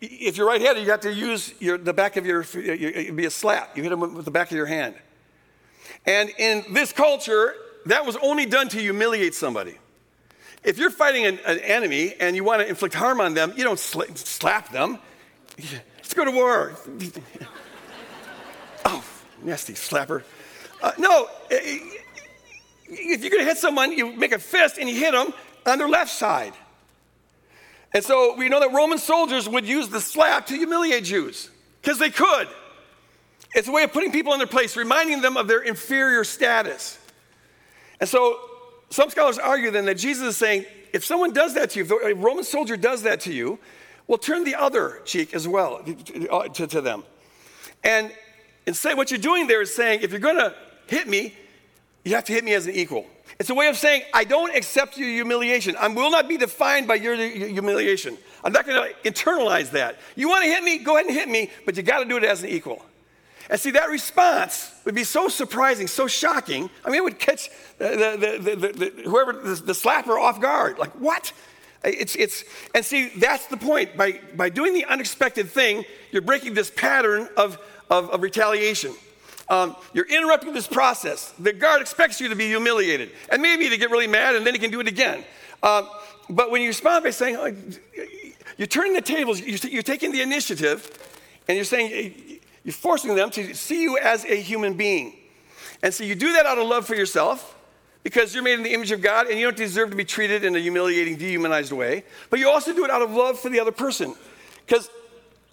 if 0.00 0.36
you're 0.36 0.46
right 0.46 0.60
handed, 0.60 0.84
you 0.84 0.90
have 0.90 1.00
to 1.00 1.12
use 1.12 1.52
your, 1.60 1.76
the 1.76 1.92
back 1.92 2.16
of 2.16 2.24
your, 2.24 2.42
it'd 2.42 3.16
be 3.16 3.24
a 3.24 3.30
slap. 3.30 3.76
You 3.76 3.82
hit 3.82 3.90
them 3.90 4.00
with 4.14 4.24
the 4.24 4.30
back 4.30 4.50
of 4.50 4.56
your 4.56 4.66
hand. 4.66 4.94
And 6.06 6.30
in 6.38 6.64
this 6.72 6.92
culture, 6.92 7.54
that 7.86 8.06
was 8.06 8.16
only 8.16 8.46
done 8.46 8.68
to 8.68 8.78
humiliate 8.78 9.34
somebody. 9.34 9.76
If 10.64 10.78
you're 10.78 10.90
fighting 10.90 11.26
an, 11.26 11.38
an 11.46 11.58
enemy 11.60 12.14
and 12.20 12.36
you 12.36 12.44
want 12.44 12.62
to 12.62 12.68
inflict 12.68 12.94
harm 12.94 13.20
on 13.20 13.34
them, 13.34 13.52
you 13.56 13.64
don't 13.64 13.78
sl- 13.78 14.02
slap 14.14 14.70
them. 14.70 14.98
Let's 15.96 16.14
go 16.14 16.24
to 16.24 16.30
war. 16.30 16.76
nasty 19.42 19.74
slapper. 19.74 20.22
Uh, 20.82 20.92
no, 20.98 21.28
if 21.50 23.20
you're 23.22 23.30
going 23.30 23.42
to 23.42 23.48
hit 23.48 23.58
someone, 23.58 23.92
you 23.92 24.12
make 24.12 24.32
a 24.32 24.38
fist 24.38 24.78
and 24.78 24.88
you 24.88 24.96
hit 24.96 25.12
them 25.12 25.32
on 25.66 25.78
their 25.78 25.88
left 25.88 26.10
side. 26.10 26.52
And 27.92 28.04
so 28.04 28.34
we 28.36 28.48
know 28.48 28.60
that 28.60 28.72
Roman 28.72 28.98
soldiers 28.98 29.48
would 29.48 29.66
use 29.66 29.88
the 29.88 30.00
slap 30.00 30.46
to 30.46 30.54
humiliate 30.54 31.04
Jews 31.04 31.50
because 31.80 31.98
they 31.98 32.10
could. 32.10 32.48
It's 33.54 33.66
a 33.66 33.72
way 33.72 33.82
of 33.82 33.92
putting 33.92 34.12
people 34.12 34.34
in 34.34 34.38
their 34.38 34.46
place, 34.46 34.76
reminding 34.76 35.22
them 35.22 35.36
of 35.36 35.48
their 35.48 35.62
inferior 35.62 36.22
status. 36.24 36.98
And 37.98 38.08
so 38.08 38.38
some 38.90 39.10
scholars 39.10 39.38
argue 39.38 39.70
then 39.70 39.86
that 39.86 39.96
Jesus 39.96 40.28
is 40.28 40.36
saying 40.36 40.66
if 40.92 41.04
someone 41.04 41.32
does 41.32 41.54
that 41.54 41.70
to 41.70 41.78
you, 41.78 41.84
if 41.84 41.90
a 41.90 42.14
Roman 42.14 42.44
soldier 42.44 42.76
does 42.76 43.02
that 43.02 43.20
to 43.20 43.32
you, 43.32 43.58
well, 44.06 44.18
turn 44.18 44.44
the 44.44 44.54
other 44.54 45.00
cheek 45.04 45.34
as 45.34 45.46
well 45.46 45.82
to, 45.82 46.66
to 46.66 46.80
them. 46.80 47.04
And 47.84 48.12
and 48.68 48.76
say 48.76 48.92
what 48.92 49.10
you're 49.10 49.18
doing 49.18 49.46
there 49.46 49.62
is 49.62 49.74
saying, 49.74 50.00
if 50.02 50.10
you're 50.10 50.20
going 50.20 50.36
to 50.36 50.54
hit 50.88 51.08
me, 51.08 51.34
you 52.04 52.14
have 52.14 52.24
to 52.24 52.34
hit 52.34 52.44
me 52.44 52.52
as 52.52 52.66
an 52.66 52.74
equal. 52.74 53.06
It's 53.38 53.48
a 53.48 53.54
way 53.54 53.68
of 53.68 53.78
saying, 53.78 54.02
I 54.12 54.24
don't 54.24 54.54
accept 54.54 54.98
your 54.98 55.08
humiliation. 55.08 55.74
I 55.76 55.88
will 55.88 56.10
not 56.10 56.28
be 56.28 56.36
defined 56.36 56.86
by 56.86 56.96
your 56.96 57.16
humiliation. 57.16 58.18
I'm 58.44 58.52
not 58.52 58.66
going 58.66 58.92
to 58.92 59.10
internalize 59.10 59.70
that. 59.70 59.96
You 60.16 60.28
want 60.28 60.44
to 60.44 60.50
hit 60.50 60.62
me? 60.62 60.78
Go 60.78 60.96
ahead 60.96 61.06
and 61.06 61.14
hit 61.14 61.30
me, 61.30 61.50
but 61.64 61.78
you 61.78 61.82
got 61.82 62.00
to 62.00 62.04
do 62.04 62.18
it 62.18 62.24
as 62.24 62.42
an 62.42 62.50
equal. 62.50 62.84
And 63.48 63.58
see, 63.58 63.70
that 63.70 63.88
response 63.88 64.70
would 64.84 64.94
be 64.94 65.04
so 65.04 65.28
surprising, 65.28 65.86
so 65.86 66.06
shocking. 66.06 66.68
I 66.84 66.90
mean, 66.90 66.98
it 66.98 67.04
would 67.04 67.18
catch 67.18 67.48
the, 67.78 67.88
the, 67.88 68.54
the, 68.54 68.72
the 68.72 69.02
whoever, 69.08 69.32
the, 69.32 69.72
slapper 69.72 70.20
off 70.20 70.42
guard. 70.42 70.78
Like, 70.78 70.92
what? 71.00 71.32
It's, 71.84 72.16
it's, 72.16 72.44
and 72.74 72.84
see, 72.84 73.08
that's 73.16 73.46
the 73.46 73.56
point. 73.56 73.96
By, 73.96 74.20
by 74.36 74.50
doing 74.50 74.74
the 74.74 74.84
unexpected 74.84 75.48
thing, 75.48 75.86
you're 76.10 76.20
breaking 76.20 76.52
this 76.52 76.70
pattern 76.70 77.30
of, 77.38 77.58
of, 77.90 78.10
of 78.10 78.22
retaliation. 78.22 78.94
Um, 79.48 79.76
you're 79.94 80.06
interrupting 80.06 80.52
this 80.52 80.66
process. 80.66 81.32
The 81.38 81.52
guard 81.52 81.80
expects 81.80 82.20
you 82.20 82.28
to 82.28 82.36
be 82.36 82.48
humiliated 82.48 83.12
and 83.30 83.40
maybe 83.40 83.68
to 83.70 83.76
get 83.78 83.90
really 83.90 84.06
mad 84.06 84.34
and 84.34 84.46
then 84.46 84.54
he 84.54 84.60
can 84.60 84.70
do 84.70 84.80
it 84.80 84.88
again. 84.88 85.24
Um, 85.62 85.88
but 86.28 86.50
when 86.50 86.60
you 86.60 86.68
respond 86.68 87.04
by 87.04 87.10
saying, 87.10 87.36
oh, 87.36 87.52
you're 88.58 88.66
turning 88.66 88.92
the 88.92 89.00
tables, 89.00 89.40
you're 89.40 89.82
taking 89.82 90.12
the 90.12 90.20
initiative 90.20 90.90
and 91.48 91.56
you're 91.56 91.64
saying, 91.64 92.40
you're 92.62 92.72
forcing 92.74 93.14
them 93.14 93.30
to 93.30 93.54
see 93.54 93.82
you 93.82 93.98
as 93.98 94.24
a 94.26 94.36
human 94.40 94.74
being. 94.74 95.14
And 95.82 95.94
so 95.94 96.04
you 96.04 96.14
do 96.14 96.34
that 96.34 96.44
out 96.44 96.58
of 96.58 96.66
love 96.66 96.86
for 96.86 96.94
yourself 96.94 97.56
because 98.02 98.34
you're 98.34 98.44
made 98.44 98.54
in 98.54 98.62
the 98.62 98.74
image 98.74 98.92
of 98.92 99.00
God 99.00 99.28
and 99.28 99.38
you 99.38 99.46
don't 99.46 99.56
deserve 99.56 99.90
to 99.90 99.96
be 99.96 100.04
treated 100.04 100.44
in 100.44 100.54
a 100.54 100.58
humiliating, 100.58 101.16
dehumanized 101.16 101.72
way. 101.72 102.04
But 102.28 102.40
you 102.40 102.50
also 102.50 102.74
do 102.74 102.84
it 102.84 102.90
out 102.90 103.00
of 103.00 103.12
love 103.12 103.38
for 103.38 103.48
the 103.48 103.60
other 103.60 103.72
person. 103.72 104.14
Because 104.66 104.90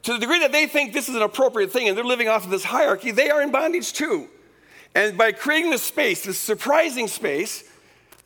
to 0.05 0.13
the 0.13 0.19
degree 0.19 0.39
that 0.39 0.51
they 0.51 0.67
think 0.67 0.93
this 0.93 1.09
is 1.09 1.15
an 1.15 1.23
appropriate 1.23 1.71
thing 1.71 1.87
and 1.87 1.97
they're 1.97 2.05
living 2.05 2.27
off 2.27 2.45
of 2.45 2.51
this 2.51 2.63
hierarchy, 2.63 3.09
they 3.09 3.31
are 3.31 3.41
in 3.41 3.51
bondage 3.51 3.91
too. 3.91 4.27
And 4.93 5.17
by 5.17 5.31
creating 5.31 5.71
this 5.71 5.81
space, 5.81 6.23
this 6.23 6.37
surprising 6.37 7.07
space, 7.07 7.63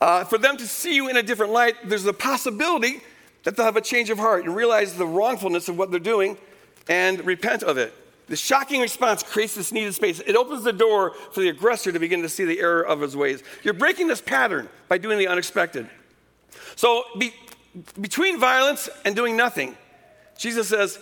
uh, 0.02 0.26
for 0.26 0.38
them 0.38 0.58
to 0.58 0.68
see 0.68 0.94
you 0.94 1.08
in 1.08 1.16
a 1.16 1.24
different 1.24 1.54
light, 1.54 1.76
there's 1.86 2.06
a 2.06 2.12
possibility 2.12 3.02
that 3.44 3.56
they'll 3.56 3.66
have 3.66 3.78
a 3.78 3.82
change 3.82 4.10
of 4.10 4.18
heart 4.18 4.44
and 4.44 4.54
realize 4.54 4.96
the 4.96 5.06
wrongfulness 5.06 5.70
of 5.70 5.78
what 5.78 5.90
they're 5.90 6.02
doing 6.02 6.38
and 6.90 7.26
repent 7.26 7.64
of 7.64 7.78
it. 7.78 7.94
The 8.28 8.36
shocking 8.36 8.82
response 8.82 9.24
creates 9.24 9.56
this 9.56 9.72
needed 9.72 9.94
space. 9.96 10.20
It 10.20 10.36
opens 10.36 10.66
the 10.66 10.74
door 10.74 11.12
for 11.32 11.40
the 11.40 11.48
aggressor 11.48 11.94
to 11.94 12.00
begin 12.00 12.22
to 12.24 12.30
see 12.30 12.44
the 12.44 12.60
error 12.60 12.86
of 12.86 13.00
his 13.00 13.16
ways. 13.16 13.42
You're 13.64 13.74
breaking 13.74 14.08
this 14.08 14.22
pattern 14.22 14.68
by 14.90 14.98
doing 14.98 15.18
the 15.18 15.28
unexpected. 15.28 15.90
So, 16.76 17.04
be, 17.18 17.34
between 18.00 18.38
violence 18.38 18.90
and 19.06 19.16
doing 19.16 19.38
nothing, 19.38 19.78
Jesus 20.38 20.68
says, 20.68 21.00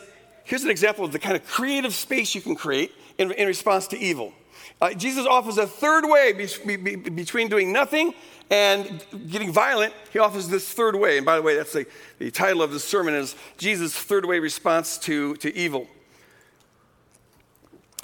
Here's 0.47 0.63
an 0.63 0.69
example 0.69 1.03
of 1.03 1.11
the 1.11 1.19
kind 1.19 1.35
of 1.35 1.45
creative 1.45 1.93
space 1.93 2.33
you 2.33 2.39
can 2.39 2.55
create 2.55 2.93
in, 3.17 3.33
in 3.33 3.47
response 3.47 3.85
to 3.87 3.99
evil. 3.99 4.31
Uh, 4.79 4.93
Jesus 4.93 5.25
offers 5.25 5.57
a 5.57 5.67
third 5.67 6.05
way 6.05 6.31
be, 6.31 6.77
be, 6.77 6.95
between 6.95 7.49
doing 7.49 7.73
nothing 7.73 8.13
and 8.49 9.03
getting 9.29 9.51
violent. 9.51 9.93
He 10.13 10.19
offers 10.19 10.47
this 10.47 10.71
third 10.71 10.95
way. 10.95 11.17
And 11.17 11.25
by 11.25 11.35
the 11.35 11.41
way, 11.41 11.57
that's 11.57 11.73
the, 11.73 11.85
the 12.17 12.31
title 12.31 12.61
of 12.61 12.71
this 12.71 12.85
sermon 12.85 13.13
is 13.13 13.35
Jesus' 13.57 13.93
third 13.93 14.23
way 14.23 14.39
response 14.39 14.97
to, 14.99 15.35
to 15.35 15.53
evil. 15.53 15.85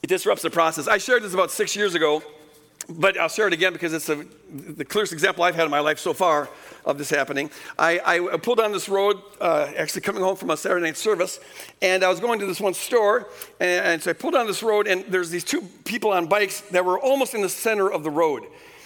It 0.01 0.07
disrupts 0.07 0.43
the 0.43 0.49
process. 0.49 0.89
I 0.89 0.97
shared 0.97 1.23
this 1.23 1.33
about 1.33 1.49
six 1.49 1.77
years 1.77 1.95
ago 1.95 2.21
but 2.89 3.17
I'll 3.17 3.29
share 3.29 3.47
it 3.47 3.53
again 3.53 3.73
because 3.73 3.93
it's 3.93 4.09
a, 4.09 4.25
the 4.51 4.85
clearest 4.85 5.13
example 5.13 5.43
I've 5.43 5.55
had 5.55 5.65
in 5.65 5.71
my 5.71 5.79
life 5.79 5.99
so 5.99 6.13
far 6.13 6.49
of 6.85 6.97
this 6.97 7.09
happening. 7.09 7.49
I, 7.77 7.99
I 8.05 8.37
pulled 8.37 8.57
down 8.57 8.71
this 8.71 8.89
road, 8.89 9.21
uh, 9.39 9.71
actually 9.77 10.01
coming 10.01 10.21
home 10.21 10.35
from 10.35 10.49
a 10.49 10.57
Saturday 10.57 10.85
night 10.85 10.97
service, 10.97 11.39
and 11.81 12.03
I 12.03 12.09
was 12.09 12.19
going 12.19 12.39
to 12.39 12.45
this 12.45 12.59
one 12.59 12.73
store, 12.73 13.29
and, 13.59 13.85
and 13.85 14.03
so 14.03 14.09
I 14.11 14.13
pulled 14.13 14.33
down 14.33 14.47
this 14.47 14.63
road, 14.63 14.87
and 14.87 15.05
there's 15.07 15.29
these 15.29 15.43
two 15.43 15.61
people 15.85 16.11
on 16.11 16.27
bikes 16.27 16.61
that 16.71 16.83
were 16.83 16.99
almost 16.99 17.33
in 17.33 17.41
the 17.41 17.49
center 17.49 17.91
of 17.91 18.03
the 18.03 18.11
road. 18.11 18.43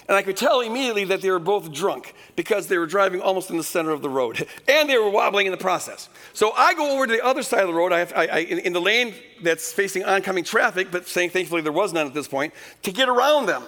And 0.07 0.15
I 0.15 0.21
could 0.21 0.37
tell 0.37 0.61
immediately 0.61 1.03
that 1.05 1.21
they 1.21 1.29
were 1.29 1.39
both 1.39 1.73
drunk 1.73 2.13
because 2.37 2.67
they 2.67 2.77
were 2.77 2.85
driving 2.85 3.19
almost 3.19 3.49
in 3.49 3.57
the 3.57 3.63
center 3.63 3.91
of 3.91 4.01
the 4.01 4.09
road. 4.09 4.47
And 4.69 4.89
they 4.89 4.97
were 4.97 5.09
wobbling 5.09 5.47
in 5.47 5.51
the 5.51 5.57
process. 5.57 6.09
So 6.33 6.51
I 6.51 6.73
go 6.73 6.95
over 6.95 7.07
to 7.07 7.13
the 7.13 7.23
other 7.25 7.41
side 7.41 7.61
of 7.61 7.67
the 7.67 7.73
road, 7.73 7.91
I 7.93 7.99
have, 7.99 8.13
I, 8.15 8.27
I, 8.27 8.37
in, 8.39 8.59
in 8.59 8.73
the 8.73 8.81
lane 8.81 9.13
that's 9.41 9.71
facing 9.71 10.03
oncoming 10.03 10.43
traffic, 10.43 10.89
but 10.91 11.07
saying 11.07 11.31
thankfully 11.31 11.61
there 11.61 11.71
was 11.71 11.93
none 11.93 12.05
at 12.05 12.13
this 12.13 12.27
point, 12.27 12.53
to 12.83 12.91
get 12.91 13.09
around 13.09 13.45
them. 13.47 13.63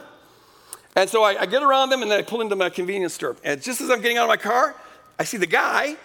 And 0.99 1.09
so 1.09 1.23
I, 1.23 1.41
I, 1.41 1.45
get 1.45 1.63
around 1.63 1.91
them 1.91 2.01
and 2.01 2.11
then 2.11 2.19
I 2.19 2.23
pull 2.23 2.41
into 2.41 2.57
my 2.57 2.69
convenience 2.69 3.13
store. 3.13 3.37
And 3.45 3.61
just 3.61 3.79
as 3.79 3.89
I'm 3.89 4.01
getting 4.01 4.17
out 4.17 4.23
of 4.23 4.27
my 4.27 4.35
car, 4.35 4.75
I 5.17 5.23
see 5.23 5.37
the 5.37 5.47
guy 5.47 5.95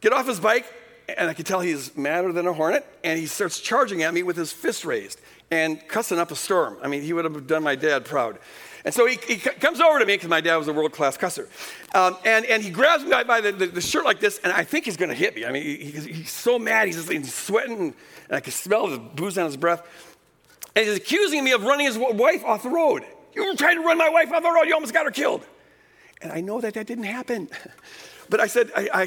get 0.00 0.12
off 0.12 0.26
his 0.26 0.40
bike 0.40 0.66
and 1.08 1.30
I 1.30 1.34
can 1.34 1.44
tell 1.44 1.60
he's 1.60 1.96
madder 1.96 2.32
than 2.32 2.46
a 2.46 2.52
hornet, 2.52 2.86
and 3.04 3.18
he 3.18 3.26
starts 3.26 3.60
charging 3.60 4.02
at 4.02 4.14
me 4.14 4.22
with 4.22 4.36
his 4.36 4.52
fist 4.52 4.84
raised 4.84 5.20
and 5.50 5.86
cussing 5.88 6.18
up 6.18 6.30
a 6.30 6.36
storm. 6.36 6.78
I 6.82 6.88
mean, 6.88 7.02
he 7.02 7.12
would 7.12 7.24
have 7.24 7.46
done 7.46 7.62
my 7.62 7.74
dad 7.74 8.04
proud. 8.04 8.38
And 8.84 8.92
so 8.92 9.06
he, 9.06 9.18
he 9.28 9.36
comes 9.36 9.80
over 9.80 9.98
to 9.98 10.06
me 10.06 10.14
because 10.14 10.28
my 10.28 10.40
dad 10.40 10.56
was 10.56 10.68
a 10.68 10.72
world 10.72 10.92
class 10.92 11.16
cusser. 11.16 11.48
Um, 11.94 12.16
and, 12.24 12.44
and 12.46 12.62
he 12.62 12.70
grabs 12.70 13.04
me 13.04 13.10
by, 13.24 13.40
the, 13.40 13.52
the, 13.52 13.66
the, 13.66 13.80
shirt 13.80 14.04
like 14.04 14.20
this, 14.20 14.40
and 14.42 14.52
I 14.52 14.64
think 14.64 14.84
he's 14.84 14.96
going 14.96 15.10
to 15.10 15.14
hit 15.14 15.36
me. 15.36 15.44
I 15.44 15.52
mean, 15.52 15.62
he, 15.62 15.90
he's 15.90 16.30
so 16.30 16.58
mad. 16.58 16.86
He's, 16.86 16.96
just, 16.96 17.10
he's 17.10 17.32
sweating, 17.32 17.78
and 17.78 17.94
I 18.30 18.40
can 18.40 18.52
smell 18.52 18.88
the 18.88 18.98
booze 18.98 19.38
on 19.38 19.44
his 19.46 19.56
breath. 19.56 19.86
And 20.74 20.86
he's 20.86 20.96
accusing 20.96 21.44
me 21.44 21.52
of 21.52 21.62
running 21.62 21.86
his 21.86 21.98
wife 21.98 22.44
off 22.44 22.62
the 22.62 22.70
road. 22.70 23.04
You 23.34 23.46
were 23.46 23.54
trying 23.54 23.76
to 23.76 23.82
run 23.82 23.98
my 23.98 24.08
wife 24.08 24.32
off 24.32 24.42
the 24.42 24.50
road. 24.50 24.64
You 24.64 24.74
almost 24.74 24.92
got 24.92 25.04
her 25.04 25.10
killed. 25.10 25.46
And 26.20 26.32
I 26.32 26.40
know 26.40 26.60
that 26.60 26.74
that 26.74 26.86
didn't 26.86 27.04
happen. 27.04 27.48
But 28.32 28.40
I 28.40 28.46
said, 28.46 28.70
I, 28.74 28.88
I, 28.94 29.02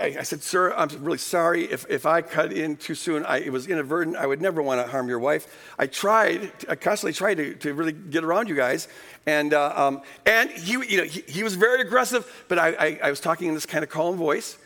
I, 0.00 0.16
I, 0.20 0.22
said, 0.22 0.42
sir, 0.42 0.72
I'm 0.72 0.88
really 1.04 1.18
sorry 1.18 1.64
if, 1.64 1.84
if 1.90 2.06
I 2.06 2.22
cut 2.22 2.54
in 2.54 2.78
too 2.78 2.94
soon. 2.94 3.22
I, 3.26 3.40
it 3.40 3.52
was 3.52 3.66
inadvertent. 3.66 4.16
I 4.16 4.26
would 4.26 4.40
never 4.40 4.62
want 4.62 4.80
to 4.80 4.90
harm 4.90 5.10
your 5.10 5.18
wife. 5.18 5.74
I 5.78 5.86
tried, 5.86 6.50
I 6.70 6.76
constantly 6.76 7.12
tried 7.12 7.34
to, 7.34 7.54
to 7.56 7.74
really 7.74 7.92
get 7.92 8.24
around 8.24 8.48
you 8.48 8.54
guys. 8.54 8.88
And, 9.26 9.52
uh, 9.52 9.74
um, 9.76 10.00
and 10.24 10.48
he, 10.48 10.72
you 10.72 10.96
know, 10.96 11.04
he, 11.04 11.20
he, 11.28 11.42
was 11.42 11.54
very 11.54 11.82
aggressive, 11.82 12.44
but 12.48 12.58
I, 12.58 12.98
I, 13.02 13.10
was 13.10 13.20
talking 13.20 13.48
in 13.48 13.52
this 13.54 13.66
kind 13.66 13.84
of 13.84 13.90
calm 13.90 14.16
voice. 14.16 14.56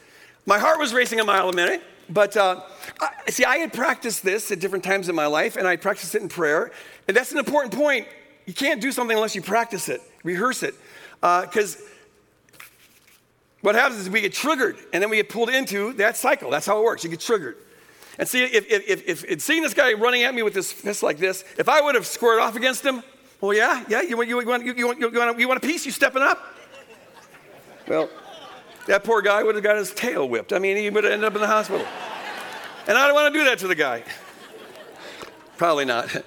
My 0.45 0.61
heart 0.61 0.79
was 0.79 0.95
racing 0.95 1.19
a 1.19 1.25
mile 1.25 1.49
a 1.49 1.53
minute. 1.53 1.83
But 2.09 2.37
uh, 2.37 2.61
see, 3.27 3.45
I 3.45 3.57
had 3.57 3.73
practiced 3.73 4.23
this 4.23 4.53
at 4.53 4.61
different 4.61 4.85
times 4.85 5.09
in 5.09 5.17
my 5.17 5.27
life, 5.27 5.57
and 5.57 5.67
I 5.67 5.75
practiced 5.75 6.15
it 6.15 6.23
in 6.23 6.29
prayer. 6.29 6.71
And 7.09 7.17
that's 7.17 7.33
an 7.33 7.39
important 7.39 7.75
point. 7.75 8.07
You 8.47 8.55
can't 8.55 8.81
do 8.81 8.93
something 8.93 9.17
unless 9.17 9.35
you 9.35 9.43
practice 9.43 9.89
it, 9.89 10.01
rehearse 10.23 10.63
it. 10.63 10.75
Because 11.21 11.77
uh, 11.77 12.61
what 13.61 13.75
happens 13.75 14.01
is 14.01 14.09
we 14.09 14.21
get 14.21 14.33
triggered 14.33 14.77
and 14.93 15.03
then 15.03 15.11
we 15.11 15.17
get 15.17 15.29
pulled 15.29 15.51
into 15.51 15.93
that 15.95 16.17
cycle. 16.17 16.51
That's 16.51 16.67
how 16.67 16.79
it 16.79 16.85
works. 16.85 17.05
You 17.05 17.11
get 17.11 17.21
triggered. 17.21 17.57
And 18.19 18.27
see, 18.27 18.43
if, 18.45 18.71
if, 18.71 19.07
if, 19.07 19.25
if 19.25 19.41
seeing 19.43 19.63
this 19.63 19.75
guy 19.75 19.93
running 19.93 20.23
at 20.23 20.35
me 20.35 20.43
with 20.43 20.55
his 20.55 20.73
fist 20.73 21.03
like 21.03 21.19
this, 21.19 21.45
if 21.59 21.69
I 21.69 21.81
would 21.81 21.95
have 21.95 22.07
squared 22.07 22.41
off 22.41 22.57
against 22.57 22.85
him, 22.85 23.03
well, 23.41 23.53
yeah, 23.53 23.85
yeah, 23.89 24.01
you, 24.01 24.23
you, 24.23 24.41
you, 24.41 24.47
want, 24.47 24.65
you, 24.65 24.75
you, 24.75 24.87
want, 24.87 24.99
you, 24.99 25.11
want, 25.11 25.39
you 25.39 25.49
want 25.49 25.63
a 25.63 25.67
piece? 25.67 25.85
You 25.85 25.93
stepping 25.93 26.23
up? 26.23 26.43
Well, 27.87 28.09
that 28.87 29.05
poor 29.05 29.21
guy 29.21 29.43
would 29.43 29.55
have 29.55 29.65
got 29.65 29.77
his 29.77 29.93
tail 29.93 30.29
whipped. 30.29 30.53
I 30.53 30.59
mean, 30.59 30.77
he 30.77 30.89
would 30.89 31.05
have 31.05 31.13
ended 31.13 31.27
up 31.27 31.35
in 31.35 31.41
the 31.41 31.47
hospital. 31.47 31.87
And 32.87 32.97
I 32.97 33.07
don't 33.07 33.15
want 33.15 33.35
to 33.35 33.39
do 33.39 33.45
that 33.47 33.59
to 33.59 33.69
the 33.69 33.75
guy. 33.75 34.05
Probably 35.57 35.85
not. 35.85 36.09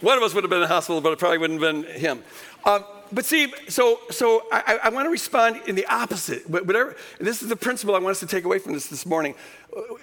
One 0.00 0.16
of 0.16 0.22
us 0.22 0.34
would 0.34 0.44
have 0.44 0.50
been 0.50 0.58
in 0.62 0.68
the 0.68 0.74
hospital, 0.74 1.00
but 1.00 1.12
it 1.12 1.18
probably 1.18 1.38
wouldn't 1.38 1.60
have 1.60 1.84
been 1.84 2.00
him. 2.00 2.22
Um, 2.64 2.84
but 3.10 3.24
see, 3.24 3.52
so, 3.68 4.00
so 4.10 4.44
I, 4.52 4.80
I 4.84 4.88
want 4.90 5.06
to 5.06 5.10
respond 5.10 5.62
in 5.66 5.74
the 5.74 5.86
opposite. 5.86 6.48
Whatever, 6.48 6.94
this 7.18 7.42
is 7.42 7.48
the 7.48 7.56
principle 7.56 7.94
I 7.94 7.98
want 7.98 8.12
us 8.12 8.20
to 8.20 8.26
take 8.26 8.44
away 8.44 8.58
from 8.58 8.74
this 8.74 8.86
this 8.86 9.06
morning. 9.06 9.34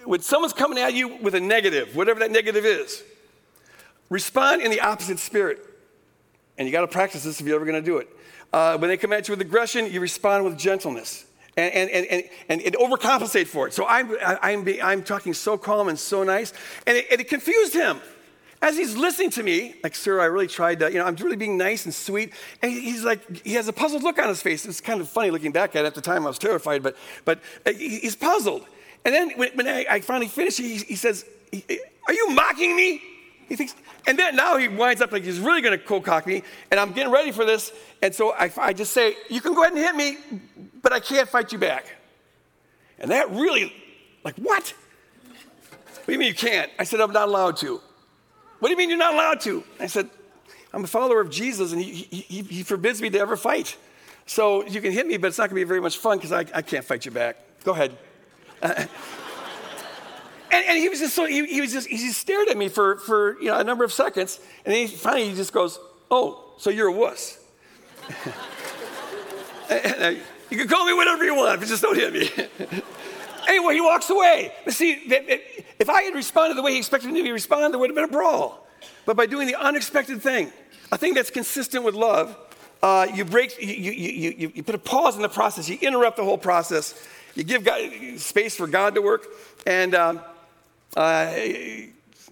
When 0.03 0.21
someone's 0.21 0.53
coming 0.53 0.79
at 0.79 0.93
you 0.93 1.15
with 1.17 1.35
a 1.35 1.39
negative, 1.39 1.95
whatever 1.95 2.19
that 2.21 2.31
negative 2.31 2.65
is, 2.65 3.03
respond 4.09 4.61
in 4.61 4.71
the 4.71 4.81
opposite 4.81 5.19
spirit. 5.19 5.59
And 6.57 6.67
you 6.67 6.71
got 6.71 6.81
to 6.81 6.87
practice 6.87 7.23
this 7.23 7.39
if 7.39 7.45
you're 7.45 7.55
ever 7.55 7.65
going 7.65 7.81
to 7.81 7.85
do 7.85 7.97
it. 7.97 8.09
Uh, 8.51 8.77
when 8.77 8.89
they 8.89 8.97
come 8.97 9.13
at 9.13 9.27
you 9.27 9.33
with 9.33 9.41
aggression, 9.41 9.91
you 9.91 9.99
respond 9.99 10.45
with 10.45 10.57
gentleness. 10.57 11.25
And, 11.57 11.73
and, 11.73 11.89
and, 11.89 12.05
and, 12.07 12.23
and, 12.49 12.61
and 12.61 12.75
overcompensate 12.75 13.47
for 13.47 13.67
it. 13.67 13.73
So 13.73 13.85
I'm, 13.85 14.15
I'm, 14.21 14.67
I'm 14.83 15.03
talking 15.03 15.33
so 15.33 15.57
calm 15.57 15.87
and 15.87 15.97
so 15.97 16.23
nice. 16.23 16.53
And 16.87 16.97
it, 16.97 17.07
and 17.11 17.21
it 17.21 17.29
confused 17.29 17.73
him 17.73 18.01
as 18.65 18.75
he's 18.75 18.97
listening 18.97 19.29
to 19.29 19.43
me, 19.43 19.75
like, 19.83 19.93
sir, 19.93 20.19
I 20.19 20.25
really 20.25 20.47
tried 20.47 20.79
to, 20.79 20.91
you 20.91 20.97
know, 20.97 21.05
I'm 21.05 21.15
really 21.17 21.35
being 21.35 21.55
nice 21.55 21.85
and 21.85 21.93
sweet. 21.93 22.33
And 22.63 22.71
he's 22.71 23.03
like, 23.03 23.45
he 23.45 23.53
has 23.53 23.67
a 23.67 23.73
puzzled 23.73 24.01
look 24.01 24.17
on 24.17 24.27
his 24.27 24.41
face. 24.41 24.65
It's 24.65 24.81
kind 24.81 24.99
of 24.99 25.07
funny 25.07 25.29
looking 25.29 25.51
back 25.51 25.75
at 25.75 25.85
it. 25.85 25.87
At 25.87 25.93
the 25.93 26.01
time, 26.01 26.25
I 26.25 26.29
was 26.29 26.39
terrified, 26.39 26.81
but, 26.81 26.97
but 27.25 27.41
uh, 27.67 27.73
he's 27.73 28.15
puzzled. 28.15 28.65
And 29.05 29.13
then 29.13 29.29
when, 29.37 29.51
when 29.51 29.67
I, 29.67 29.85
I, 29.87 29.99
finally 29.99 30.27
finish, 30.27 30.57
he, 30.57 30.77
he 30.77 30.95
says, 30.95 31.25
Are 31.53 32.13
you 32.13 32.29
mocking 32.31 32.75
me? 32.75 33.03
He 33.47 33.55
thinks, 33.55 33.75
and 34.07 34.17
then 34.17 34.35
now 34.35 34.57
he 34.57 34.67
winds 34.67 34.99
up 34.99 35.11
like 35.11 35.23
he's 35.23 35.39
really 35.39 35.61
going 35.61 35.77
to 35.77 35.85
cold 35.85 36.03
cock 36.03 36.25
me, 36.25 36.41
and 36.71 36.79
I'm 36.79 36.91
getting 36.91 37.13
ready 37.13 37.31
for 37.31 37.45
this. 37.45 37.71
And 38.01 38.15
so 38.15 38.31
I, 38.31 38.51
I 38.57 38.73
just 38.73 38.93
say, 38.93 39.15
You 39.29 39.41
can 39.41 39.53
go 39.53 39.61
ahead 39.61 39.73
and 39.73 39.83
hit 39.83 39.95
me, 39.95 40.17
but 40.81 40.91
I 40.91 40.99
can't 40.99 41.29
fight 41.29 41.51
you 41.51 41.59
back. 41.59 41.85
And 42.97 43.11
that 43.11 43.29
really, 43.29 43.71
like, 44.23 44.37
what? 44.37 44.73
What 44.73 46.05
do 46.07 46.13
you 46.13 46.17
mean 46.17 46.29
you 46.29 46.33
can't? 46.33 46.71
I 46.79 46.83
said, 46.83 46.99
I'm 46.99 47.13
not 47.13 47.27
allowed 47.27 47.57
to. 47.57 47.79
What 48.59 48.69
do 48.69 48.71
you 48.71 48.77
mean 48.77 48.89
you're 48.89 48.97
not 48.97 49.13
allowed 49.13 49.41
to? 49.41 49.63
I 49.79 49.87
said, 49.87 50.09
I'm 50.73 50.83
a 50.83 50.87
follower 50.87 51.21
of 51.21 51.29
Jesus 51.29 51.71
and 51.71 51.81
he, 51.81 51.91
he, 51.91 52.41
he 52.41 52.63
forbids 52.63 53.01
me 53.01 53.09
to 53.11 53.19
ever 53.19 53.37
fight. 53.37 53.77
So 54.25 54.65
you 54.65 54.81
can 54.81 54.91
hit 54.91 55.07
me, 55.07 55.17
but 55.17 55.27
it's 55.27 55.37
not 55.37 55.49
going 55.49 55.61
to 55.61 55.65
be 55.65 55.67
very 55.67 55.81
much 55.81 55.97
fun 55.97 56.17
because 56.17 56.31
I, 56.31 56.39
I 56.53 56.61
can't 56.61 56.83
fight 56.83 57.05
you 57.05 57.11
back. 57.11 57.37
Go 57.63 57.73
ahead. 57.73 57.97
Uh, 58.61 58.73
and, 60.51 60.65
and, 60.65 60.77
he 60.77 60.89
was 60.89 60.99
just 60.99 61.15
so, 61.15 61.25
he, 61.25 61.45
he, 61.45 61.61
was 61.61 61.71
just, 61.71 61.87
he 61.87 61.97
just 61.97 62.19
stared 62.19 62.49
at 62.49 62.57
me 62.57 62.69
for, 62.69 62.97
for 62.97 63.39
you 63.39 63.47
know, 63.49 63.59
a 63.59 63.63
number 63.63 63.83
of 63.83 63.93
seconds. 63.93 64.39
And 64.65 64.73
then 64.73 64.87
he, 64.87 64.95
finally 64.95 65.29
he 65.29 65.35
just 65.35 65.53
goes, 65.53 65.79
Oh, 66.09 66.53
so 66.57 66.69
you're 66.69 66.87
a 66.87 66.91
wuss. 66.91 67.39
you 70.49 70.57
can 70.57 70.67
call 70.67 70.85
me 70.85 70.93
whatever 70.93 71.23
you 71.23 71.35
want, 71.35 71.59
but 71.59 71.67
just 71.67 71.81
don't 71.81 71.95
hit 71.95 72.13
me. 72.13 72.29
Anyway, 73.47 73.75
he 73.75 73.81
walks 73.81 74.09
away. 74.09 74.51
See, 74.67 74.91
if 75.05 75.89
I 75.89 76.03
had 76.03 76.15
responded 76.15 76.55
the 76.57 76.61
way 76.61 76.71
he 76.71 76.77
expected 76.77 77.11
me 77.11 77.23
to 77.23 77.31
respond, 77.31 77.73
there 77.73 77.79
would 77.79 77.89
have 77.89 77.95
been 77.95 78.05
a 78.05 78.11
brawl. 78.11 78.67
But 79.05 79.15
by 79.15 79.25
doing 79.25 79.47
the 79.47 79.55
unexpected 79.55 80.21
thing, 80.21 80.51
a 80.91 80.97
thing 80.97 81.13
that's 81.13 81.29
consistent 81.29 81.83
with 81.83 81.95
love, 81.95 82.35
uh, 82.81 83.07
you 83.13 83.25
break, 83.25 83.59
you, 83.61 83.73
you, 83.73 83.91
you, 83.91 84.51
you, 84.55 84.63
put 84.63 84.75
a 84.75 84.79
pause 84.79 85.15
in 85.15 85.21
the 85.21 85.29
process. 85.29 85.67
You 85.69 85.77
interrupt 85.81 86.17
the 86.17 86.23
whole 86.23 86.37
process. 86.37 86.93
You 87.33 87.43
give 87.43 87.63
God, 87.63 87.81
space 88.17 88.55
for 88.55 88.67
God 88.67 88.95
to 88.95 89.01
work, 89.01 89.27
and 89.65 89.93
um, 89.95 90.21
uh, 90.95 91.33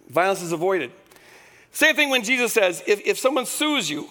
violence 0.10 0.42
is 0.42 0.52
avoided. 0.52 0.92
Same 1.72 1.96
thing 1.96 2.10
when 2.10 2.24
Jesus 2.24 2.54
says, 2.54 2.84
if, 2.86 3.02
if 3.06 3.18
someone 3.18 3.46
sues 3.46 3.90
you, 3.90 4.08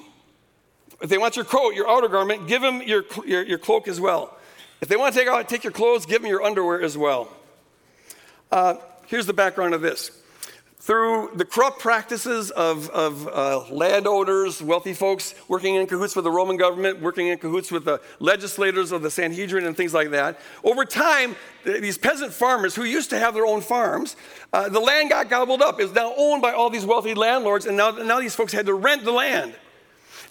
if 1.01 1.09
they 1.09 1.19
want 1.19 1.37
your 1.37 1.45
coat, 1.45 1.75
your 1.75 1.89
outer 1.89 2.09
garment, 2.09 2.47
give 2.47 2.61
them 2.61 2.83
your, 2.83 3.05
your, 3.25 3.43
your 3.45 3.59
cloak 3.59 3.89
as 3.89 4.01
well. 4.01 4.37
If 4.83 4.89
they 4.89 4.97
want 4.97 5.15
to 5.15 5.25
take, 5.25 5.47
take 5.47 5.63
your 5.63 5.73
clothes, 5.73 6.07
give 6.07 6.23
them 6.23 6.29
your 6.29 6.43
underwear 6.43 6.83
as 6.83 6.99
well. 6.99 7.29
Uh, 8.51 8.75
here's 9.07 9.27
the 9.27 9.33
background 9.33 9.75
of 9.75 9.81
this. 9.81 10.11
Through 10.79 11.31
the 11.37 11.45
corrupt 11.45 11.79
practices 11.79 12.51
of, 12.51 12.91
of 12.91 13.29
uh, 13.29 13.73
landowners, 13.73 14.61
wealthy 14.61 14.93
folks 14.93 15.37
working 15.47 15.77
in 15.77 15.87
cahoots 15.87 16.17
with 16.17 16.25
the 16.25 16.33
Roman 16.33 16.57
government, 16.57 17.01
working 17.01 17.29
in 17.29 17.39
cahoots 17.39 17.71
with 17.71 17.85
the 17.85 18.01
legislators 18.19 18.91
of 18.91 19.03
the 19.03 19.11
Sanhedrin 19.11 19.67
and 19.67 19.77
things 19.77 19.95
like 19.95 20.11
that, 20.11 20.41
over 20.65 20.85
time, 20.85 21.37
these 21.65 21.97
peasant 21.97 22.33
farmers 22.33 22.75
who 22.75 22.83
used 22.83 23.11
to 23.11 23.19
have 23.21 23.35
their 23.35 23.47
own 23.47 23.61
farms, 23.61 24.17
uh, 24.53 24.69
the 24.69 24.81
land 24.81 25.11
got 25.11 25.31
gobbled 25.31 25.63
up. 25.63 25.79
It 25.79 25.85
was 25.85 25.95
now 25.95 26.13
owned 26.17 26.43
by 26.43 26.55
all 26.55 26.71
these 26.71 26.85
wealthy 26.85 27.15
landlords, 27.15 27.67
and 27.67 27.77
now, 27.77 27.93
now 27.93 28.19
these 28.19 28.35
folks 28.35 28.53
had 28.53 28.67
to 28.67 28.75
rent 28.75 29.05
the 29.05 29.13
land. 29.13 29.55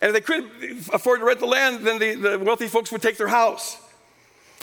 And 0.02 0.10
if 0.10 0.14
they 0.14 0.20
couldn't 0.20 0.90
afford 0.94 1.22
to 1.22 1.26
rent 1.26 1.40
the 1.40 1.46
land, 1.46 1.88
then 1.88 2.00
the, 2.00 2.16
the 2.16 2.40
wealthy 2.40 2.68
folks 2.68 2.92
would 2.92 3.02
take 3.02 3.16
their 3.16 3.30
house. 3.30 3.78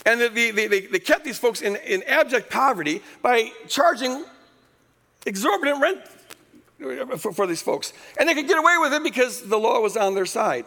And 0.09 0.23
they, 0.23 0.51
they, 0.51 0.67
they 0.67 0.99
kept 0.99 1.23
these 1.23 1.39
folks 1.39 1.61
in, 1.61 1.77
in 1.77 2.03
abject 2.05 2.51
poverty 2.51 3.03
by 3.21 3.53
charging 3.69 4.25
exorbitant 5.27 5.83
rent 5.83 6.01
for, 7.21 7.31
for, 7.31 7.47
these 7.47 7.61
folks. 7.61 7.93
And 8.19 8.27
they 8.27 8.33
could 8.33 8.49
get 8.49 8.59
away 8.59 8.77
with 8.81 8.95
it 8.95 9.03
because 9.03 9.47
the 9.47 9.59
law 9.59 9.81
was 9.81 9.99
on 9.99 10.15
their 10.15 10.25
side. 10.25 10.65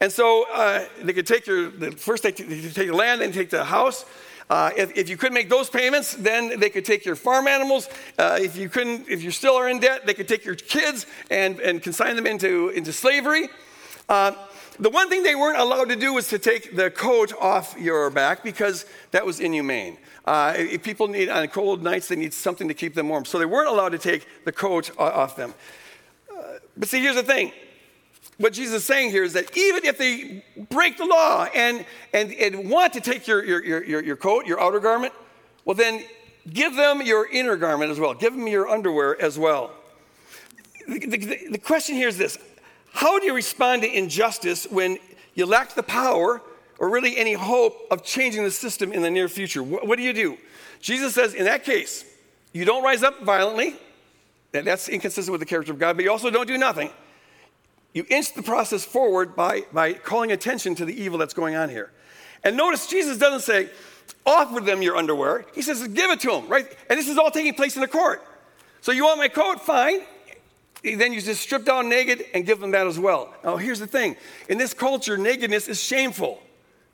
And 0.00 0.12
so 0.12 0.46
uh, 0.52 0.84
they 1.02 1.12
could 1.12 1.26
take 1.26 1.48
your, 1.48 1.72
first 1.96 2.22
they, 2.22 2.30
they 2.30 2.60
take 2.70 2.86
the 2.86 2.94
land, 2.94 3.22
then 3.22 3.32
take 3.32 3.50
the 3.50 3.64
house. 3.64 4.04
Uh, 4.48 4.70
if, 4.76 4.96
if, 4.96 5.08
you 5.08 5.16
couldn't 5.16 5.34
make 5.34 5.50
those 5.50 5.68
payments, 5.68 6.14
then 6.14 6.60
they 6.60 6.70
could 6.70 6.84
take 6.84 7.04
your 7.04 7.16
farm 7.16 7.48
animals. 7.48 7.88
Uh, 8.18 8.38
if 8.40 8.56
you 8.56 8.68
couldn't, 8.68 9.08
if 9.08 9.20
you 9.20 9.32
still 9.32 9.56
are 9.56 9.68
in 9.68 9.80
debt, 9.80 10.06
they 10.06 10.14
could 10.14 10.28
take 10.28 10.44
your 10.44 10.54
kids 10.54 11.06
and, 11.28 11.58
and 11.58 11.82
consign 11.82 12.14
them 12.14 12.26
into, 12.26 12.68
into 12.68 12.92
slavery. 12.92 13.48
Uh, 14.08 14.32
the 14.80 14.90
one 14.90 15.10
thing 15.10 15.22
they 15.22 15.34
weren't 15.34 15.58
allowed 15.58 15.90
to 15.90 15.96
do 15.96 16.14
was 16.14 16.28
to 16.28 16.38
take 16.38 16.74
the 16.74 16.90
coat 16.90 17.34
off 17.38 17.76
your 17.78 18.08
back 18.08 18.42
because 18.42 18.86
that 19.10 19.26
was 19.26 19.38
inhumane. 19.38 19.98
Uh, 20.24 20.54
if 20.56 20.82
people 20.82 21.06
need, 21.06 21.28
on 21.28 21.46
cold 21.48 21.82
nights, 21.82 22.08
they 22.08 22.16
need 22.16 22.32
something 22.32 22.66
to 22.66 22.74
keep 22.74 22.94
them 22.94 23.10
warm. 23.10 23.26
So 23.26 23.38
they 23.38 23.44
weren't 23.44 23.68
allowed 23.68 23.90
to 23.90 23.98
take 23.98 24.26
the 24.44 24.52
coat 24.52 24.90
off 24.98 25.36
them. 25.36 25.52
Uh, 26.32 26.42
but 26.76 26.88
see, 26.88 27.00
here's 27.00 27.16
the 27.16 27.22
thing. 27.22 27.52
What 28.38 28.54
Jesus 28.54 28.76
is 28.76 28.84
saying 28.86 29.10
here 29.10 29.22
is 29.22 29.34
that 29.34 29.54
even 29.54 29.84
if 29.84 29.98
they 29.98 30.42
break 30.70 30.96
the 30.96 31.04
law 31.04 31.46
and, 31.54 31.84
and, 32.14 32.32
and 32.32 32.70
want 32.70 32.94
to 32.94 33.00
take 33.02 33.26
your, 33.26 33.44
your, 33.44 33.62
your, 33.62 34.02
your 34.02 34.16
coat, 34.16 34.46
your 34.46 34.58
outer 34.58 34.80
garment, 34.80 35.12
well, 35.66 35.76
then 35.76 36.04
give 36.48 36.74
them 36.74 37.02
your 37.02 37.30
inner 37.30 37.56
garment 37.56 37.90
as 37.90 38.00
well. 38.00 38.14
Give 38.14 38.32
them 38.34 38.48
your 38.48 38.66
underwear 38.66 39.20
as 39.20 39.38
well. 39.38 39.72
The, 40.88 40.98
the, 41.06 41.48
the 41.50 41.58
question 41.58 41.96
here 41.96 42.08
is 42.08 42.16
this 42.16 42.38
how 42.92 43.18
do 43.18 43.26
you 43.26 43.34
respond 43.34 43.82
to 43.82 43.88
injustice 43.88 44.66
when 44.70 44.98
you 45.34 45.46
lack 45.46 45.74
the 45.74 45.82
power 45.82 46.42
or 46.78 46.88
really 46.88 47.16
any 47.16 47.34
hope 47.34 47.86
of 47.90 48.02
changing 48.02 48.44
the 48.44 48.50
system 48.50 48.92
in 48.92 49.02
the 49.02 49.10
near 49.10 49.28
future? 49.28 49.62
What, 49.62 49.86
what 49.86 49.96
do 49.96 50.02
you 50.02 50.12
do? 50.12 50.38
Jesus 50.80 51.14
says, 51.14 51.34
in 51.34 51.44
that 51.44 51.64
case, 51.64 52.04
you 52.52 52.64
don't 52.64 52.82
rise 52.82 53.02
up 53.02 53.22
violently. 53.22 53.76
That's 54.52 54.88
inconsistent 54.88 55.30
with 55.30 55.40
the 55.40 55.46
character 55.46 55.72
of 55.72 55.78
God, 55.78 55.96
but 55.96 56.04
you 56.04 56.10
also 56.10 56.30
don't 56.30 56.48
do 56.48 56.58
nothing. 56.58 56.90
You 57.92 58.04
inch 58.08 58.34
the 58.34 58.42
process 58.42 58.84
forward 58.84 59.36
by, 59.36 59.62
by 59.72 59.92
calling 59.92 60.32
attention 60.32 60.74
to 60.76 60.84
the 60.84 61.00
evil 61.00 61.18
that's 61.18 61.34
going 61.34 61.54
on 61.54 61.68
here. 61.68 61.92
And 62.42 62.56
notice 62.56 62.86
Jesus 62.86 63.18
doesn't 63.18 63.40
say, 63.40 63.68
offer 64.24 64.60
them 64.60 64.82
your 64.82 64.96
underwear. 64.96 65.44
He 65.54 65.62
says, 65.62 65.86
give 65.88 66.10
it 66.10 66.20
to 66.20 66.30
them, 66.30 66.48
right? 66.48 66.66
And 66.88 66.98
this 66.98 67.08
is 67.08 67.18
all 67.18 67.30
taking 67.30 67.54
place 67.54 67.76
in 67.76 67.82
the 67.82 67.88
court. 67.88 68.22
So 68.80 68.92
you 68.92 69.04
want 69.04 69.18
my 69.18 69.28
coat? 69.28 69.60
Fine. 69.60 70.00
Then 70.82 71.12
you 71.12 71.20
just 71.20 71.42
strip 71.42 71.64
down 71.64 71.88
naked 71.88 72.24
and 72.34 72.46
give 72.46 72.60
them 72.60 72.70
that 72.70 72.86
as 72.86 72.98
well. 72.98 73.34
Now, 73.44 73.56
here's 73.56 73.80
the 73.80 73.86
thing 73.86 74.16
in 74.48 74.58
this 74.58 74.74
culture, 74.74 75.18
nakedness 75.18 75.68
is 75.68 75.82
shameful. 75.82 76.40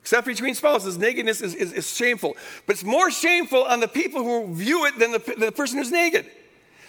Except 0.00 0.24
between 0.24 0.54
spouses, 0.54 0.96
nakedness 0.98 1.40
is, 1.40 1.54
is, 1.54 1.72
is 1.72 1.96
shameful. 1.96 2.36
But 2.64 2.74
it's 2.74 2.84
more 2.84 3.10
shameful 3.10 3.64
on 3.64 3.80
the 3.80 3.88
people 3.88 4.22
who 4.22 4.54
view 4.54 4.86
it 4.86 4.98
than 5.00 5.10
the, 5.10 5.34
the 5.36 5.50
person 5.50 5.78
who's 5.78 5.90
naked. 5.90 6.26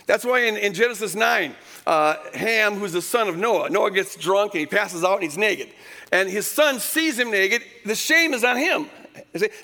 That's 0.06 0.24
why 0.24 0.42
in, 0.42 0.56
in 0.56 0.74
Genesis 0.74 1.16
9, 1.16 1.56
uh, 1.86 2.16
Ham, 2.36 2.76
who's 2.76 2.94
the 2.94 3.02
son 3.02 3.28
of 3.28 3.36
Noah, 3.36 3.70
Noah 3.70 3.92
gets 3.92 4.16
drunk 4.16 4.54
and 4.54 4.60
he 4.60 4.66
passes 4.68 5.04
out 5.04 5.16
and 5.16 5.24
he's 5.24 5.38
naked. 5.38 5.70
And 6.12 6.30
his 6.30 6.46
son 6.46 6.80
sees 6.80 7.18
him 7.18 7.32
naked, 7.32 7.64
the 7.86 7.96
shame 7.96 8.34
is 8.34 8.44
on 8.44 8.58
him. 8.58 8.88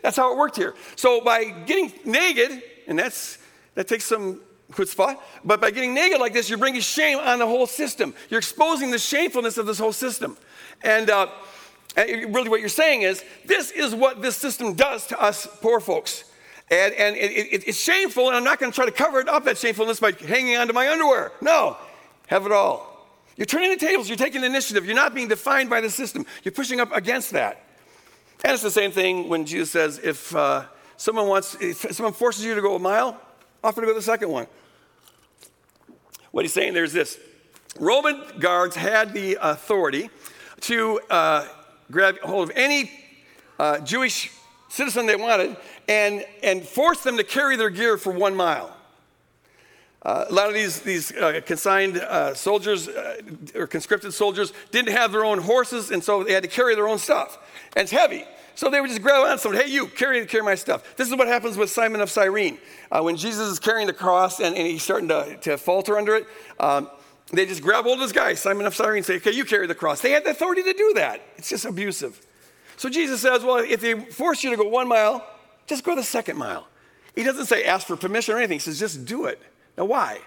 That's 0.01 0.17
how 0.17 0.33
it 0.33 0.37
worked 0.37 0.57
here. 0.57 0.73
So 0.95 1.21
by 1.21 1.45
getting 1.45 1.93
naked, 2.05 2.61
and 2.87 2.97
that's 2.97 3.37
that 3.75 3.87
takes 3.87 4.05
some 4.05 4.41
chutzpah, 4.73 5.17
but 5.43 5.61
by 5.61 5.71
getting 5.71 5.93
naked 5.93 6.19
like 6.19 6.33
this, 6.33 6.49
you're 6.49 6.57
bringing 6.57 6.81
shame 6.81 7.17
on 7.17 7.39
the 7.39 7.47
whole 7.47 7.67
system. 7.67 8.13
You're 8.29 8.39
exposing 8.39 8.91
the 8.91 8.99
shamefulness 8.99 9.57
of 9.57 9.65
this 9.65 9.79
whole 9.79 9.93
system. 9.93 10.37
And 10.83 11.09
uh, 11.09 11.27
really, 11.95 12.49
what 12.49 12.59
you're 12.59 12.69
saying 12.69 13.03
is, 13.03 13.23
this 13.45 13.71
is 13.71 13.93
what 13.95 14.21
this 14.21 14.35
system 14.35 14.73
does 14.73 15.07
to 15.07 15.21
us 15.21 15.47
poor 15.61 15.79
folks. 15.79 16.25
And, 16.71 16.93
and 16.93 17.15
it, 17.15 17.31
it, 17.31 17.67
it's 17.67 17.79
shameful, 17.79 18.27
and 18.27 18.35
I'm 18.35 18.43
not 18.43 18.59
going 18.59 18.71
to 18.71 18.75
try 18.75 18.85
to 18.85 18.91
cover 18.91 19.19
it 19.19 19.27
up, 19.27 19.45
that 19.45 19.57
shamefulness, 19.57 19.99
by 19.99 20.11
hanging 20.11 20.57
onto 20.57 20.73
my 20.73 20.89
underwear. 20.89 21.31
No, 21.41 21.77
have 22.27 22.45
it 22.45 22.51
all. 22.51 23.07
You're 23.35 23.45
turning 23.45 23.71
the 23.71 23.77
tables, 23.77 24.07
you're 24.07 24.17
taking 24.17 24.43
initiative, 24.43 24.85
you're 24.85 24.95
not 24.95 25.13
being 25.13 25.27
defined 25.27 25.69
by 25.69 25.81
the 25.81 25.89
system, 25.89 26.25
you're 26.43 26.51
pushing 26.51 26.79
up 26.79 26.91
against 26.95 27.31
that. 27.31 27.63
And 28.43 28.53
it's 28.53 28.63
the 28.63 28.71
same 28.71 28.91
thing 28.91 29.29
when 29.29 29.45
Jesus 29.45 29.71
says, 29.71 29.99
if 30.03 30.35
uh, 30.35 30.65
someone 30.97 31.27
wants, 31.27 31.55
if 31.59 31.77
someone 31.93 32.13
forces 32.13 32.45
you 32.45 32.55
to 32.55 32.61
go 32.61 32.75
a 32.75 32.79
mile, 32.79 33.19
offer 33.63 33.81
to 33.81 33.87
go 33.87 33.93
the 33.93 34.01
second 34.01 34.29
one. 34.29 34.47
What 36.33 36.45
he's 36.45 36.53
saying 36.53 36.73
there 36.73 36.83
is 36.83 36.93
this 36.93 37.19
Roman 37.79 38.19
guards 38.39 38.75
had 38.75 39.13
the 39.13 39.37
authority 39.39 40.09
to 40.61 40.99
uh, 41.11 41.47
grab 41.91 42.17
hold 42.21 42.49
of 42.49 42.55
any 42.55 42.89
uh, 43.59 43.77
Jewish 43.81 44.31
citizen 44.67 45.05
they 45.05 45.15
wanted 45.15 45.55
and, 45.87 46.25
and 46.41 46.63
force 46.67 47.03
them 47.03 47.17
to 47.17 47.23
carry 47.23 47.55
their 47.55 47.69
gear 47.69 47.99
for 47.99 48.11
one 48.11 48.35
mile. 48.35 48.75
Uh, 50.01 50.25
a 50.27 50.33
lot 50.33 50.47
of 50.47 50.55
these, 50.55 50.81
these 50.81 51.15
uh, 51.15 51.39
consigned 51.45 51.97
uh, 51.97 52.33
soldiers 52.33 52.87
uh, 52.87 53.21
or 53.53 53.67
conscripted 53.67 54.11
soldiers 54.11 54.53
didn't 54.71 54.91
have 54.91 55.11
their 55.11 55.23
own 55.23 55.37
horses, 55.37 55.91
and 55.91 56.03
so 56.03 56.23
they 56.23 56.33
had 56.33 56.41
to 56.41 56.49
carry 56.49 56.73
their 56.73 56.87
own 56.87 56.97
stuff. 56.97 57.37
And 57.75 57.83
it's 57.83 57.91
heavy. 57.91 58.25
So 58.55 58.69
they 58.69 58.79
would 58.79 58.89
just 58.89 59.01
grab 59.01 59.25
on 59.25 59.37
someone, 59.39 59.61
hey, 59.61 59.71
you, 59.71 59.87
carry, 59.87 60.25
carry 60.25 60.43
my 60.43 60.55
stuff. 60.55 60.95
This 60.95 61.09
is 61.09 61.15
what 61.15 61.27
happens 61.27 61.57
with 61.57 61.69
Simon 61.69 62.01
of 62.01 62.09
Cyrene. 62.09 62.59
Uh, 62.91 63.01
when 63.01 63.17
Jesus 63.17 63.47
is 63.47 63.59
carrying 63.59 63.87
the 63.87 63.93
cross 63.93 64.39
and, 64.39 64.55
and 64.55 64.67
he's 64.67 64.83
starting 64.83 65.07
to, 65.09 65.37
to 65.41 65.57
falter 65.57 65.97
under 65.97 66.15
it, 66.15 66.27
um, 66.59 66.89
they 67.31 67.45
just 67.45 67.63
grab 67.63 67.85
hold 67.85 67.95
of 67.95 68.01
this 68.01 68.11
guy, 68.11 68.35
Simon 68.35 68.65
of 68.67 68.75
Cyrene, 68.75 68.97
and 68.97 69.05
say, 69.05 69.15
okay, 69.15 69.31
you 69.31 69.43
carry 69.43 69.65
the 69.65 69.75
cross. 69.75 70.01
They 70.01 70.11
had 70.11 70.23
the 70.23 70.29
authority 70.29 70.61
to 70.63 70.73
do 70.73 70.93
that. 70.95 71.21
It's 71.37 71.49
just 71.49 71.65
abusive. 71.65 72.21
So 72.77 72.89
Jesus 72.89 73.21
says, 73.21 73.43
well, 73.43 73.57
if 73.57 73.81
they 73.81 73.99
force 73.99 74.43
you 74.43 74.51
to 74.51 74.57
go 74.57 74.67
one 74.67 74.87
mile, 74.87 75.25
just 75.65 75.83
go 75.83 75.95
the 75.95 76.03
second 76.03 76.37
mile. 76.37 76.67
He 77.15 77.23
doesn't 77.23 77.45
say 77.45 77.63
ask 77.63 77.87
for 77.87 77.95
permission 77.95 78.35
or 78.35 78.37
anything. 78.37 78.55
He 78.55 78.59
says 78.59 78.79
just 78.79 79.05
do 79.05 79.25
it. 79.25 79.41
Now, 79.77 79.85
why? 79.85 80.19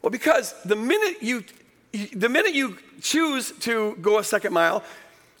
Well, 0.00 0.10
because 0.10 0.54
the 0.64 0.76
minute 0.76 1.22
you, 1.22 1.44
the 2.12 2.28
minute 2.28 2.54
you 2.54 2.78
choose 3.00 3.52
to 3.60 3.96
go 4.00 4.18
a 4.18 4.24
second 4.24 4.52
mile, 4.52 4.82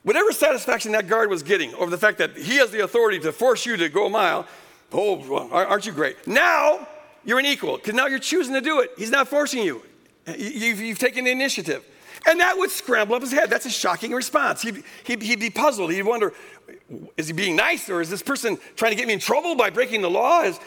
whatever 0.02 0.32
satisfaction 0.32 0.92
that 0.92 1.06
guard 1.06 1.30
was 1.30 1.42
getting 1.42 1.74
over 1.74 1.90
the 1.90 1.98
fact 1.98 2.18
that 2.18 2.36
he 2.36 2.56
has 2.56 2.70
the 2.70 2.80
authority 2.84 3.18
to 3.20 3.32
force 3.32 3.66
you 3.66 3.76
to 3.76 3.88
go 3.88 4.06
a 4.06 4.10
mile, 4.10 4.46
oh, 4.92 5.48
aren't 5.50 5.86
you 5.86 5.92
great? 5.92 6.26
Now 6.26 6.86
you're 7.24 7.38
an 7.38 7.46
equal 7.46 7.76
because 7.76 7.94
now 7.94 8.06
you're 8.06 8.18
choosing 8.18 8.54
to 8.54 8.60
do 8.60 8.80
it. 8.80 8.90
He's 8.96 9.10
not 9.10 9.28
forcing 9.28 9.60
uh, 9.60 9.64
you. 9.64 9.82
You've, 10.36 10.80
you've 10.80 10.98
taken 10.98 11.24
the 11.24 11.30
initiative. 11.30 11.84
And 12.28 12.38
that 12.40 12.56
would 12.56 12.70
scramble 12.70 13.16
up 13.16 13.22
his 13.22 13.32
head. 13.32 13.50
That's 13.50 13.66
a 13.66 13.70
shocking 13.70 14.12
response. 14.12 14.62
He'd, 14.62 14.84
he'd, 15.04 15.22
he'd, 15.22 15.40
be 15.40 15.50
puzzled. 15.50 15.90
He'd 15.90 16.02
wonder, 16.02 16.32
is 17.16 17.26
he 17.26 17.32
being 17.32 17.56
nice 17.56 17.88
or 17.88 18.00
is 18.00 18.08
this 18.08 18.22
person 18.22 18.58
trying 18.76 18.92
to 18.92 18.96
get 18.96 19.08
me 19.08 19.14
in 19.14 19.18
trouble 19.18 19.56
by 19.56 19.70
breaking 19.70 20.02
the 20.02 20.10
law? 20.10 20.42
Is, 20.42 20.60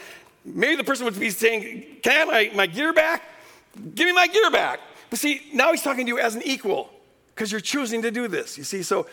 maybe 0.44 0.76
the 0.76 0.84
person 0.84 1.06
would 1.06 1.18
be 1.18 1.30
saying, 1.30 2.00
Can 2.04 2.12
I 2.12 2.16
have 2.16 2.28
my, 2.28 2.52
my 2.56 2.68
gear 2.68 2.92
back? 2.92 3.24
Give 3.94 4.06
me 4.06 4.12
my 4.12 4.28
gear 4.28 4.52
back. 4.52 4.82
But 5.10 5.20
see, 5.20 5.44
now 5.54 5.72
he's 5.72 5.82
talking 5.82 6.06
to 6.06 6.12
you 6.12 6.20
as 6.20 6.36
an 6.36 6.42
equal 6.44 6.90
because 7.36 7.52
you're 7.52 7.62
choosing 7.62 8.02
to 8.02 8.12
do 8.12 8.28
this. 8.28 8.58
You 8.58 8.64
see, 8.64 8.82
so 8.82 9.08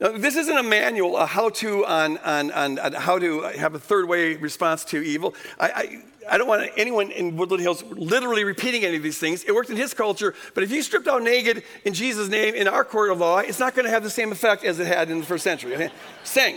uh, 0.00 0.12
this 0.12 0.34
isn't 0.34 0.56
a 0.56 0.62
manual, 0.62 1.18
a 1.18 1.26
how 1.26 1.50
to 1.50 1.84
on, 1.84 2.16
on, 2.18 2.50
on, 2.52 2.78
on, 2.78 2.92
how 2.94 3.18
to 3.18 3.42
have 3.42 3.74
a 3.74 3.78
third 3.78 4.08
way 4.08 4.34
response 4.36 4.82
to 4.86 5.02
evil. 5.02 5.34
I, 5.58 5.68
I, 5.68 6.02
I 6.30 6.38
don't 6.38 6.48
want 6.48 6.70
anyone 6.78 7.10
in 7.10 7.36
Woodland 7.36 7.62
Hills 7.62 7.82
literally 7.82 8.44
repeating 8.44 8.84
any 8.84 8.96
of 8.96 9.02
these 9.02 9.18
things. 9.18 9.44
It 9.44 9.54
worked 9.54 9.68
in 9.68 9.76
his 9.76 9.92
culture, 9.92 10.34
but 10.54 10.64
if 10.64 10.70
you 10.70 10.82
stripped 10.82 11.06
out 11.06 11.22
naked 11.22 11.62
in 11.84 11.92
Jesus' 11.92 12.28
name 12.28 12.54
in 12.54 12.66
our 12.66 12.84
court 12.84 13.10
of 13.10 13.18
law, 13.18 13.38
it's 13.38 13.58
not 13.58 13.74
going 13.74 13.84
to 13.84 13.90
have 13.90 14.02
the 14.02 14.10
same 14.10 14.32
effect 14.32 14.64
as 14.64 14.78
it 14.78 14.86
had 14.86 15.10
in 15.10 15.20
the 15.20 15.26
first 15.26 15.44
century. 15.44 15.74
Okay? 15.74 15.90
Saying. 16.24 16.56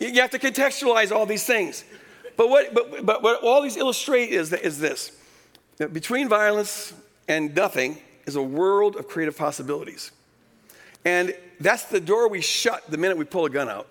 You 0.00 0.20
have 0.20 0.30
to 0.30 0.38
contextualize 0.40 1.12
all 1.12 1.26
these 1.26 1.46
things. 1.46 1.84
But 2.36 2.48
what, 2.48 2.74
but, 2.74 3.06
but 3.06 3.22
what 3.22 3.40
all 3.44 3.62
these 3.62 3.76
illustrate 3.76 4.30
is, 4.30 4.52
is 4.52 4.78
this 4.80 5.12
between 5.92 6.28
violence 6.28 6.92
and 7.28 7.54
nothing 7.54 7.98
is 8.26 8.36
a 8.36 8.42
world 8.42 8.96
of 8.96 9.08
creative 9.08 9.36
possibilities. 9.36 10.12
And 11.04 11.34
that's 11.60 11.84
the 11.84 12.00
door 12.00 12.28
we 12.28 12.40
shut 12.40 12.88
the 12.90 12.96
minute 12.96 13.16
we 13.16 13.24
pull 13.24 13.46
a 13.46 13.50
gun 13.50 13.68
out. 13.68 13.88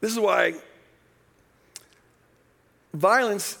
This 0.00 0.12
is 0.12 0.18
why 0.18 0.54
violence, 2.94 3.58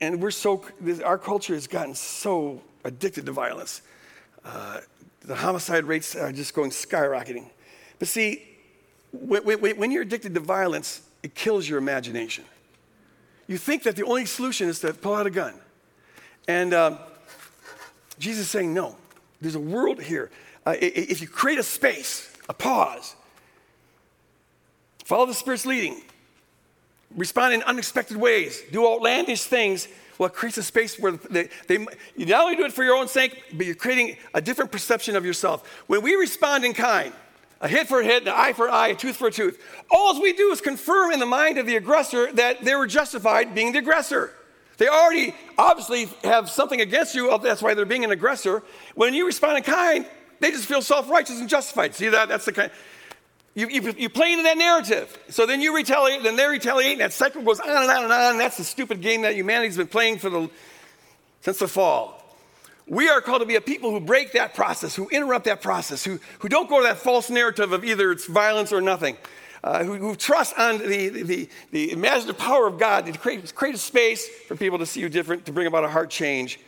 and 0.00 0.20
we're 0.20 0.30
so, 0.30 0.64
our 1.04 1.18
culture 1.18 1.54
has 1.54 1.66
gotten 1.66 1.94
so 1.94 2.62
addicted 2.84 3.26
to 3.26 3.32
violence. 3.32 3.82
Uh, 4.44 4.80
the 5.20 5.36
homicide 5.36 5.84
rates 5.84 6.16
are 6.16 6.32
just 6.32 6.54
going 6.54 6.70
skyrocketing. 6.70 7.48
But 7.98 8.08
see, 8.08 8.42
when, 9.12 9.44
when, 9.44 9.76
when, 9.76 9.90
you're 9.90 10.02
addicted 10.02 10.34
to 10.34 10.40
violence, 10.40 11.02
it 11.22 11.34
kills 11.34 11.68
your 11.68 11.78
imagination. 11.78 12.44
You 13.46 13.58
think 13.58 13.82
that 13.84 13.96
the 13.96 14.04
only 14.04 14.26
solution 14.26 14.68
is 14.68 14.80
to 14.80 14.92
pull 14.92 15.14
out 15.14 15.26
a 15.26 15.30
gun. 15.30 15.54
And 16.48 16.74
um, 16.74 16.98
Jesus 18.22 18.44
is 18.44 18.50
saying, 18.52 18.72
no, 18.72 18.94
there's 19.40 19.56
a 19.56 19.60
world 19.60 20.00
here. 20.00 20.30
Uh, 20.64 20.76
if 20.80 21.20
you 21.20 21.26
create 21.26 21.58
a 21.58 21.62
space, 21.64 22.32
a 22.48 22.54
pause, 22.54 23.16
follow 25.04 25.26
the 25.26 25.34
Spirit's 25.34 25.66
leading, 25.66 26.00
respond 27.16 27.52
in 27.52 27.64
unexpected 27.64 28.16
ways, 28.16 28.62
do 28.70 28.86
outlandish 28.86 29.42
things, 29.42 29.88
well, 30.18 30.28
it 30.28 30.34
creates 30.34 30.56
a 30.56 30.62
space 30.62 31.00
where 31.00 31.12
they, 31.30 31.48
they, 31.66 31.84
you 32.16 32.26
not 32.26 32.44
only 32.44 32.54
do 32.54 32.64
it 32.64 32.72
for 32.72 32.84
your 32.84 32.94
own 32.94 33.08
sake, 33.08 33.42
but 33.54 33.66
you're 33.66 33.74
creating 33.74 34.16
a 34.34 34.40
different 34.40 34.70
perception 34.70 35.16
of 35.16 35.26
yourself. 35.26 35.66
When 35.88 36.00
we 36.02 36.14
respond 36.14 36.64
in 36.64 36.74
kind, 36.74 37.12
a 37.60 37.66
hit 37.66 37.88
for 37.88 38.02
a 38.02 38.04
hit, 38.04 38.22
an 38.22 38.28
eye 38.28 38.52
for 38.52 38.68
an 38.68 38.72
eye, 38.72 38.88
a 38.88 38.94
tooth 38.94 39.16
for 39.16 39.26
a 39.26 39.32
tooth, 39.32 39.60
all 39.90 40.22
we 40.22 40.32
do 40.32 40.52
is 40.52 40.60
confirm 40.60 41.10
in 41.10 41.18
the 41.18 41.26
mind 41.26 41.58
of 41.58 41.66
the 41.66 41.74
aggressor 41.74 42.32
that 42.34 42.64
they 42.64 42.76
were 42.76 42.86
justified 42.86 43.52
being 43.52 43.72
the 43.72 43.80
aggressor. 43.80 44.32
They 44.78 44.88
already 44.88 45.34
obviously 45.58 46.06
have 46.24 46.50
something 46.50 46.80
against 46.80 47.14
you, 47.14 47.36
that's 47.42 47.62
why 47.62 47.74
they're 47.74 47.84
being 47.84 48.04
an 48.04 48.10
aggressor. 48.10 48.62
When 48.94 49.14
you 49.14 49.26
respond 49.26 49.58
in 49.58 49.64
kind, 49.64 50.06
they 50.40 50.50
just 50.50 50.66
feel 50.66 50.82
self 50.82 51.08
righteous 51.08 51.40
and 51.40 51.48
justified. 51.48 51.94
See 51.94 52.08
that? 52.08 52.28
That's 52.28 52.44
the 52.44 52.52
kind. 52.52 52.70
You, 53.54 53.68
you, 53.68 53.94
you 53.98 54.08
play 54.08 54.32
into 54.32 54.44
that 54.44 54.56
narrative. 54.56 55.18
So 55.28 55.44
then 55.44 55.60
you 55.60 55.76
retaliate, 55.76 56.22
then 56.22 56.36
they 56.36 56.46
retaliate, 56.46 56.92
and 56.92 57.00
that 57.02 57.12
cycle 57.12 57.42
goes 57.42 57.60
on 57.60 57.68
and 57.68 57.90
on 57.90 58.04
and 58.04 58.12
on. 58.12 58.30
And 58.32 58.40
that's 58.40 58.56
the 58.56 58.64
stupid 58.64 59.02
game 59.02 59.22
that 59.22 59.34
humanity's 59.34 59.76
been 59.76 59.88
playing 59.88 60.18
for 60.18 60.30
the, 60.30 60.50
since 61.42 61.58
the 61.58 61.68
fall. 61.68 62.18
We 62.86 63.08
are 63.08 63.20
called 63.20 63.42
to 63.42 63.46
be 63.46 63.56
a 63.56 63.60
people 63.60 63.90
who 63.90 64.00
break 64.00 64.32
that 64.32 64.54
process, 64.54 64.96
who 64.96 65.08
interrupt 65.10 65.44
that 65.44 65.60
process, 65.60 66.02
who, 66.02 66.18
who 66.40 66.48
don't 66.48 66.68
go 66.68 66.78
to 66.78 66.84
that 66.84 66.96
false 66.96 67.30
narrative 67.30 67.72
of 67.72 67.84
either 67.84 68.10
it's 68.10 68.26
violence 68.26 68.72
or 68.72 68.80
nothing, 68.80 69.16
uh, 69.64 69.84
who, 69.84 69.94
who, 69.94 70.16
trust 70.16 70.58
on 70.58 70.78
the, 70.78 71.08
the, 71.08 71.48
the, 71.70 71.92
imaginative 71.92 72.38
power 72.38 72.66
of 72.66 72.78
God 72.78 73.06
to 73.06 73.12
create, 73.12 73.54
create 73.54 73.74
a 73.74 73.78
space 73.78 74.28
for 74.48 74.56
people 74.56 74.78
to 74.78 74.86
see 74.86 75.00
you 75.00 75.08
different, 75.08 75.46
to 75.46 75.52
bring 75.52 75.66
about 75.66 75.84
a 75.84 75.88
heart 75.88 76.10
change. 76.10 76.58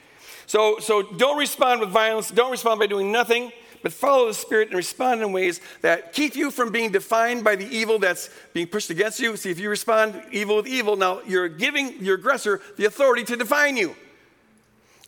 So, 0.46 0.78
so 0.78 1.02
don't 1.02 1.38
respond 1.38 1.80
with 1.80 1.90
violence, 1.90 2.30
don't 2.30 2.50
respond 2.50 2.78
by 2.78 2.86
doing 2.86 3.10
nothing 3.10 3.50
but 3.84 3.92
follow 3.92 4.26
the 4.26 4.34
Spirit 4.34 4.68
and 4.68 4.76
respond 4.78 5.20
in 5.20 5.30
ways 5.30 5.60
that 5.82 6.14
keep 6.14 6.34
you 6.34 6.50
from 6.50 6.72
being 6.72 6.90
defined 6.90 7.44
by 7.44 7.54
the 7.54 7.66
evil 7.66 7.98
that's 7.98 8.30
being 8.54 8.66
pushed 8.66 8.88
against 8.88 9.20
you. 9.20 9.36
See, 9.36 9.50
if 9.50 9.60
you 9.60 9.68
respond 9.68 10.20
evil 10.32 10.56
with 10.56 10.66
evil, 10.66 10.96
now 10.96 11.20
you're 11.26 11.48
giving 11.48 12.02
your 12.02 12.14
aggressor 12.14 12.62
the 12.78 12.86
authority 12.86 13.24
to 13.24 13.36
define 13.36 13.76
you. 13.76 13.94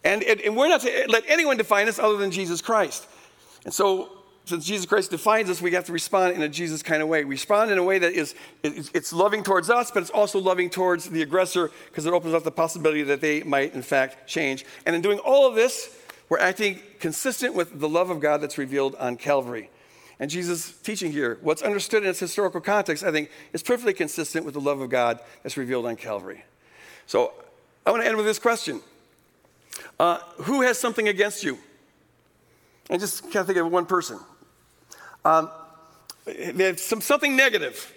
And, 0.04 0.22
and, 0.22 0.40
and 0.42 0.56
we're 0.56 0.68
not 0.68 0.82
to 0.82 1.06
let 1.08 1.24
anyone 1.26 1.56
define 1.56 1.88
us 1.88 1.98
other 1.98 2.18
than 2.18 2.30
Jesus 2.30 2.60
Christ. 2.60 3.06
And 3.64 3.72
so, 3.72 4.15
since 4.46 4.64
Jesus 4.64 4.86
Christ 4.86 5.10
defines 5.10 5.50
us, 5.50 5.60
we 5.60 5.72
have 5.72 5.84
to 5.86 5.92
respond 5.92 6.34
in 6.34 6.42
a 6.42 6.48
Jesus 6.48 6.80
kind 6.80 7.02
of 7.02 7.08
way. 7.08 7.24
Respond 7.24 7.72
in 7.72 7.78
a 7.78 7.82
way 7.82 7.98
that 7.98 8.12
is 8.12 8.36
it's 8.62 9.12
loving 9.12 9.42
towards 9.42 9.68
us, 9.68 9.90
but 9.90 10.02
it's 10.02 10.10
also 10.10 10.38
loving 10.38 10.70
towards 10.70 11.10
the 11.10 11.20
aggressor 11.22 11.72
because 11.86 12.06
it 12.06 12.12
opens 12.12 12.32
up 12.32 12.44
the 12.44 12.52
possibility 12.52 13.02
that 13.02 13.20
they 13.20 13.42
might, 13.42 13.74
in 13.74 13.82
fact, 13.82 14.28
change. 14.28 14.64
And 14.86 14.94
in 14.94 15.02
doing 15.02 15.18
all 15.18 15.48
of 15.48 15.56
this, 15.56 15.98
we're 16.28 16.38
acting 16.38 16.78
consistent 17.00 17.54
with 17.54 17.80
the 17.80 17.88
love 17.88 18.08
of 18.08 18.20
God 18.20 18.40
that's 18.40 18.56
revealed 18.56 18.94
on 18.94 19.16
Calvary. 19.16 19.68
And 20.20 20.30
Jesus' 20.30 20.70
teaching 20.78 21.10
here, 21.10 21.38
what's 21.42 21.62
understood 21.62 22.04
in 22.04 22.08
its 22.08 22.20
historical 22.20 22.60
context, 22.60 23.02
I 23.02 23.10
think, 23.10 23.30
is 23.52 23.64
perfectly 23.64 23.94
consistent 23.94 24.44
with 24.44 24.54
the 24.54 24.60
love 24.60 24.80
of 24.80 24.90
God 24.90 25.18
that's 25.42 25.56
revealed 25.56 25.86
on 25.86 25.96
Calvary. 25.96 26.44
So 27.06 27.32
I 27.84 27.90
want 27.90 28.04
to 28.04 28.08
end 28.08 28.16
with 28.16 28.26
this 28.26 28.38
question 28.38 28.80
uh, 29.98 30.18
Who 30.42 30.62
has 30.62 30.78
something 30.78 31.08
against 31.08 31.42
you? 31.42 31.58
And 32.88 33.00
just 33.00 33.24
of 33.34 33.46
think 33.46 33.58
of 33.58 33.70
one 33.72 33.86
person. 33.86 34.20
Um, 35.24 35.50
some, 36.76 37.00
something 37.00 37.36
negative. 37.36 37.92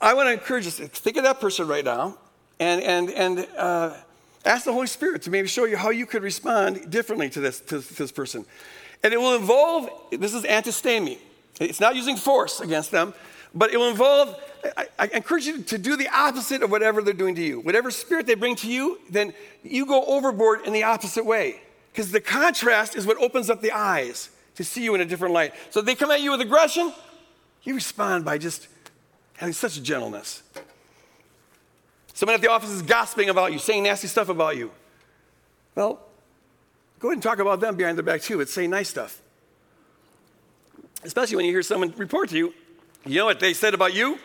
I 0.00 0.14
want 0.14 0.28
to 0.28 0.32
encourage 0.32 0.66
us 0.66 0.76
to 0.76 0.86
think 0.88 1.16
of 1.16 1.24
that 1.24 1.40
person 1.40 1.68
right 1.68 1.84
now 1.84 2.18
and, 2.58 2.82
and, 2.82 3.10
and 3.10 3.46
uh, 3.56 3.94
ask 4.44 4.64
the 4.64 4.72
Holy 4.72 4.86
Spirit 4.86 5.22
to 5.22 5.30
maybe 5.30 5.48
show 5.48 5.64
you 5.64 5.76
how 5.76 5.90
you 5.90 6.06
could 6.06 6.22
respond 6.22 6.90
differently 6.90 7.30
to 7.30 7.40
this, 7.40 7.60
to 7.60 7.78
this 7.78 8.10
person. 8.10 8.44
And 9.02 9.12
it 9.12 9.20
will 9.20 9.36
involve, 9.36 9.90
this 10.10 10.34
is 10.34 10.44
anthistemi. 10.44 11.18
It's 11.60 11.80
not 11.80 11.94
using 11.94 12.16
force 12.16 12.60
against 12.60 12.90
them, 12.90 13.14
but 13.54 13.72
it 13.72 13.76
will 13.76 13.90
involve, 13.90 14.40
I, 14.76 14.86
I, 14.98 15.06
encourage 15.08 15.46
you 15.46 15.62
to 15.62 15.78
do 15.78 15.96
the 15.96 16.08
opposite 16.08 16.62
of 16.62 16.70
whatever 16.70 17.02
they're 17.02 17.12
doing 17.12 17.34
to 17.34 17.42
you. 17.42 17.60
Whatever 17.60 17.90
spirit 17.90 18.26
they 18.26 18.34
bring 18.34 18.56
to 18.56 18.68
you, 18.68 18.98
then 19.10 19.34
you 19.62 19.86
go 19.86 20.04
overboard 20.06 20.66
in 20.66 20.72
the 20.72 20.84
opposite 20.84 21.26
way. 21.26 21.60
Because 21.92 22.10
the 22.10 22.20
contrast 22.20 22.96
is 22.96 23.06
what 23.06 23.18
opens 23.18 23.50
up 23.50 23.60
the 23.60 23.72
eyes 23.72 24.30
to 24.56 24.64
see 24.64 24.84
you 24.84 24.94
in 24.94 25.00
a 25.00 25.04
different 25.04 25.34
light. 25.34 25.54
So 25.70 25.80
they 25.80 25.94
come 25.94 26.10
at 26.10 26.20
you 26.20 26.30
with 26.30 26.40
aggression, 26.40 26.92
you 27.62 27.74
respond 27.74 28.24
by 28.24 28.38
just 28.38 28.68
having 29.36 29.52
such 29.52 29.82
gentleness. 29.82 30.42
Someone 32.14 32.34
at 32.34 32.40
the 32.42 32.50
office 32.50 32.70
is 32.70 32.82
gossiping 32.82 33.30
about 33.30 33.52
you, 33.52 33.58
saying 33.58 33.82
nasty 33.82 34.06
stuff 34.06 34.28
about 34.28 34.56
you. 34.56 34.70
Well, 35.74 36.00
go 36.98 37.08
ahead 37.08 37.16
and 37.16 37.22
talk 37.22 37.38
about 37.38 37.60
them 37.60 37.76
behind 37.76 37.96
their 37.96 38.04
back 38.04 38.20
too, 38.20 38.38
but 38.38 38.48
say 38.48 38.66
nice 38.66 38.88
stuff. 38.88 39.20
Especially 41.04 41.36
when 41.36 41.46
you 41.46 41.52
hear 41.52 41.62
someone 41.62 41.92
report 41.96 42.28
to 42.28 42.36
you, 42.36 42.54
you 43.06 43.18
know 43.18 43.24
what 43.24 43.40
they 43.40 43.54
said 43.54 43.74
about 43.74 43.94
you? 43.94 44.18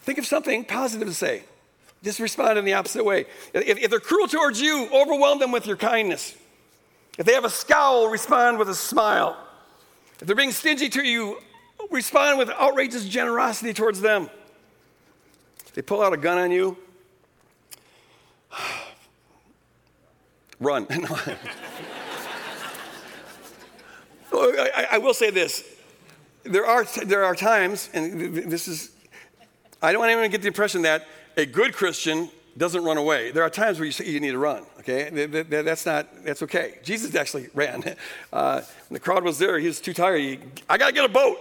Think 0.00 0.18
of 0.18 0.26
something 0.26 0.64
positive 0.64 1.06
to 1.06 1.14
say. 1.14 1.44
Just 2.02 2.18
respond 2.20 2.58
in 2.58 2.64
the 2.64 2.74
opposite 2.74 3.04
way. 3.04 3.26
If, 3.52 3.78
if 3.78 3.90
they're 3.90 4.00
cruel 4.00 4.26
towards 4.26 4.60
you, 4.60 4.88
overwhelm 4.92 5.38
them 5.38 5.52
with 5.52 5.66
your 5.66 5.76
kindness. 5.76 6.34
If 7.18 7.26
they 7.26 7.34
have 7.34 7.44
a 7.44 7.50
scowl, 7.50 8.08
respond 8.08 8.58
with 8.58 8.68
a 8.68 8.74
smile. 8.74 9.36
If 10.20 10.26
they're 10.26 10.36
being 10.36 10.52
stingy 10.52 10.88
to 10.88 11.02
you, 11.02 11.38
respond 11.90 12.38
with 12.38 12.48
outrageous 12.48 13.06
generosity 13.06 13.74
towards 13.74 14.00
them. 14.00 14.30
If 15.66 15.72
they 15.72 15.82
pull 15.82 16.00
out 16.00 16.12
a 16.12 16.16
gun 16.16 16.38
on 16.38 16.52
you, 16.52 16.78
run. 20.60 20.86
I, 24.32 24.86
I, 24.92 24.98
will 24.98 25.14
say 25.14 25.30
this. 25.30 25.64
There 26.44 26.64
are, 26.64 26.84
there 27.04 27.24
are 27.24 27.34
times, 27.34 27.90
and 27.92 28.34
this 28.34 28.68
is, 28.68 28.90
I 29.82 29.90
don't 29.90 29.98
want 29.98 30.10
anyone 30.10 30.24
to 30.24 30.30
get 30.30 30.42
the 30.42 30.48
impression 30.48 30.82
that 30.82 31.06
a 31.36 31.44
good 31.44 31.72
Christian 31.72 32.30
doesn't 32.58 32.84
run 32.84 32.96
away. 32.96 33.30
There 33.30 33.42
are 33.42 33.50
times 33.50 33.78
where 33.78 33.86
you 33.86 33.92
say 33.92 34.06
you 34.06 34.20
need 34.20 34.32
to 34.32 34.38
run, 34.38 34.64
okay? 34.80 35.08
That's 35.10 35.86
not, 35.86 36.24
that's 36.24 36.42
okay. 36.42 36.78
Jesus 36.82 37.14
actually 37.14 37.48
ran. 37.54 37.96
Uh, 38.30 38.60
when 38.88 38.94
the 38.94 39.00
crowd 39.00 39.24
was 39.24 39.38
there, 39.38 39.58
he 39.58 39.66
was 39.66 39.80
too 39.80 39.94
tired. 39.94 40.20
He, 40.20 40.38
I 40.68 40.76
got 40.76 40.88
to 40.88 40.92
get 40.92 41.04
a 41.04 41.08
boat. 41.08 41.38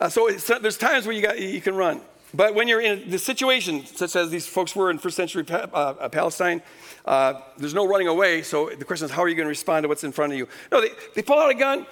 Uh, 0.00 0.08
so 0.08 0.30
there's 0.30 0.76
times 0.76 1.04
where 1.04 1.14
you, 1.14 1.22
got, 1.22 1.40
you 1.40 1.60
can 1.60 1.74
run. 1.74 2.00
But 2.32 2.54
when 2.54 2.68
you're 2.68 2.80
in 2.80 3.10
the 3.10 3.18
situation, 3.18 3.84
such 3.86 4.14
as 4.14 4.30
these 4.30 4.46
folks 4.46 4.76
were 4.76 4.90
in 4.90 4.98
first 4.98 5.16
century 5.16 5.44
uh, 5.50 5.54
uh, 5.54 6.08
Palestine, 6.08 6.62
uh, 7.04 7.40
there's 7.56 7.74
no 7.74 7.86
running 7.86 8.06
away. 8.06 8.42
So 8.42 8.70
the 8.70 8.84
question 8.84 9.06
is, 9.06 9.10
how 9.10 9.22
are 9.22 9.28
you 9.28 9.34
going 9.34 9.46
to 9.46 9.50
respond 9.50 9.84
to 9.84 9.88
what's 9.88 10.04
in 10.04 10.12
front 10.12 10.32
of 10.32 10.38
you? 10.38 10.48
No, 10.70 10.80
they, 10.80 10.90
they 11.14 11.22
pull 11.22 11.38
out 11.38 11.50
a 11.50 11.54
gun, 11.54 11.86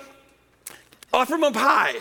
offer 1.13 1.33
them 1.33 1.45
a 1.45 1.53
pie. 1.53 1.97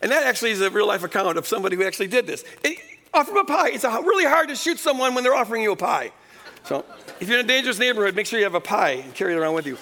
And 0.00 0.10
that 0.10 0.22
actually 0.24 0.52
is 0.52 0.60
a 0.60 0.70
real 0.70 0.86
life 0.86 1.02
account 1.02 1.36
of 1.36 1.46
somebody 1.46 1.76
who 1.76 1.84
actually 1.84 2.08
did 2.08 2.26
this. 2.26 2.44
It, 2.62 2.78
offer 3.14 3.30
them 3.30 3.38
a 3.38 3.44
pie. 3.44 3.70
It's 3.70 3.84
really 3.84 4.24
hard 4.24 4.48
to 4.48 4.56
shoot 4.56 4.78
someone 4.78 5.14
when 5.14 5.24
they're 5.24 5.34
offering 5.34 5.62
you 5.62 5.72
a 5.72 5.76
pie. 5.76 6.12
So 6.64 6.84
if 7.20 7.28
you're 7.28 7.38
in 7.38 7.44
a 7.44 7.48
dangerous 7.48 7.78
neighborhood, 7.78 8.14
make 8.14 8.26
sure 8.26 8.38
you 8.38 8.44
have 8.44 8.54
a 8.54 8.60
pie 8.60 8.92
and 8.92 9.14
carry 9.14 9.34
it 9.34 9.36
around 9.36 9.54
with 9.54 9.66
you. 9.66 9.76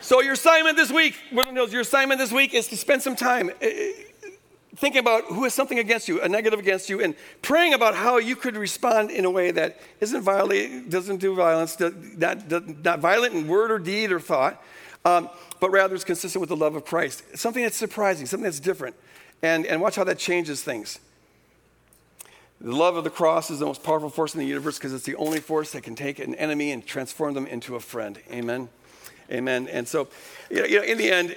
So 0.00 0.22
your 0.22 0.32
assignment 0.32 0.76
this 0.76 0.90
week, 0.90 1.14
your 1.30 1.80
assignment 1.80 2.18
this 2.18 2.32
week 2.32 2.54
is 2.54 2.68
to 2.68 2.76
spend 2.76 3.02
some 3.02 3.14
time 3.14 3.50
eh, 3.60 3.66
eh, 3.66 3.92
thinking 4.76 4.98
about 4.98 5.24
who 5.24 5.44
has 5.44 5.52
something 5.52 5.78
against 5.78 6.08
you, 6.08 6.22
a 6.22 6.28
negative 6.28 6.58
against 6.58 6.88
you, 6.88 7.02
and 7.02 7.14
praying 7.42 7.74
about 7.74 7.94
how 7.94 8.16
you 8.16 8.34
could 8.34 8.56
respond 8.56 9.10
in 9.10 9.26
a 9.26 9.30
way 9.30 9.50
that 9.50 9.78
isn't 10.00 10.22
violent, 10.22 10.88
doesn't 10.88 11.18
do 11.18 11.34
violence, 11.34 11.78
not, 11.78 12.50
not 12.82 12.98
violent 12.98 13.34
in 13.34 13.46
word 13.46 13.70
or 13.70 13.78
deed 13.78 14.10
or 14.10 14.18
thought, 14.18 14.62
um, 15.04 15.28
but 15.60 15.70
rather 15.70 15.94
is 15.94 16.04
consistent 16.04 16.40
with 16.40 16.48
the 16.48 16.56
love 16.56 16.76
of 16.76 16.84
Christ. 16.86 17.36
Something 17.36 17.62
that's 17.62 17.76
surprising, 17.76 18.24
something 18.24 18.44
that's 18.44 18.60
different. 18.60 18.96
And, 19.42 19.66
and 19.66 19.82
watch 19.82 19.96
how 19.96 20.04
that 20.04 20.18
changes 20.18 20.62
things. 20.62 20.98
The 22.60 22.74
love 22.74 22.96
of 22.96 23.04
the 23.04 23.10
cross 23.10 23.50
is 23.50 23.58
the 23.58 23.64
most 23.64 23.82
powerful 23.82 24.10
force 24.10 24.34
in 24.34 24.40
the 24.40 24.46
universe 24.46 24.76
because 24.76 24.92
it's 24.92 25.06
the 25.06 25.16
only 25.16 25.40
force 25.40 25.72
that 25.72 25.82
can 25.82 25.94
take 25.94 26.18
an 26.18 26.34
enemy 26.34 26.72
and 26.72 26.84
transform 26.84 27.32
them 27.32 27.46
into 27.46 27.74
a 27.74 27.80
friend. 27.80 28.18
Amen. 28.30 28.68
Amen. 29.30 29.66
And 29.68 29.88
so, 29.88 30.08
you 30.50 30.68
know, 30.68 30.82
in 30.82 30.98
the 30.98 31.10
end, 31.10 31.36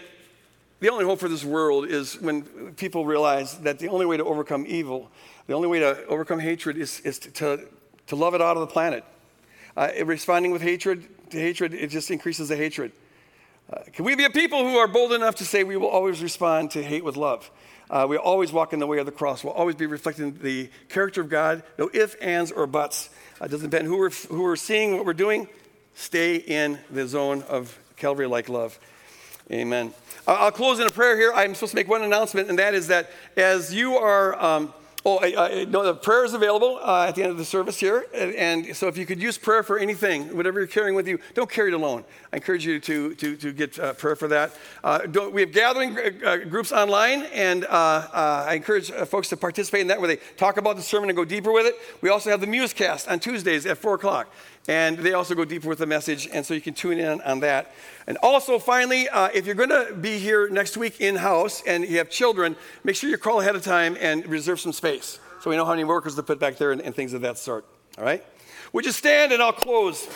the 0.82 0.90
only 0.90 1.06
hope 1.06 1.20
for 1.20 1.30
this 1.30 1.46
world 1.46 1.88
is 1.88 2.20
when 2.20 2.74
people 2.74 3.06
realize 3.06 3.58
that 3.60 3.80
the 3.80 3.88
only 3.88 4.06
way 4.06 4.18
to 4.18 4.26
overcome 4.26 4.66
evil, 4.68 5.10
the 5.48 5.54
only 5.54 5.70
way 5.70 5.80
to 5.80 6.06
overcome 6.08 6.40
hatred 6.40 6.78
is, 6.78 7.00
is 7.02 7.20
to, 7.20 7.68
to, 8.08 8.16
love 8.18 8.34
it 8.34 8.42
out 8.42 8.58
of 8.58 8.62
the 8.62 8.68
planet. 8.68 9.06
Uh, 9.78 9.90
responding 10.04 10.52
with 10.52 10.62
hatred 10.62 11.08
to 11.30 11.40
hatred, 11.40 11.74
it 11.74 11.88
just 11.88 12.12
increases 12.12 12.50
the 12.50 12.58
hatred. 12.58 12.92
Uh, 13.72 13.80
can 13.94 14.06
we 14.06 14.16
be 14.16 14.26
a 14.26 14.30
people 14.30 14.64
who 14.68 14.78
are 14.78 14.88
bold 14.88 15.14
enough 15.14 15.36
to 15.36 15.46
say 15.46 15.64
we 15.64 15.78
will 15.78 15.88
always 15.88 16.22
respond 16.22 16.72
to 16.72 16.84
hate 16.84 17.04
with 17.04 17.16
love? 17.16 17.50
Uh, 17.90 18.06
we 18.10 18.18
always 18.18 18.52
walk 18.52 18.74
in 18.74 18.80
the 18.80 18.88
way 18.88 18.98
of 18.98 19.06
the 19.06 19.12
cross. 19.12 19.44
We'll 19.44 19.54
always 19.54 19.76
be 19.76 19.86
reflecting 19.86 20.38
the 20.40 20.70
character 20.90 21.22
of 21.22 21.30
God. 21.30 21.64
No 21.78 21.90
ifs, 21.94 22.16
ands, 22.16 22.52
or 22.52 22.68
buts. 22.68 23.10
Uh, 23.42 23.46
it 23.46 23.52
doesn't 23.52 23.70
depend 23.70 23.88
who 23.88 23.98
we're, 23.98 24.10
who 24.10 24.44
we're 24.44 24.56
seeing, 24.56 24.96
what 24.96 25.06
we're 25.06 25.14
doing. 25.14 25.48
Stay 25.94 26.38
in 26.38 26.80
the 26.90 27.08
zone 27.08 27.44
of 27.44 27.78
Calvary 27.96 28.28
like 28.28 28.50
love. 28.50 28.80
Amen. 29.52 29.94
I'll 30.28 30.52
close 30.52 30.80
in 30.80 30.88
a 30.88 30.92
prayer 30.92 31.18
here. 31.18 31.32
I'm 31.34 31.54
supposed 31.54 31.72
to 31.72 31.76
make 31.76 31.88
one 31.88 32.02
announcement, 32.02 32.50
and 32.50 32.58
that 32.60 32.74
is 32.74 32.88
that 32.88 33.12
as 33.38 33.74
you 33.74 33.96
are. 33.96 34.42
Um, 34.42 34.74
Oh, 35.06 35.18
I, 35.18 35.36
I, 35.36 35.66
no, 35.66 35.84
the 35.84 35.96
prayer 35.96 36.24
is 36.24 36.34
available 36.34 36.80
uh, 36.82 37.08
at 37.10 37.16
the 37.16 37.24
end 37.24 37.32
of 37.32 37.38
the 37.38 37.44
service 37.44 37.78
here. 37.78 38.06
And, 38.14 38.36
and, 38.36 38.76
so 38.76 38.88
if 38.88 38.98
you 38.98 39.06
could 39.06 39.22
use 39.22 39.38
prayer 39.38 39.62
for 39.62 39.78
anything, 39.78 40.34
whatever 40.36 40.60
you're 40.62 40.68
carrying 40.68 40.96
with 40.96 41.10
you, 41.10 41.20
don't 41.34 41.50
carry 41.50 41.72
it 41.72 41.74
alone. 41.74 42.06
I 42.32 42.38
encourage 42.38 42.66
you 42.66 42.80
to, 42.80 43.14
to, 43.16 43.36
to 43.36 43.52
get 43.52 43.78
uh, 43.78 43.94
prayer 43.94 44.16
for 44.16 44.30
that. 44.30 44.56
Uh, 44.82 45.02
we 45.34 45.42
have 45.42 45.52
gathering 45.52 45.98
uh, 46.24 46.38
groups 46.38 46.72
online, 46.72 47.24
and 47.34 47.66
uh, 47.66 47.68
uh, 47.70 48.46
I 48.48 48.54
encourage 48.54 48.92
folks 48.92 49.28
to 49.30 49.38
participate 49.38 49.82
in 49.82 49.88
that 49.88 50.00
where 50.00 50.08
they 50.08 50.20
talk 50.38 50.56
about 50.56 50.78
the 50.78 50.82
sermon 50.82 51.10
and 51.10 51.18
go 51.18 51.26
deeper 51.26 51.52
with 51.52 51.66
it. 51.66 51.76
We 52.00 52.08
also 52.08 52.30
have 52.30 52.40
the 52.40 52.48
Musecast 52.48 53.12
on 53.12 53.20
Tuesdays 53.20 53.66
at 53.66 53.78
4 53.78 53.96
o'clock. 53.96 54.34
And 54.68 54.98
they 54.98 55.14
also 55.14 55.36
go 55.36 55.44
deeper 55.44 55.68
with 55.68 55.80
the 55.80 55.86
message, 55.86 56.30
and 56.32 56.46
so 56.46 56.54
you 56.54 56.62
can 56.62 56.74
tune 56.74 56.98
in 56.98 57.22
on 57.22 57.42
that. 57.42 57.74
And 58.08 58.18
also, 58.24 58.60
finally, 58.60 59.10
uh, 59.10 59.30
if 59.34 59.46
you're 59.46 59.56
going 59.56 59.70
to 59.70 59.94
be 59.94 60.18
here 60.20 60.48
next 60.50 60.78
week 60.78 61.02
in 61.02 61.18
house 61.18 61.62
and 61.68 61.84
you 61.84 61.98
have 61.98 62.10
children, 62.10 62.56
make 62.84 62.96
sure 62.96 63.10
you 63.10 63.18
call 63.18 63.42
ahead 63.42 63.56
of 63.56 63.64
time 63.64 63.98
and 64.00 64.26
reserve 64.28 64.62
some 64.62 64.72
space 64.72 65.20
so 65.42 65.50
we 65.50 65.58
know 65.58 65.66
how 65.66 65.72
many 65.72 65.84
workers 65.84 66.16
to 66.16 66.24
put 66.24 66.40
back 66.40 66.56
there 66.56 66.72
and, 66.72 66.82
and 66.82 66.96
things 66.96 67.14
of 67.14 67.22
that 67.22 67.38
sort. 67.38 67.66
All 67.98 68.06
right? 68.06 68.24
Would 68.72 68.86
you 68.86 68.94
stand 68.94 69.34
and 69.34 69.42
I'll 69.42 69.52
close 69.52 70.08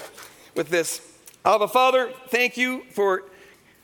with 0.57 0.69
this. 0.69 1.01
Abba, 1.45 1.67
Father, 1.67 2.11
thank 2.29 2.57
you 2.57 2.83
for 2.89 3.23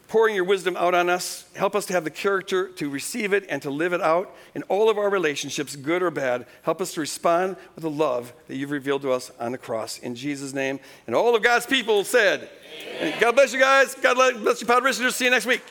pouring 0.08 0.36
your 0.36 0.44
wisdom 0.44 0.76
out 0.78 0.94
on 0.94 1.10
us. 1.10 1.46
Help 1.56 1.76
us 1.76 1.86
to 1.88 1.94
have 1.94 2.04
the 2.04 2.10
character 2.10 2.68
to 2.70 2.90
receive 2.90 3.34
it 3.34 3.46
and 3.50 3.62
to 3.62 3.70
live 3.70 3.94
it 3.94 4.02
out 4.02 4.34
in 4.54 4.64
all 4.64 4.90
of 4.90 4.98
our 4.98 5.10
relationships, 5.10 5.76
good 5.76 6.04
or 6.04 6.12
bad. 6.12 6.46
Help 6.62 6.82
us 6.82 6.94
to 6.94 7.02
respond 7.02 7.56
with 7.76 7.84
the 7.84 7.90
love 7.90 8.34
that 8.48 8.56
you've 8.56 8.72
revealed 8.72 9.02
to 9.02 9.12
us 9.12 9.32
on 9.40 9.52
the 9.52 9.58
cross. 9.58 9.98
In 10.00 10.16
Jesus' 10.16 10.54
name. 10.54 10.80
And 11.08 11.16
all 11.16 11.36
of 11.36 11.42
God's 11.42 11.66
people 11.66 12.04
said, 12.04 12.50
God 13.20 13.34
bless 13.34 13.54
you 13.54 13.60
guys. 13.60 13.96
God 13.96 14.16
bless 14.42 14.62
you, 14.62 14.68
Padre 14.68 14.92
See 14.92 15.26
you 15.26 15.32
next 15.32 15.46
week. 15.46 15.62